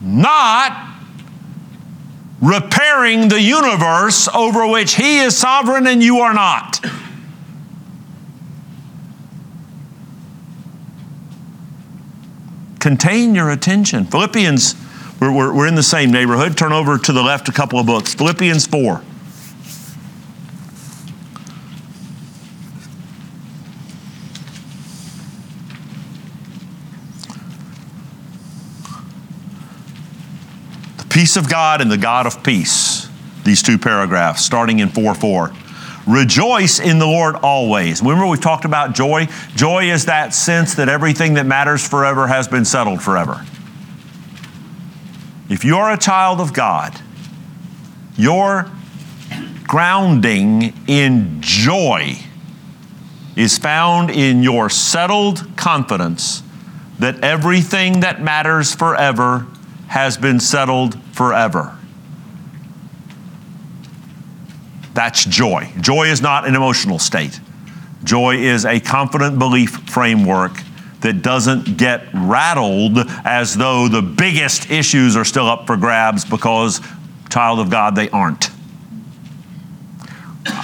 Not 0.00 0.91
repairing 2.42 3.28
the 3.28 3.40
universe 3.40 4.28
over 4.34 4.66
which 4.66 4.96
He 4.96 5.20
is 5.20 5.36
sovereign 5.36 5.86
and 5.86 6.02
you 6.02 6.18
are 6.18 6.34
not. 6.34 6.84
Contain 12.80 13.36
your 13.36 13.48
attention. 13.50 14.04
Philippians, 14.04 14.74
we're, 15.20 15.32
we're, 15.32 15.54
we're 15.54 15.68
in 15.68 15.76
the 15.76 15.84
same 15.84 16.10
neighborhood. 16.10 16.58
Turn 16.58 16.72
over 16.72 16.98
to 16.98 17.12
the 17.12 17.22
left 17.22 17.48
a 17.48 17.52
couple 17.52 17.78
of 17.78 17.86
books. 17.86 18.12
Philippians 18.12 18.66
4. 18.66 19.02
Peace 31.22 31.36
of 31.36 31.48
God 31.48 31.80
and 31.80 31.88
the 31.88 31.96
God 31.96 32.26
of 32.26 32.42
peace. 32.42 33.08
These 33.44 33.62
two 33.62 33.78
paragraphs, 33.78 34.44
starting 34.44 34.80
in 34.80 34.88
4 34.88 35.14
4. 35.14 35.52
Rejoice 36.04 36.80
in 36.80 36.98
the 36.98 37.06
Lord 37.06 37.36
always. 37.36 38.02
Remember, 38.02 38.26
we've 38.26 38.40
talked 38.40 38.64
about 38.64 38.92
joy? 38.92 39.28
Joy 39.54 39.92
is 39.92 40.06
that 40.06 40.34
sense 40.34 40.74
that 40.74 40.88
everything 40.88 41.34
that 41.34 41.46
matters 41.46 41.86
forever 41.86 42.26
has 42.26 42.48
been 42.48 42.64
settled 42.64 43.00
forever. 43.02 43.46
If 45.48 45.64
you're 45.64 45.92
a 45.92 45.96
child 45.96 46.40
of 46.40 46.52
God, 46.52 47.00
your 48.16 48.68
grounding 49.68 50.74
in 50.88 51.40
joy 51.40 52.16
is 53.36 53.58
found 53.58 54.10
in 54.10 54.42
your 54.42 54.68
settled 54.68 55.56
confidence 55.56 56.42
that 56.98 57.22
everything 57.22 58.00
that 58.00 58.20
matters 58.20 58.74
forever 58.74 59.46
has 59.92 60.16
been 60.16 60.40
settled 60.40 60.98
forever. 61.12 61.76
That's 64.94 65.22
joy. 65.26 65.70
Joy 65.82 66.04
is 66.04 66.22
not 66.22 66.48
an 66.48 66.54
emotional 66.54 66.98
state. 66.98 67.38
Joy 68.02 68.36
is 68.36 68.64
a 68.64 68.80
confident 68.80 69.38
belief 69.38 69.90
framework 69.90 70.52
that 71.00 71.20
doesn't 71.20 71.76
get 71.76 72.06
rattled 72.14 73.00
as 73.22 73.54
though 73.54 73.86
the 73.86 74.00
biggest 74.00 74.70
issues 74.70 75.14
are 75.14 75.26
still 75.26 75.46
up 75.46 75.66
for 75.66 75.76
grabs 75.76 76.24
because, 76.24 76.80
child 77.28 77.58
of 77.58 77.68
God, 77.68 77.94
they 77.94 78.08
aren't. 78.08 78.48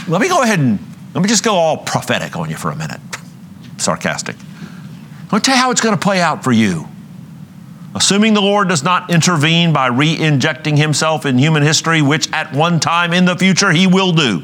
Let 0.09 0.23
me 0.23 0.29
go 0.31 0.43
ahead 0.43 0.59
and 0.59 0.79
let 1.13 1.21
me 1.21 1.29
just 1.29 1.45
go 1.45 1.55
all 1.55 1.77
prophetic 1.77 2.35
on 2.35 2.49
you 2.49 2.57
for 2.57 2.71
a 2.71 2.77
minute. 2.77 3.01
Sarcastic. 3.77 4.37
Let 5.25 5.33
me 5.33 5.41
tell 5.41 5.55
you 5.55 5.61
how 5.61 5.71
it's 5.71 5.83
going 5.83 5.95
to 5.95 6.01
play 6.01 6.23
out 6.23 6.43
for 6.43 6.51
you. 6.51 6.89
Assuming 7.95 8.35
the 8.35 8.43
Lord 8.43 8.69
does 8.69 8.83
not 8.83 9.11
intervene 9.11 9.73
by 9.73 9.87
re 9.87 10.19
injecting 10.19 10.77
himself 10.77 11.25
in 11.25 11.39
human 11.39 11.63
history, 11.63 12.03
which 12.03 12.31
at 12.33 12.53
one 12.53 12.81
time 12.81 13.13
in 13.13 13.25
the 13.25 13.37
future 13.37 13.73
he 13.73 13.87
will 13.87 14.13
do. 14.13 14.43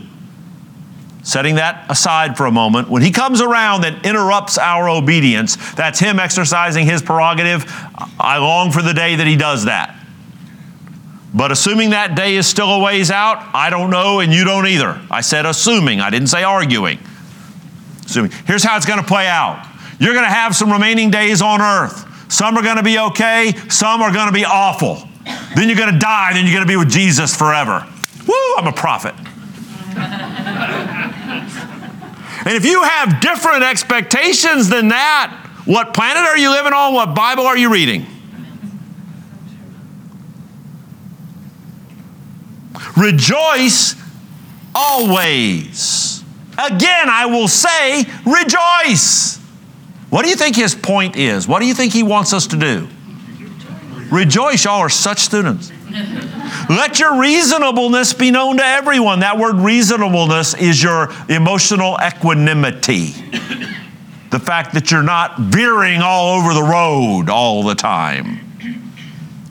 Setting 1.23 1.55
that 1.55 1.91
aside 1.91 2.37
for 2.37 2.47
a 2.47 2.51
moment, 2.51 2.89
when 2.89 3.03
he 3.03 3.11
comes 3.11 3.41
around 3.41 3.85
and 3.85 4.05
interrupts 4.05 4.59
our 4.59 4.89
obedience, 4.89 5.57
that's 5.75 5.99
him 5.99 6.19
exercising 6.19 6.85
his 6.85 7.01
prerogative. 7.01 7.65
I 8.19 8.39
long 8.39 8.71
for 8.71 8.83
the 8.83 8.93
day 8.93 9.17
that 9.17 9.27
he 9.27 9.37
does 9.37 9.65
that. 9.65 9.99
But 11.35 11.51
assuming 11.51 11.91
that 11.91 12.15
day 12.15 12.37
is 12.37 12.47
still 12.47 12.71
a 12.75 12.79
ways 12.83 13.11
out, 13.11 13.45
I 13.55 13.69
don't 13.71 13.91
know 13.91 14.21
and 14.21 14.33
you 14.33 14.45
don't 14.45 14.67
either. 14.67 15.01
I 15.11 15.21
said 15.23 15.47
assuming, 15.47 16.01
I 16.01 16.11
didn't 16.11 16.29
say 16.29 16.45
arguing. 16.45 16.99
Assuming. 18.05 18.31
Here's 18.47 18.63
how 18.63 18.77
it's 18.77 18.87
going 18.87 19.01
to 19.01 19.07
play 19.07 19.27
out 19.27 19.67
you're 19.99 20.13
going 20.13 20.25
to 20.25 20.31
have 20.31 20.57
some 20.57 20.73
remaining 20.73 21.11
days 21.11 21.41
on 21.41 21.61
earth. 21.61 22.05
Some 22.29 22.57
are 22.57 22.63
going 22.63 22.77
to 22.77 22.83
be 22.83 22.99
okay, 22.99 23.53
some 23.69 24.03
are 24.03 24.13
going 24.13 24.27
to 24.27 24.33
be 24.33 24.45
awful. 24.45 25.09
Then 25.55 25.69
you're 25.69 25.79
going 25.79 25.93
to 25.93 25.99
die, 25.99 26.33
then 26.33 26.45
you're 26.45 26.55
going 26.55 26.67
to 26.67 26.71
be 26.71 26.77
with 26.77 26.91
Jesus 26.91 27.37
forever. 27.37 27.87
Woo, 28.27 28.55
I'm 28.57 28.67
a 28.67 28.73
prophet. 28.73 29.15
and 32.47 32.57
if 32.57 32.65
you 32.65 32.83
have 32.83 33.21
different 33.21 33.63
expectations 33.63 34.69
than 34.69 34.89
that, 34.89 35.41
what 35.65 35.95
planet 35.95 36.23
are 36.23 36.37
you 36.37 36.51
living 36.51 36.73
on? 36.73 36.93
What 36.95 37.15
Bible 37.15 37.45
are 37.45 37.57
you 37.57 37.73
reading? 37.73 38.07
Rejoice 42.97 43.97
always. 44.75 46.23
Again, 46.53 47.09
I 47.09 47.27
will 47.27 47.49
say, 47.49 48.05
rejoice. 48.25 49.39
What 50.15 50.23
do 50.23 50.29
you 50.29 50.37
think 50.37 50.55
his 50.55 50.77
point 50.77 51.17
is? 51.17 51.49
What 51.49 51.59
do 51.59 51.67
you 51.67 51.75
think 51.75 51.93
he 51.93 52.05
wants 52.05 52.33
us 52.33 52.47
to 52.47 52.57
do? 52.57 52.87
Rejoice, 54.13 54.65
y'all 54.65 54.79
are 54.79 54.89
such 54.89 55.19
students. 55.19 55.73
Let 56.71 57.01
your 57.01 57.21
reasonableness 57.21 58.15
be 58.15 58.31
known 58.31 58.59
to 58.59 58.65
everyone. 58.65 59.19
That 59.19 59.39
word 59.39 59.57
reasonableness 59.57 60.55
is 60.55 60.81
your 60.81 61.09
emotional 61.29 61.99
equanimity. 62.01 63.07
the 64.31 64.39
fact 64.39 64.75
that 64.75 64.93
you're 64.93 65.03
not 65.03 65.37
veering 65.41 66.01
all 66.01 66.39
over 66.39 66.55
the 66.55 66.63
road 66.63 67.29
all 67.29 67.65
the 67.65 67.75
time. 67.75 68.39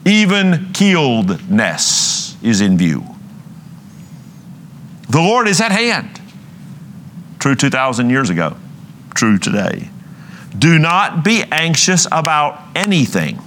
Even 0.06 0.72
keeledness 0.72 2.42
is 2.42 2.62
in 2.62 2.78
view. 2.78 3.04
The 5.10 5.20
Lord 5.20 5.46
is 5.46 5.60
at 5.60 5.72
hand. 5.72 6.22
True 7.38 7.54
2,000 7.54 8.08
years 8.08 8.30
ago, 8.30 8.56
true 9.14 9.36
today. 9.36 9.90
Do 10.58 10.78
not 10.78 11.24
be 11.24 11.42
anxious 11.50 12.06
about 12.10 12.60
anything 12.74 13.38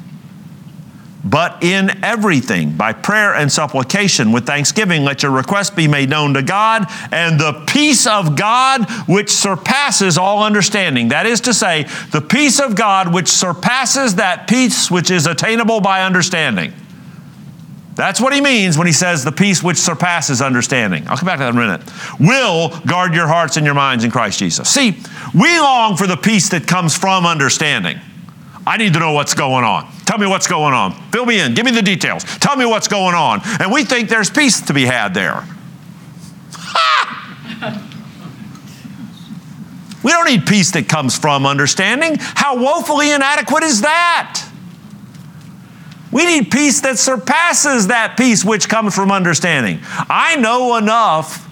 but 1.30 1.62
in 1.62 2.03
everything, 2.05 2.78
by 2.78 2.93
prayer 2.93 3.36
and 3.36 3.51
supplication, 3.51 4.32
with 4.32 4.45
thanksgiving, 4.45 5.03
let 5.03 5.24
your 5.24 5.32
requests 5.32 5.72
be 5.72 5.88
made 5.88 6.10
known 6.10 6.34
to 6.36 6.41
God, 6.41 6.86
and 7.12 7.38
the 7.39 7.66
peace 7.68 8.08
of 8.08 8.38
God 8.38 8.89
which 9.08 9.30
surpasses 9.30 10.18
all 10.18 10.43
understanding. 10.43 11.10
That 11.10 11.26
is 11.26 11.41
to 11.41 11.53
say, 11.53 11.84
the 12.12 12.22
peace 12.22 12.62
of 12.62 12.76
God 12.76 13.14
which 13.14 13.28
surpasses 13.28 14.16
that 14.16 14.47
peace 14.47 14.89
which 14.89 15.12
is 15.12 15.28
attainable 15.28 15.82
by 15.82 16.03
understanding. 16.03 16.74
That's 17.98 18.22
what 18.22 18.32
he 18.32 18.41
means 18.41 18.78
when 18.78 18.86
he 18.86 18.93
says 18.93 19.24
the 19.24 19.32
peace 19.32 19.64
which 19.64 19.78
surpasses 19.78 20.39
understanding. 20.39 21.08
I'll 21.08 21.18
come 21.18 21.26
back 21.26 21.39
to 21.39 21.43
that 21.45 21.50
in 21.50 21.58
a 21.58 21.60
minute. 21.60 21.82
Will 22.20 22.70
guard 22.86 23.16
your 23.16 23.28
hearts 23.28 23.58
and 23.58 23.66
your 23.66 23.74
minds 23.74 24.04
in 24.04 24.12
Christ 24.12 24.38
Jesus. 24.38 24.70
See, 24.70 24.95
we 25.34 25.60
long 25.60 25.98
for 25.98 26.06
the 26.06 26.16
peace 26.16 26.50
that 26.50 26.68
comes 26.68 26.95
from 26.95 27.26
understanding. 27.26 28.00
I 28.68 28.78
need 28.78 28.93
to 28.93 29.00
know 29.00 29.14
what's 29.14 29.34
going 29.34 29.64
on. 29.64 29.91
Tell 30.06 30.20
me 30.20 30.28
what's 30.28 30.45
going 30.45 30.76
on. 30.76 30.93
Fill 31.12 31.26
me 31.26 31.39
in. 31.39 31.56
Give 31.56 31.66
me 31.66 31.72
the 31.72 31.82
details. 31.82 32.24
Tell 32.24 32.56
me 32.56 32.66
what's 32.66 32.88
going 32.88 33.16
on. 33.16 33.41
And 33.60 33.72
we 33.72 33.84
think 33.84 34.10
there's 34.10 34.30
peace 34.30 34.62
to 34.62 34.74
be 34.74 34.86
had 34.86 35.14
there. 35.14 35.43
We 40.04 40.12
don't 40.14 40.30
need 40.30 40.45
peace 40.45 40.72
that 40.72 40.88
comes 40.88 41.18
from 41.18 41.45
understanding. 41.45 42.16
How 42.18 42.56
woefully 42.58 43.12
inadequate 43.12 43.64
is 43.64 43.82
that? 43.82 44.47
We 46.18 46.26
need 46.26 46.51
peace 46.51 46.82
that 46.82 46.97
surpasses 46.97 47.88
that 47.88 48.18
peace 48.18 48.43
which 48.43 48.68
comes 48.68 48.93
from 48.95 49.11
understanding. 49.11 49.80
I 50.09 50.36
know 50.36 50.76
enough. 50.76 51.47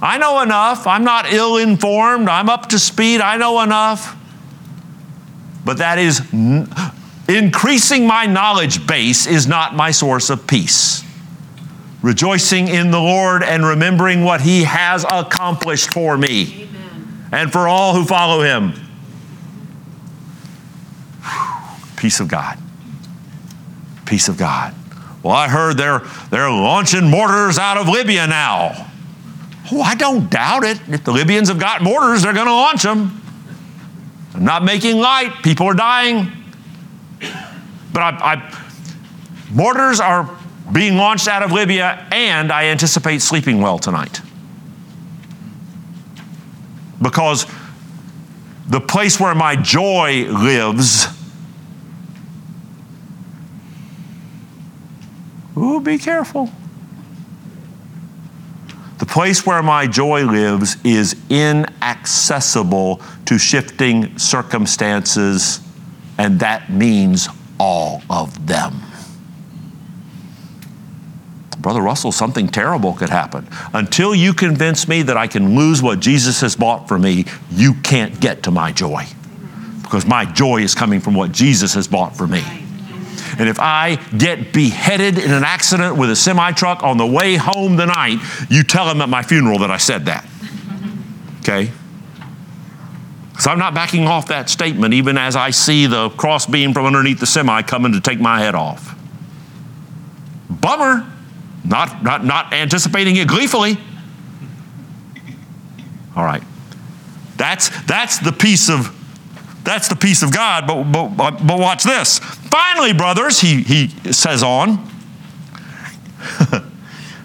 I 0.00 0.18
know 0.18 0.40
enough. 0.40 0.86
I'm 0.86 1.04
not 1.04 1.32
ill 1.32 1.58
informed. 1.58 2.28
I'm 2.28 2.48
up 2.48 2.70
to 2.70 2.78
speed. 2.78 3.20
I 3.20 3.36
know 3.36 3.60
enough 3.60 4.16
but 5.64 5.78
that 5.78 5.98
is 5.98 6.20
increasing 7.28 8.06
my 8.06 8.26
knowledge 8.26 8.86
base 8.86 9.26
is 9.26 9.46
not 9.46 9.74
my 9.74 9.90
source 9.90 10.30
of 10.30 10.46
peace. 10.46 11.04
Rejoicing 12.02 12.68
in 12.68 12.90
the 12.90 12.98
Lord 12.98 13.42
and 13.42 13.64
remembering 13.64 14.24
what 14.24 14.40
He 14.40 14.64
has 14.64 15.04
accomplished 15.04 15.92
for 15.92 16.18
me 16.18 16.64
Amen. 16.64 17.28
and 17.30 17.52
for 17.52 17.68
all 17.68 17.94
who 17.94 18.04
follow 18.04 18.42
Him. 18.42 18.74
Peace 21.96 22.18
of 22.18 22.26
God. 22.26 22.58
Peace 24.12 24.28
of 24.28 24.36
God. 24.36 24.74
Well, 25.22 25.32
I 25.32 25.48
heard 25.48 25.78
they're, 25.78 26.00
they're 26.28 26.50
launching 26.50 27.08
mortars 27.08 27.58
out 27.58 27.78
of 27.78 27.88
Libya 27.88 28.26
now. 28.26 28.90
Oh, 29.72 29.80
I 29.80 29.94
don't 29.94 30.28
doubt 30.28 30.64
it. 30.64 30.78
If 30.86 31.04
the 31.04 31.12
Libyans 31.12 31.48
have 31.48 31.58
got 31.58 31.80
mortars, 31.80 32.20
they're 32.20 32.34
going 32.34 32.46
to 32.46 32.52
launch 32.52 32.82
them. 32.82 33.22
I'm 34.34 34.44
not 34.44 34.64
making 34.64 34.98
light. 34.98 35.32
People 35.42 35.66
are 35.66 35.72
dying. 35.72 36.30
But 37.94 38.02
I, 38.02 38.34
I, 38.34 38.64
mortars 39.50 39.98
are 39.98 40.28
being 40.70 40.98
launched 40.98 41.26
out 41.26 41.42
of 41.42 41.50
Libya, 41.50 42.06
and 42.12 42.52
I 42.52 42.64
anticipate 42.66 43.22
sleeping 43.22 43.62
well 43.62 43.78
tonight. 43.78 44.20
Because 47.00 47.46
the 48.68 48.82
place 48.82 49.18
where 49.18 49.34
my 49.34 49.56
joy 49.56 50.26
lives, 50.26 51.06
ooh, 55.56 55.80
be 55.80 55.98
careful. 55.98 56.50
The 58.98 59.06
place 59.06 59.44
where 59.44 59.62
my 59.62 59.88
joy 59.88 60.24
lives 60.24 60.76
is 60.84 61.16
inaccessible 61.28 63.00
to 63.26 63.38
shifting 63.38 64.16
circumstances, 64.16 65.60
and 66.18 66.38
that 66.40 66.70
means 66.70 67.28
all 67.58 68.02
of 68.08 68.46
them. 68.46 68.80
Brother 71.58 71.80
Russell, 71.80 72.12
something 72.12 72.48
terrible 72.48 72.92
could 72.92 73.08
happen. 73.08 73.48
Until 73.72 74.14
you 74.14 74.34
convince 74.34 74.88
me 74.88 75.02
that 75.02 75.16
I 75.16 75.28
can 75.28 75.54
lose 75.54 75.80
what 75.80 76.00
Jesus 76.00 76.40
has 76.40 76.56
bought 76.56 76.88
for 76.88 76.98
me, 76.98 77.24
you 77.50 77.74
can't 77.82 78.20
get 78.20 78.42
to 78.44 78.50
my 78.50 78.72
joy. 78.72 79.06
Because 79.82 80.04
my 80.04 80.24
joy 80.24 80.62
is 80.62 80.74
coming 80.74 81.00
from 81.00 81.14
what 81.14 81.30
Jesus 81.32 81.74
has 81.74 81.86
bought 81.86 82.16
for 82.16 82.26
me. 82.26 82.61
And 83.38 83.48
if 83.48 83.58
I 83.58 83.96
get 84.16 84.52
beheaded 84.52 85.18
in 85.18 85.32
an 85.32 85.44
accident 85.44 85.96
with 85.96 86.10
a 86.10 86.16
semi 86.16 86.52
truck 86.52 86.82
on 86.82 86.98
the 86.98 87.06
way 87.06 87.36
home 87.36 87.76
tonight, 87.76 88.18
you 88.48 88.62
tell 88.62 88.88
him 88.88 89.00
at 89.00 89.08
my 89.08 89.22
funeral 89.22 89.58
that 89.60 89.70
I 89.70 89.78
said 89.78 90.06
that. 90.06 90.26
Okay? 91.40 91.70
So 93.38 93.50
I'm 93.50 93.58
not 93.58 93.74
backing 93.74 94.06
off 94.06 94.28
that 94.28 94.48
statement 94.48 94.94
even 94.94 95.18
as 95.18 95.34
I 95.34 95.50
see 95.50 95.86
the 95.86 96.10
crossbeam 96.10 96.72
from 96.72 96.86
underneath 96.86 97.18
the 97.18 97.26
semi 97.26 97.62
coming 97.62 97.92
to 97.92 98.00
take 98.00 98.20
my 98.20 98.38
head 98.40 98.54
off. 98.54 98.96
Bummer. 100.48 101.08
Not, 101.64 102.02
not, 102.02 102.24
not 102.24 102.52
anticipating 102.52 103.16
it 103.16 103.28
gleefully. 103.28 103.78
All 106.16 106.24
right. 106.24 106.42
That's, 107.36 107.68
that's 107.84 108.18
the 108.18 108.32
piece 108.32 108.68
of 108.68 108.98
that's 109.64 109.88
the 109.88 109.96
peace 109.96 110.22
of 110.22 110.32
God, 110.32 110.66
but, 110.66 110.82
but, 111.16 111.46
but 111.46 111.58
watch 111.58 111.84
this. 111.84 112.20
Finally, 112.52 112.92
brothers, 112.92 113.40
he, 113.40 113.62
he 113.62 113.88
says 114.12 114.42
on, 114.42 114.76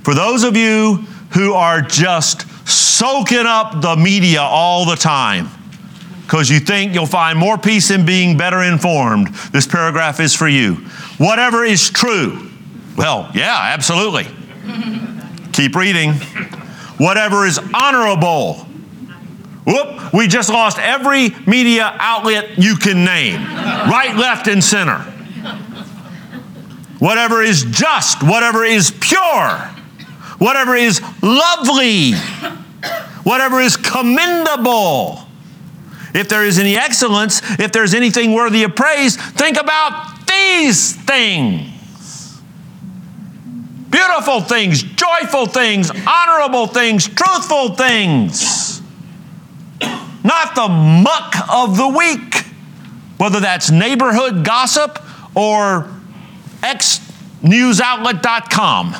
for 0.03 0.13
those 0.13 0.45
of 0.45 0.55
you 0.55 1.03
who 1.33 1.51
are 1.51 1.81
just 1.81 2.47
soaking 2.65 3.45
up 3.45 3.81
the 3.81 3.97
media 3.97 4.39
all 4.39 4.85
the 4.85 4.95
time, 4.95 5.49
because 6.21 6.49
you 6.49 6.61
think 6.61 6.93
you'll 6.93 7.05
find 7.05 7.37
more 7.37 7.57
peace 7.57 7.91
in 7.91 8.05
being 8.05 8.37
better 8.37 8.63
informed, 8.63 9.27
this 9.51 9.67
paragraph 9.67 10.21
is 10.21 10.33
for 10.33 10.47
you. 10.47 10.75
Whatever 11.17 11.65
is 11.65 11.89
true. 11.89 12.49
Well, 12.95 13.29
yeah, 13.35 13.73
absolutely. 13.73 14.27
Keep 15.51 15.75
reading. 15.75 16.13
Whatever 16.99 17.45
is 17.45 17.59
honorable 17.73 18.65
Whoop, 19.67 20.13
we 20.13 20.29
just 20.29 20.49
lost 20.49 20.79
every 20.79 21.35
media 21.45 21.93
outlet 21.99 22.57
you 22.57 22.77
can 22.77 23.03
name, 23.03 23.43
right, 23.45 24.15
left, 24.15 24.47
and 24.47 24.63
center. 24.63 25.05
Whatever 26.99 27.41
is 27.41 27.63
just, 27.63 28.23
whatever 28.23 28.63
is 28.63 28.91
pure, 28.99 29.57
whatever 30.39 30.75
is 30.75 31.01
lovely, 31.21 32.13
whatever 33.23 33.59
is 33.59 33.77
commendable. 33.77 35.19
If 36.13 36.29
there 36.29 36.45
is 36.45 36.57
any 36.57 36.77
excellence, 36.77 37.41
if 37.59 37.71
there's 37.71 37.93
anything 37.93 38.33
worthy 38.33 38.63
of 38.63 38.75
praise, 38.75 39.15
think 39.15 39.59
about 39.59 40.25
these 40.27 40.95
things 40.95 41.73
beautiful 43.89 44.41
things, 44.41 44.83
joyful 44.83 45.45
things, 45.45 45.89
honorable 46.05 46.67
things, 46.67 47.07
truthful 47.07 47.69
things 47.75 48.67
not 50.27 50.55
the 50.55 50.67
muck 50.67 51.35
of 51.49 51.77
the 51.77 51.87
week, 51.87 52.43
whether 53.17 53.39
that's 53.39 53.71
neighborhood 53.71 54.43
gossip 54.43 55.01
or 55.33 55.89
xnewsoutlet.com. 57.43 58.95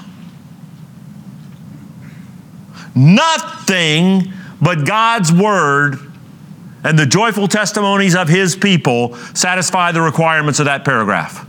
Nothing 2.96 4.34
but 4.62 4.86
God's 4.86 5.32
word 5.32 6.00
and 6.84 6.98
the 6.98 7.06
joyful 7.06 7.48
testimonies 7.48 8.16
of 8.16 8.28
his 8.30 8.56
people 8.56 9.16
satisfy 9.34 9.92
the 9.92 10.02
requirements 10.02 10.60
of 10.60 10.66
that 10.66 10.86
paragraph. 10.86 11.46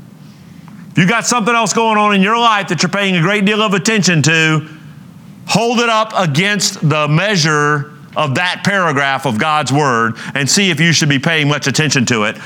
If 0.91 0.99
you 0.99 1.07
got 1.09 1.27
something 1.27 1.55
else 1.55 1.73
going 1.73 1.97
on 1.97 2.15
in 2.15 2.23
your 2.23 2.39
life 2.39 2.69
that 2.69 2.83
you're 2.83 2.91
paying 2.91 3.17
a 3.17 3.21
great 3.21 3.45
deal 3.45 3.63
of 3.63 3.73
attention 3.73 4.21
to, 4.23 4.69
hold 5.47 5.79
it 5.79 5.89
up 5.89 6.13
against 6.17 6.87
the 6.87 7.09
measure 7.09 7.93
of 8.17 8.35
that 8.35 8.63
paragraph 8.65 9.27
of 9.27 9.39
God's 9.39 9.73
Word 9.73 10.15
and 10.35 10.51
see 10.51 10.71
if 10.71 10.81
you 10.81 10.93
should 10.93 11.09
be 11.09 11.21
paying 11.21 11.49
much 11.49 11.67
attention 11.69 12.05
to 12.07 12.25
it. 12.25 12.37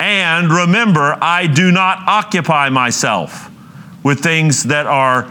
And 0.00 0.50
remember, 0.50 1.18
I 1.20 1.46
do 1.46 1.70
not 1.70 2.08
occupy 2.08 2.70
myself 2.70 3.50
with 4.02 4.20
things 4.20 4.64
that 4.64 4.86
are 4.86 5.30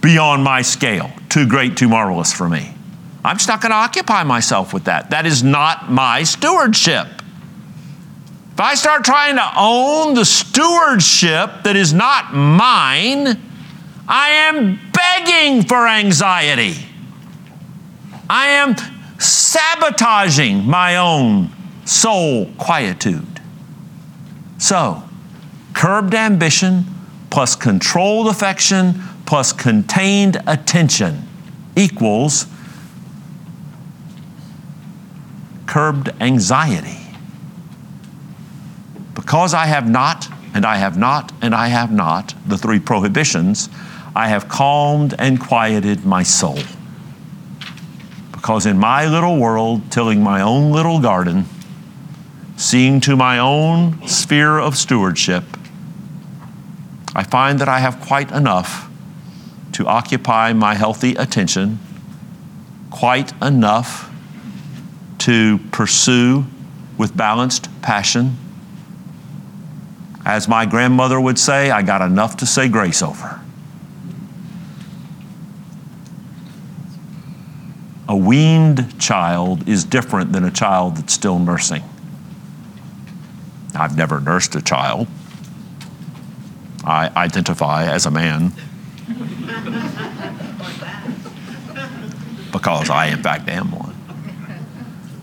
beyond 0.00 0.42
my 0.42 0.62
scale, 0.62 1.12
too 1.28 1.46
great, 1.46 1.76
too 1.76 1.90
marvelous 1.90 2.32
for 2.32 2.48
me. 2.48 2.74
I'm 3.22 3.36
just 3.36 3.48
not 3.48 3.60
going 3.60 3.70
to 3.70 3.76
occupy 3.76 4.24
myself 4.24 4.72
with 4.72 4.84
that. 4.84 5.10
That 5.10 5.26
is 5.26 5.42
not 5.42 5.90
my 5.90 6.22
stewardship. 6.22 7.06
If 8.54 8.60
I 8.60 8.74
start 8.74 9.04
trying 9.04 9.36
to 9.36 9.52
own 9.58 10.14
the 10.14 10.24
stewardship 10.24 11.62
that 11.64 11.76
is 11.76 11.92
not 11.92 12.34
mine, 12.34 13.40
I 14.08 14.28
am 14.30 14.80
begging 14.92 15.68
for 15.68 15.86
anxiety. 15.86 16.76
I 18.28 18.46
am 18.46 18.74
sabotaging 19.18 20.66
my 20.66 20.96
own 20.96 21.50
soul 21.84 22.46
quietude. 22.56 23.31
So, 24.62 25.02
curbed 25.74 26.14
ambition 26.14 26.84
plus 27.30 27.56
controlled 27.56 28.28
affection 28.28 29.02
plus 29.26 29.52
contained 29.52 30.40
attention 30.46 31.28
equals 31.74 32.46
curbed 35.66 36.10
anxiety. 36.20 37.00
Because 39.16 39.52
I 39.52 39.66
have 39.66 39.90
not, 39.90 40.28
and 40.54 40.64
I 40.64 40.76
have 40.76 40.96
not, 40.96 41.32
and 41.42 41.56
I 41.56 41.66
have 41.66 41.90
not, 41.90 42.32
the 42.46 42.56
three 42.56 42.78
prohibitions, 42.78 43.68
I 44.14 44.28
have 44.28 44.48
calmed 44.48 45.16
and 45.18 45.40
quieted 45.40 46.04
my 46.04 46.22
soul. 46.22 46.60
Because 48.30 48.64
in 48.66 48.78
my 48.78 49.06
little 49.06 49.38
world, 49.38 49.90
tilling 49.90 50.22
my 50.22 50.40
own 50.40 50.70
little 50.70 51.00
garden, 51.00 51.46
seeing 52.62 53.00
to 53.00 53.16
my 53.16 53.38
own 53.38 54.06
sphere 54.06 54.56
of 54.58 54.76
stewardship, 54.76 55.42
I 57.14 57.24
find 57.24 57.58
that 57.58 57.68
I 57.68 57.80
have 57.80 58.00
quite 58.00 58.30
enough 58.30 58.88
to 59.72 59.86
occupy 59.86 60.52
my 60.52 60.74
healthy 60.74 61.14
attention, 61.16 61.80
quite 62.90 63.32
enough 63.42 64.10
to 65.18 65.58
pursue 65.72 66.44
with 66.96 67.16
balanced 67.16 67.68
passion. 67.82 68.36
As 70.24 70.46
my 70.46 70.64
grandmother 70.64 71.20
would 71.20 71.40
say, 71.40 71.70
I 71.70 71.82
got 71.82 72.00
enough 72.00 72.36
to 72.38 72.46
say 72.46 72.68
grace 72.68 73.02
over. 73.02 73.40
A 78.08 78.16
weaned 78.16 79.00
child 79.00 79.68
is 79.68 79.82
different 79.84 80.32
than 80.32 80.44
a 80.44 80.50
child 80.50 80.96
that's 80.96 81.12
still 81.12 81.40
nursing. 81.40 81.82
I've 83.74 83.96
never 83.96 84.20
nursed 84.20 84.54
a 84.54 84.62
child. 84.62 85.08
I 86.84 87.10
identify 87.14 87.84
as 87.84 88.06
a 88.06 88.10
man. 88.10 88.52
because 92.52 92.90
I, 92.90 93.06
in 93.06 93.22
fact, 93.22 93.48
am 93.48 93.72
one. 93.72 93.96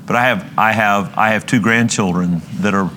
But 0.06 0.16
I 0.16 0.24
have, 0.24 0.52
I 0.58 0.72
have, 0.72 1.16
I 1.18 1.30
have 1.30 1.46
two 1.46 1.62
grandchildren 1.62 2.42
that 2.62 2.74
are, 2.74 2.90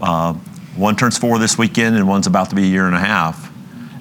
uh, 0.00 0.32
one 0.76 0.96
turns 0.96 1.18
four 1.18 1.38
this 1.38 1.58
weekend 1.58 1.96
and 1.96 2.08
one's 2.08 2.26
about 2.26 2.50
to 2.50 2.56
be 2.56 2.62
a 2.62 2.66
year 2.66 2.86
and 2.86 2.94
a 2.94 3.00
half. 3.00 3.52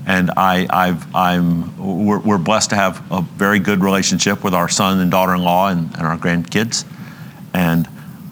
And 0.05 0.31
I, 0.37 0.65
I've, 0.69 1.13
I'm, 1.13 2.05
we're, 2.05 2.19
we're 2.19 2.37
blessed 2.37 2.69
to 2.69 2.77
have 2.77 3.03
a 3.11 3.21
very 3.21 3.59
good 3.59 3.83
relationship 3.83 4.41
with 4.43 4.53
our 4.53 4.69
son 4.69 4.99
and 4.99 5.11
daughter-in-law 5.11 5.67
and, 5.69 5.93
and 5.95 6.07
our 6.07 6.17
grandkids. 6.17 6.85
And 7.53 7.89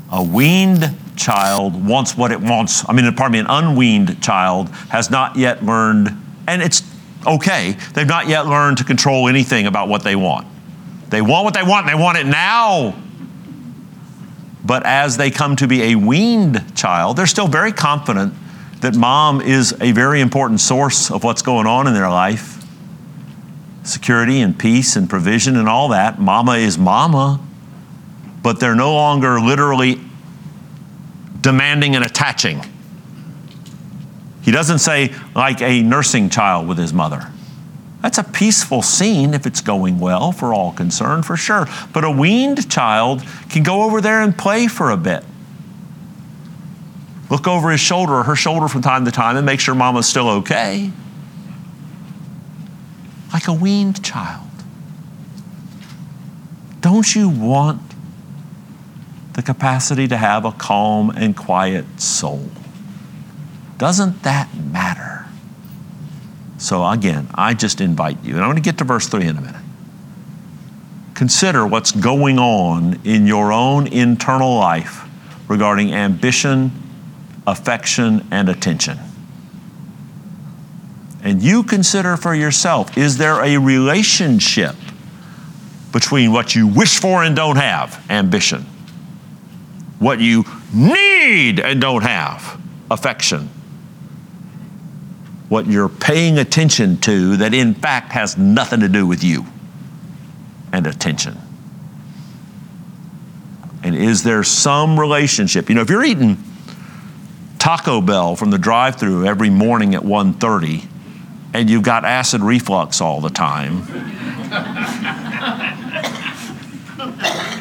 a 0.09 0.23
weaned 0.23 0.95
child 1.15 1.85
wants 1.85 2.17
what 2.17 2.31
it 2.31 2.39
wants. 2.39 2.87
I 2.87 2.93
mean, 2.93 3.11
pardon 3.13 3.33
me, 3.33 3.39
an 3.39 3.47
unweaned 3.47 4.21
child 4.21 4.69
has 4.89 5.09
not 5.09 5.35
yet 5.35 5.63
learned, 5.63 6.09
and 6.47 6.61
it's 6.61 6.83
okay, 7.25 7.77
they've 7.93 8.07
not 8.07 8.27
yet 8.27 8.45
learned 8.45 8.77
to 8.77 8.83
control 8.83 9.27
anything 9.27 9.65
about 9.67 9.87
what 9.87 10.03
they 10.03 10.15
want. 10.15 10.47
They 11.09 11.21
want 11.21 11.45
what 11.45 11.53
they 11.53 11.63
want, 11.63 11.87
and 11.87 11.97
they 11.97 12.01
want 12.01 12.17
it 12.17 12.25
now. 12.25 12.95
But 14.63 14.85
as 14.85 15.17
they 15.17 15.29
come 15.29 15.55
to 15.57 15.67
be 15.67 15.83
a 15.83 15.95
weaned 15.95 16.75
child, 16.75 17.17
they're 17.17 17.27
still 17.27 17.47
very 17.47 17.71
confident 17.71 18.33
that 18.81 18.95
mom 18.95 19.41
is 19.41 19.75
a 19.79 19.91
very 19.91 20.21
important 20.21 20.59
source 20.59 21.11
of 21.11 21.23
what's 21.23 21.41
going 21.41 21.67
on 21.67 21.87
in 21.87 21.93
their 21.93 22.09
life 22.09 22.55
security 23.83 24.41
and 24.41 24.57
peace 24.57 24.95
and 24.95 25.09
provision 25.09 25.55
and 25.55 25.69
all 25.69 25.89
that. 25.89 26.19
Mama 26.19 26.53
is 26.53 26.77
mama, 26.77 27.39
but 28.41 28.59
they're 28.59 28.75
no 28.75 28.93
longer 28.93 29.39
literally 29.39 30.01
demanding 31.45 31.95
and 31.95 32.03
attaching. 32.03 32.59
He 34.41 34.49
doesn't 34.49 34.79
say, 34.79 35.13
like 35.35 35.61
a 35.61 35.83
nursing 35.83 36.31
child 36.31 36.67
with 36.67 36.79
his 36.79 36.91
mother. 36.91 37.31
That's 38.01 38.17
a 38.17 38.23
peaceful 38.23 38.81
scene 38.81 39.35
if 39.35 39.45
it's 39.45 39.61
going 39.61 39.99
well 39.99 40.31
for 40.31 40.55
all 40.55 40.73
concerned, 40.73 41.23
for 41.23 41.37
sure. 41.37 41.67
But 41.93 42.03
a 42.03 42.09
weaned 42.09 42.67
child 42.67 43.23
can 43.49 43.61
go 43.61 43.83
over 43.83 44.01
there 44.01 44.23
and 44.23 44.35
play 44.35 44.65
for 44.65 44.89
a 44.89 44.97
bit. 44.97 45.23
Look 47.29 47.47
over 47.47 47.69
his 47.69 47.79
shoulder 47.79 48.13
or 48.13 48.23
her 48.23 48.35
shoulder 48.35 48.67
from 48.67 48.81
time 48.81 49.05
to 49.05 49.11
time 49.11 49.37
and 49.37 49.45
make 49.45 49.59
sure 49.59 49.75
mama's 49.75 50.07
still 50.07 50.29
okay. 50.29 50.91
Like 53.31 53.47
a 53.47 53.53
weaned 53.53 54.03
child. 54.03 54.49
Don't 56.81 57.15
you 57.15 57.29
want 57.29 57.94
the 59.35 59.43
capacity 59.43 60.07
to 60.07 60.17
have 60.17 60.45
a 60.45 60.51
calm 60.51 61.09
and 61.09 61.35
quiet 61.35 61.99
soul? 61.99 62.49
Doesn't 63.77 64.23
that 64.23 64.49
matter? 64.55 65.25
So, 66.57 66.87
again, 66.87 67.27
I 67.35 67.53
just 67.53 67.81
invite 67.81 68.23
you, 68.23 68.35
and 68.35 68.41
I'm 68.41 68.47
going 68.49 68.55
to 68.55 68.61
get 68.61 68.77
to 68.77 68.85
verse 68.85 69.07
3 69.07 69.25
in 69.25 69.37
a 69.37 69.41
minute. 69.41 69.61
Consider 71.13 71.67
what's 71.67 71.91
going 71.91 72.39
on 72.39 72.99
in 73.03 73.27
your 73.27 73.51
own 73.51 73.87
internal 73.87 74.55
life 74.55 75.03
regarding 75.49 75.93
ambition, 75.93 76.71
affection, 77.45 78.25
and 78.31 78.47
attention. 78.47 78.97
And 81.21 81.41
you 81.41 81.63
consider 81.63 82.15
for 82.15 82.33
yourself 82.33 82.97
is 82.97 83.17
there 83.17 83.43
a 83.43 83.57
relationship 83.57 84.75
between 85.91 86.31
what 86.31 86.55
you 86.55 86.67
wish 86.67 86.99
for 86.99 87.23
and 87.23 87.35
don't 87.35 87.55
have, 87.57 88.05
ambition, 88.09 88.65
what 89.99 90.19
you 90.19 90.45
need 90.73 91.59
and 91.59 91.79
don't 91.81 92.03
have, 92.03 92.59
affection, 92.91 93.49
what 95.49 95.67
you're 95.67 95.89
paying 95.89 96.37
attention 96.37 96.97
to 96.97 97.37
that 97.37 97.53
in 97.53 97.73
fact 97.73 98.11
has 98.11 98.37
nothing 98.37 98.79
to 98.79 98.89
do 98.89 99.05
with 99.05 99.23
you 99.23 99.45
and 100.73 100.87
attention. 100.87 101.37
And 103.83 103.95
is 103.95 104.23
there 104.23 104.43
some 104.43 104.99
relationship? 104.99 105.69
You 105.69 105.75
know, 105.75 105.81
if 105.81 105.89
you're 105.89 106.03
eating 106.03 106.43
Taco 107.59 108.01
Bell 108.01 108.35
from 108.35 108.49
the 108.49 108.57
drive-through 108.57 109.25
every 109.25 109.49
morning 109.51 109.93
at 109.93 110.03
1:30 110.03 110.87
and 111.53 111.69
you've 111.69 111.83
got 111.83 112.03
acid 112.03 112.41
reflux 112.41 112.99
all 112.99 113.21
the 113.21 113.29
time, 113.29 113.83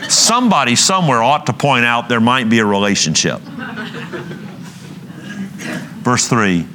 somebody 0.09 0.77
somewhere 0.77 1.23
ought 1.23 1.47
to 1.47 1.53
point 1.53 1.85
out 1.85 2.09
there 2.09 2.21
might 2.21 2.49
be 2.49 2.59
a 2.59 2.67
relationship. 2.67 3.41
Verse 6.03 6.29
3 6.29 6.67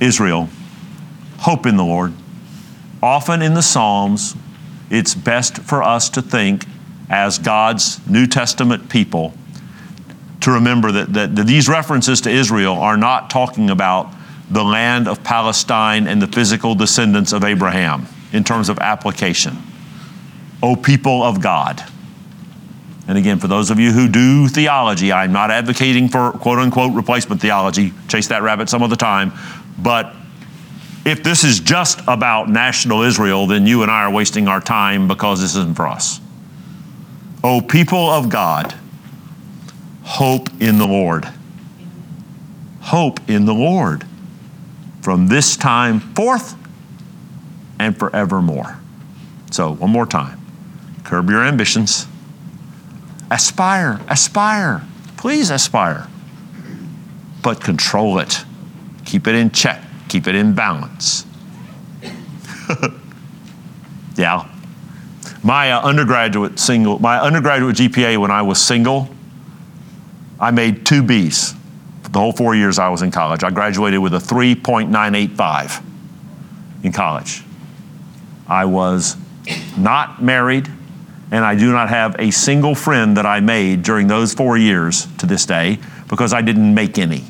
Israel, 0.00 0.48
hope 1.38 1.66
in 1.66 1.76
the 1.76 1.84
Lord. 1.84 2.12
Often 3.02 3.42
in 3.42 3.54
the 3.54 3.62
Psalms, 3.62 4.34
it's 4.90 5.14
best 5.14 5.58
for 5.58 5.82
us 5.82 6.10
to 6.10 6.22
think 6.22 6.66
as 7.08 7.38
God's 7.38 8.06
New 8.06 8.26
Testament 8.26 8.90
people 8.90 9.32
to 10.40 10.52
remember 10.52 10.92
that, 10.92 11.12
that, 11.12 11.34
that 11.34 11.46
these 11.46 11.68
references 11.68 12.20
to 12.22 12.30
Israel 12.30 12.74
are 12.74 12.96
not 12.96 13.30
talking 13.30 13.70
about 13.70 14.12
the 14.50 14.62
land 14.62 15.08
of 15.08 15.24
Palestine 15.24 16.06
and 16.06 16.22
the 16.22 16.26
physical 16.26 16.74
descendants 16.74 17.32
of 17.32 17.42
Abraham 17.42 18.06
in 18.32 18.44
terms 18.44 18.68
of 18.68 18.78
application. 18.78 19.56
O 20.62 20.76
people 20.76 21.22
of 21.22 21.40
God. 21.40 21.82
And 23.08 23.16
again, 23.16 23.38
for 23.38 23.46
those 23.46 23.70
of 23.70 23.78
you 23.78 23.92
who 23.92 24.08
do 24.08 24.48
theology, 24.48 25.12
I'm 25.12 25.32
not 25.32 25.50
advocating 25.50 26.08
for 26.08 26.32
quote 26.32 26.58
unquote 26.58 26.94
replacement 26.94 27.40
theology, 27.40 27.92
chase 28.08 28.28
that 28.28 28.42
rabbit 28.42 28.68
some 28.68 28.82
of 28.82 28.90
the 28.90 28.96
time, 28.96 29.32
but 29.78 30.14
if 31.04 31.22
this 31.22 31.44
is 31.44 31.60
just 31.60 32.00
about 32.08 32.48
national 32.48 33.02
Israel, 33.02 33.46
then 33.46 33.64
you 33.64 33.82
and 33.82 33.90
I 33.90 34.02
are 34.02 34.12
wasting 34.12 34.48
our 34.48 34.60
time 34.60 35.06
because 35.06 35.40
this 35.40 35.54
isn't 35.54 35.76
for 35.76 35.86
us. 35.86 36.20
O 37.44 37.60
people 37.60 38.10
of 38.10 38.28
God, 38.28 38.74
hope 40.02 40.48
in 40.60 40.78
the 40.78 40.86
Lord. 40.86 41.28
Hope 42.80 43.20
in 43.28 43.44
the 43.44 43.54
Lord 43.54 44.04
from 45.00 45.28
this 45.28 45.56
time 45.56 46.00
forth 46.00 46.56
and 47.78 47.96
forevermore. 47.96 48.78
So, 49.52 49.74
one 49.74 49.90
more 49.90 50.06
time 50.06 50.45
curb 51.06 51.30
your 51.30 51.42
ambitions, 51.44 52.06
aspire, 53.30 54.00
aspire, 54.08 54.82
please 55.16 55.50
aspire, 55.50 56.08
but 57.42 57.60
control 57.60 58.18
it. 58.18 58.44
Keep 59.04 59.28
it 59.28 59.36
in 59.36 59.50
check, 59.50 59.80
keep 60.08 60.26
it 60.26 60.34
in 60.34 60.54
balance. 60.54 61.24
yeah. 64.16 64.50
My 65.44 65.70
uh, 65.70 65.80
undergraduate 65.82 66.58
single, 66.58 66.98
my 66.98 67.20
undergraduate 67.20 67.76
GPA 67.76 68.18
when 68.18 68.32
I 68.32 68.42
was 68.42 68.60
single, 68.60 69.08
I 70.40 70.50
made 70.50 70.84
two 70.84 71.04
B's 71.04 71.54
the 72.16 72.20
whole 72.20 72.32
four 72.32 72.54
years 72.54 72.78
I 72.78 72.88
was 72.88 73.02
in 73.02 73.10
college. 73.10 73.44
I 73.44 73.50
graduated 73.50 74.00
with 74.00 74.14
a 74.14 74.18
3.985 74.18 75.82
in 76.82 76.90
college. 76.90 77.42
I 78.48 78.64
was 78.64 79.16
not 79.76 80.22
married, 80.22 80.66
and 81.30 81.44
I 81.44 81.56
do 81.56 81.72
not 81.72 81.88
have 81.88 82.16
a 82.18 82.30
single 82.30 82.74
friend 82.74 83.16
that 83.16 83.26
I 83.26 83.40
made 83.40 83.82
during 83.82 84.06
those 84.06 84.34
four 84.34 84.56
years 84.56 85.06
to 85.18 85.26
this 85.26 85.46
day 85.46 85.78
because 86.08 86.32
I 86.32 86.42
didn't 86.42 86.72
make 86.74 86.98
any. 86.98 87.24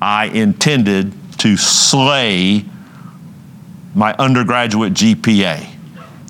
I 0.00 0.26
intended 0.26 1.14
to 1.38 1.56
slay 1.56 2.64
my 3.94 4.14
undergraduate 4.14 4.92
GPA, 4.92 5.66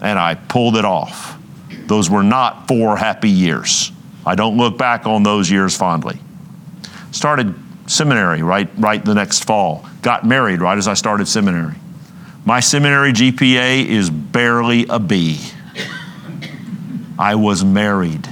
and 0.03 0.19
I 0.19 0.35
pulled 0.35 0.77
it 0.77 0.85
off. 0.85 1.39
Those 1.87 2.09
were 2.09 2.23
not 2.23 2.69
four 2.69 2.97
happy 2.97 3.31
years. 3.31 3.91
I 4.27 4.35
don't 4.35 4.57
look 4.57 4.79
back 4.79 5.07
on 5.07 5.23
those 5.23 5.51
years 5.51 5.77
fondly. 5.77 6.19
Started 7.11 7.55
seminary 7.87 8.43
right, 8.43 8.69
right 8.79 9.05
the 9.05 9.15
next 9.15 9.45
fall. 9.45 9.87
Got 10.03 10.25
married 10.25 10.61
right 10.61 10.79
as 10.79 10.89
I 10.89 10.95
started 10.95 11.27
seminary. 11.27 11.75
My 12.45 12.61
seminary 12.61 13.12
GPA 13.12 13.87
is 13.87 14.11
barely 14.11 14.87
a 14.89 14.99
B. 14.99 15.41
I 17.19 17.35
was 17.37 17.65
married. 17.65 18.29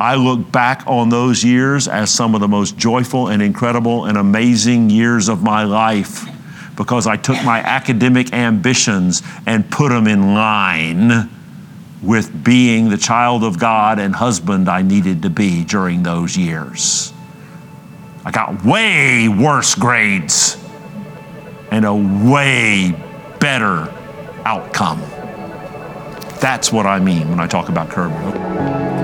I 0.00 0.16
look 0.16 0.50
back 0.50 0.82
on 0.86 1.10
those 1.10 1.44
years 1.44 1.86
as 1.86 2.10
some 2.10 2.34
of 2.34 2.40
the 2.40 2.48
most 2.48 2.76
joyful 2.76 3.28
and 3.28 3.42
incredible 3.42 4.06
and 4.06 4.18
amazing 4.18 4.90
years 4.90 5.28
of 5.28 5.42
my 5.42 5.64
life 5.64 6.28
because 6.76 7.06
I 7.06 7.16
took 7.16 7.42
my 7.44 7.60
academic 7.60 8.32
ambitions 8.32 9.22
and 9.46 9.70
put 9.70 9.90
them 9.90 10.06
in 10.06 10.34
line 10.34 11.30
with 12.02 12.42
being 12.42 12.88
the 12.88 12.96
child 12.96 13.44
of 13.44 13.58
God 13.58 13.98
and 13.98 14.14
husband 14.14 14.68
I 14.68 14.82
needed 14.82 15.22
to 15.22 15.30
be 15.30 15.64
during 15.64 16.02
those 16.02 16.36
years. 16.36 17.12
I 18.24 18.30
got 18.30 18.64
way 18.64 19.28
worse 19.28 19.74
grades 19.74 20.56
and 21.70 21.84
a 21.84 21.94
way 21.94 22.94
better 23.38 23.92
outcome. 24.44 25.00
That's 26.42 26.72
what 26.72 26.86
I 26.86 26.98
mean 26.98 27.30
when 27.30 27.38
I 27.38 27.46
talk 27.46 27.68
about 27.68 27.88
Kirby. 27.88 29.01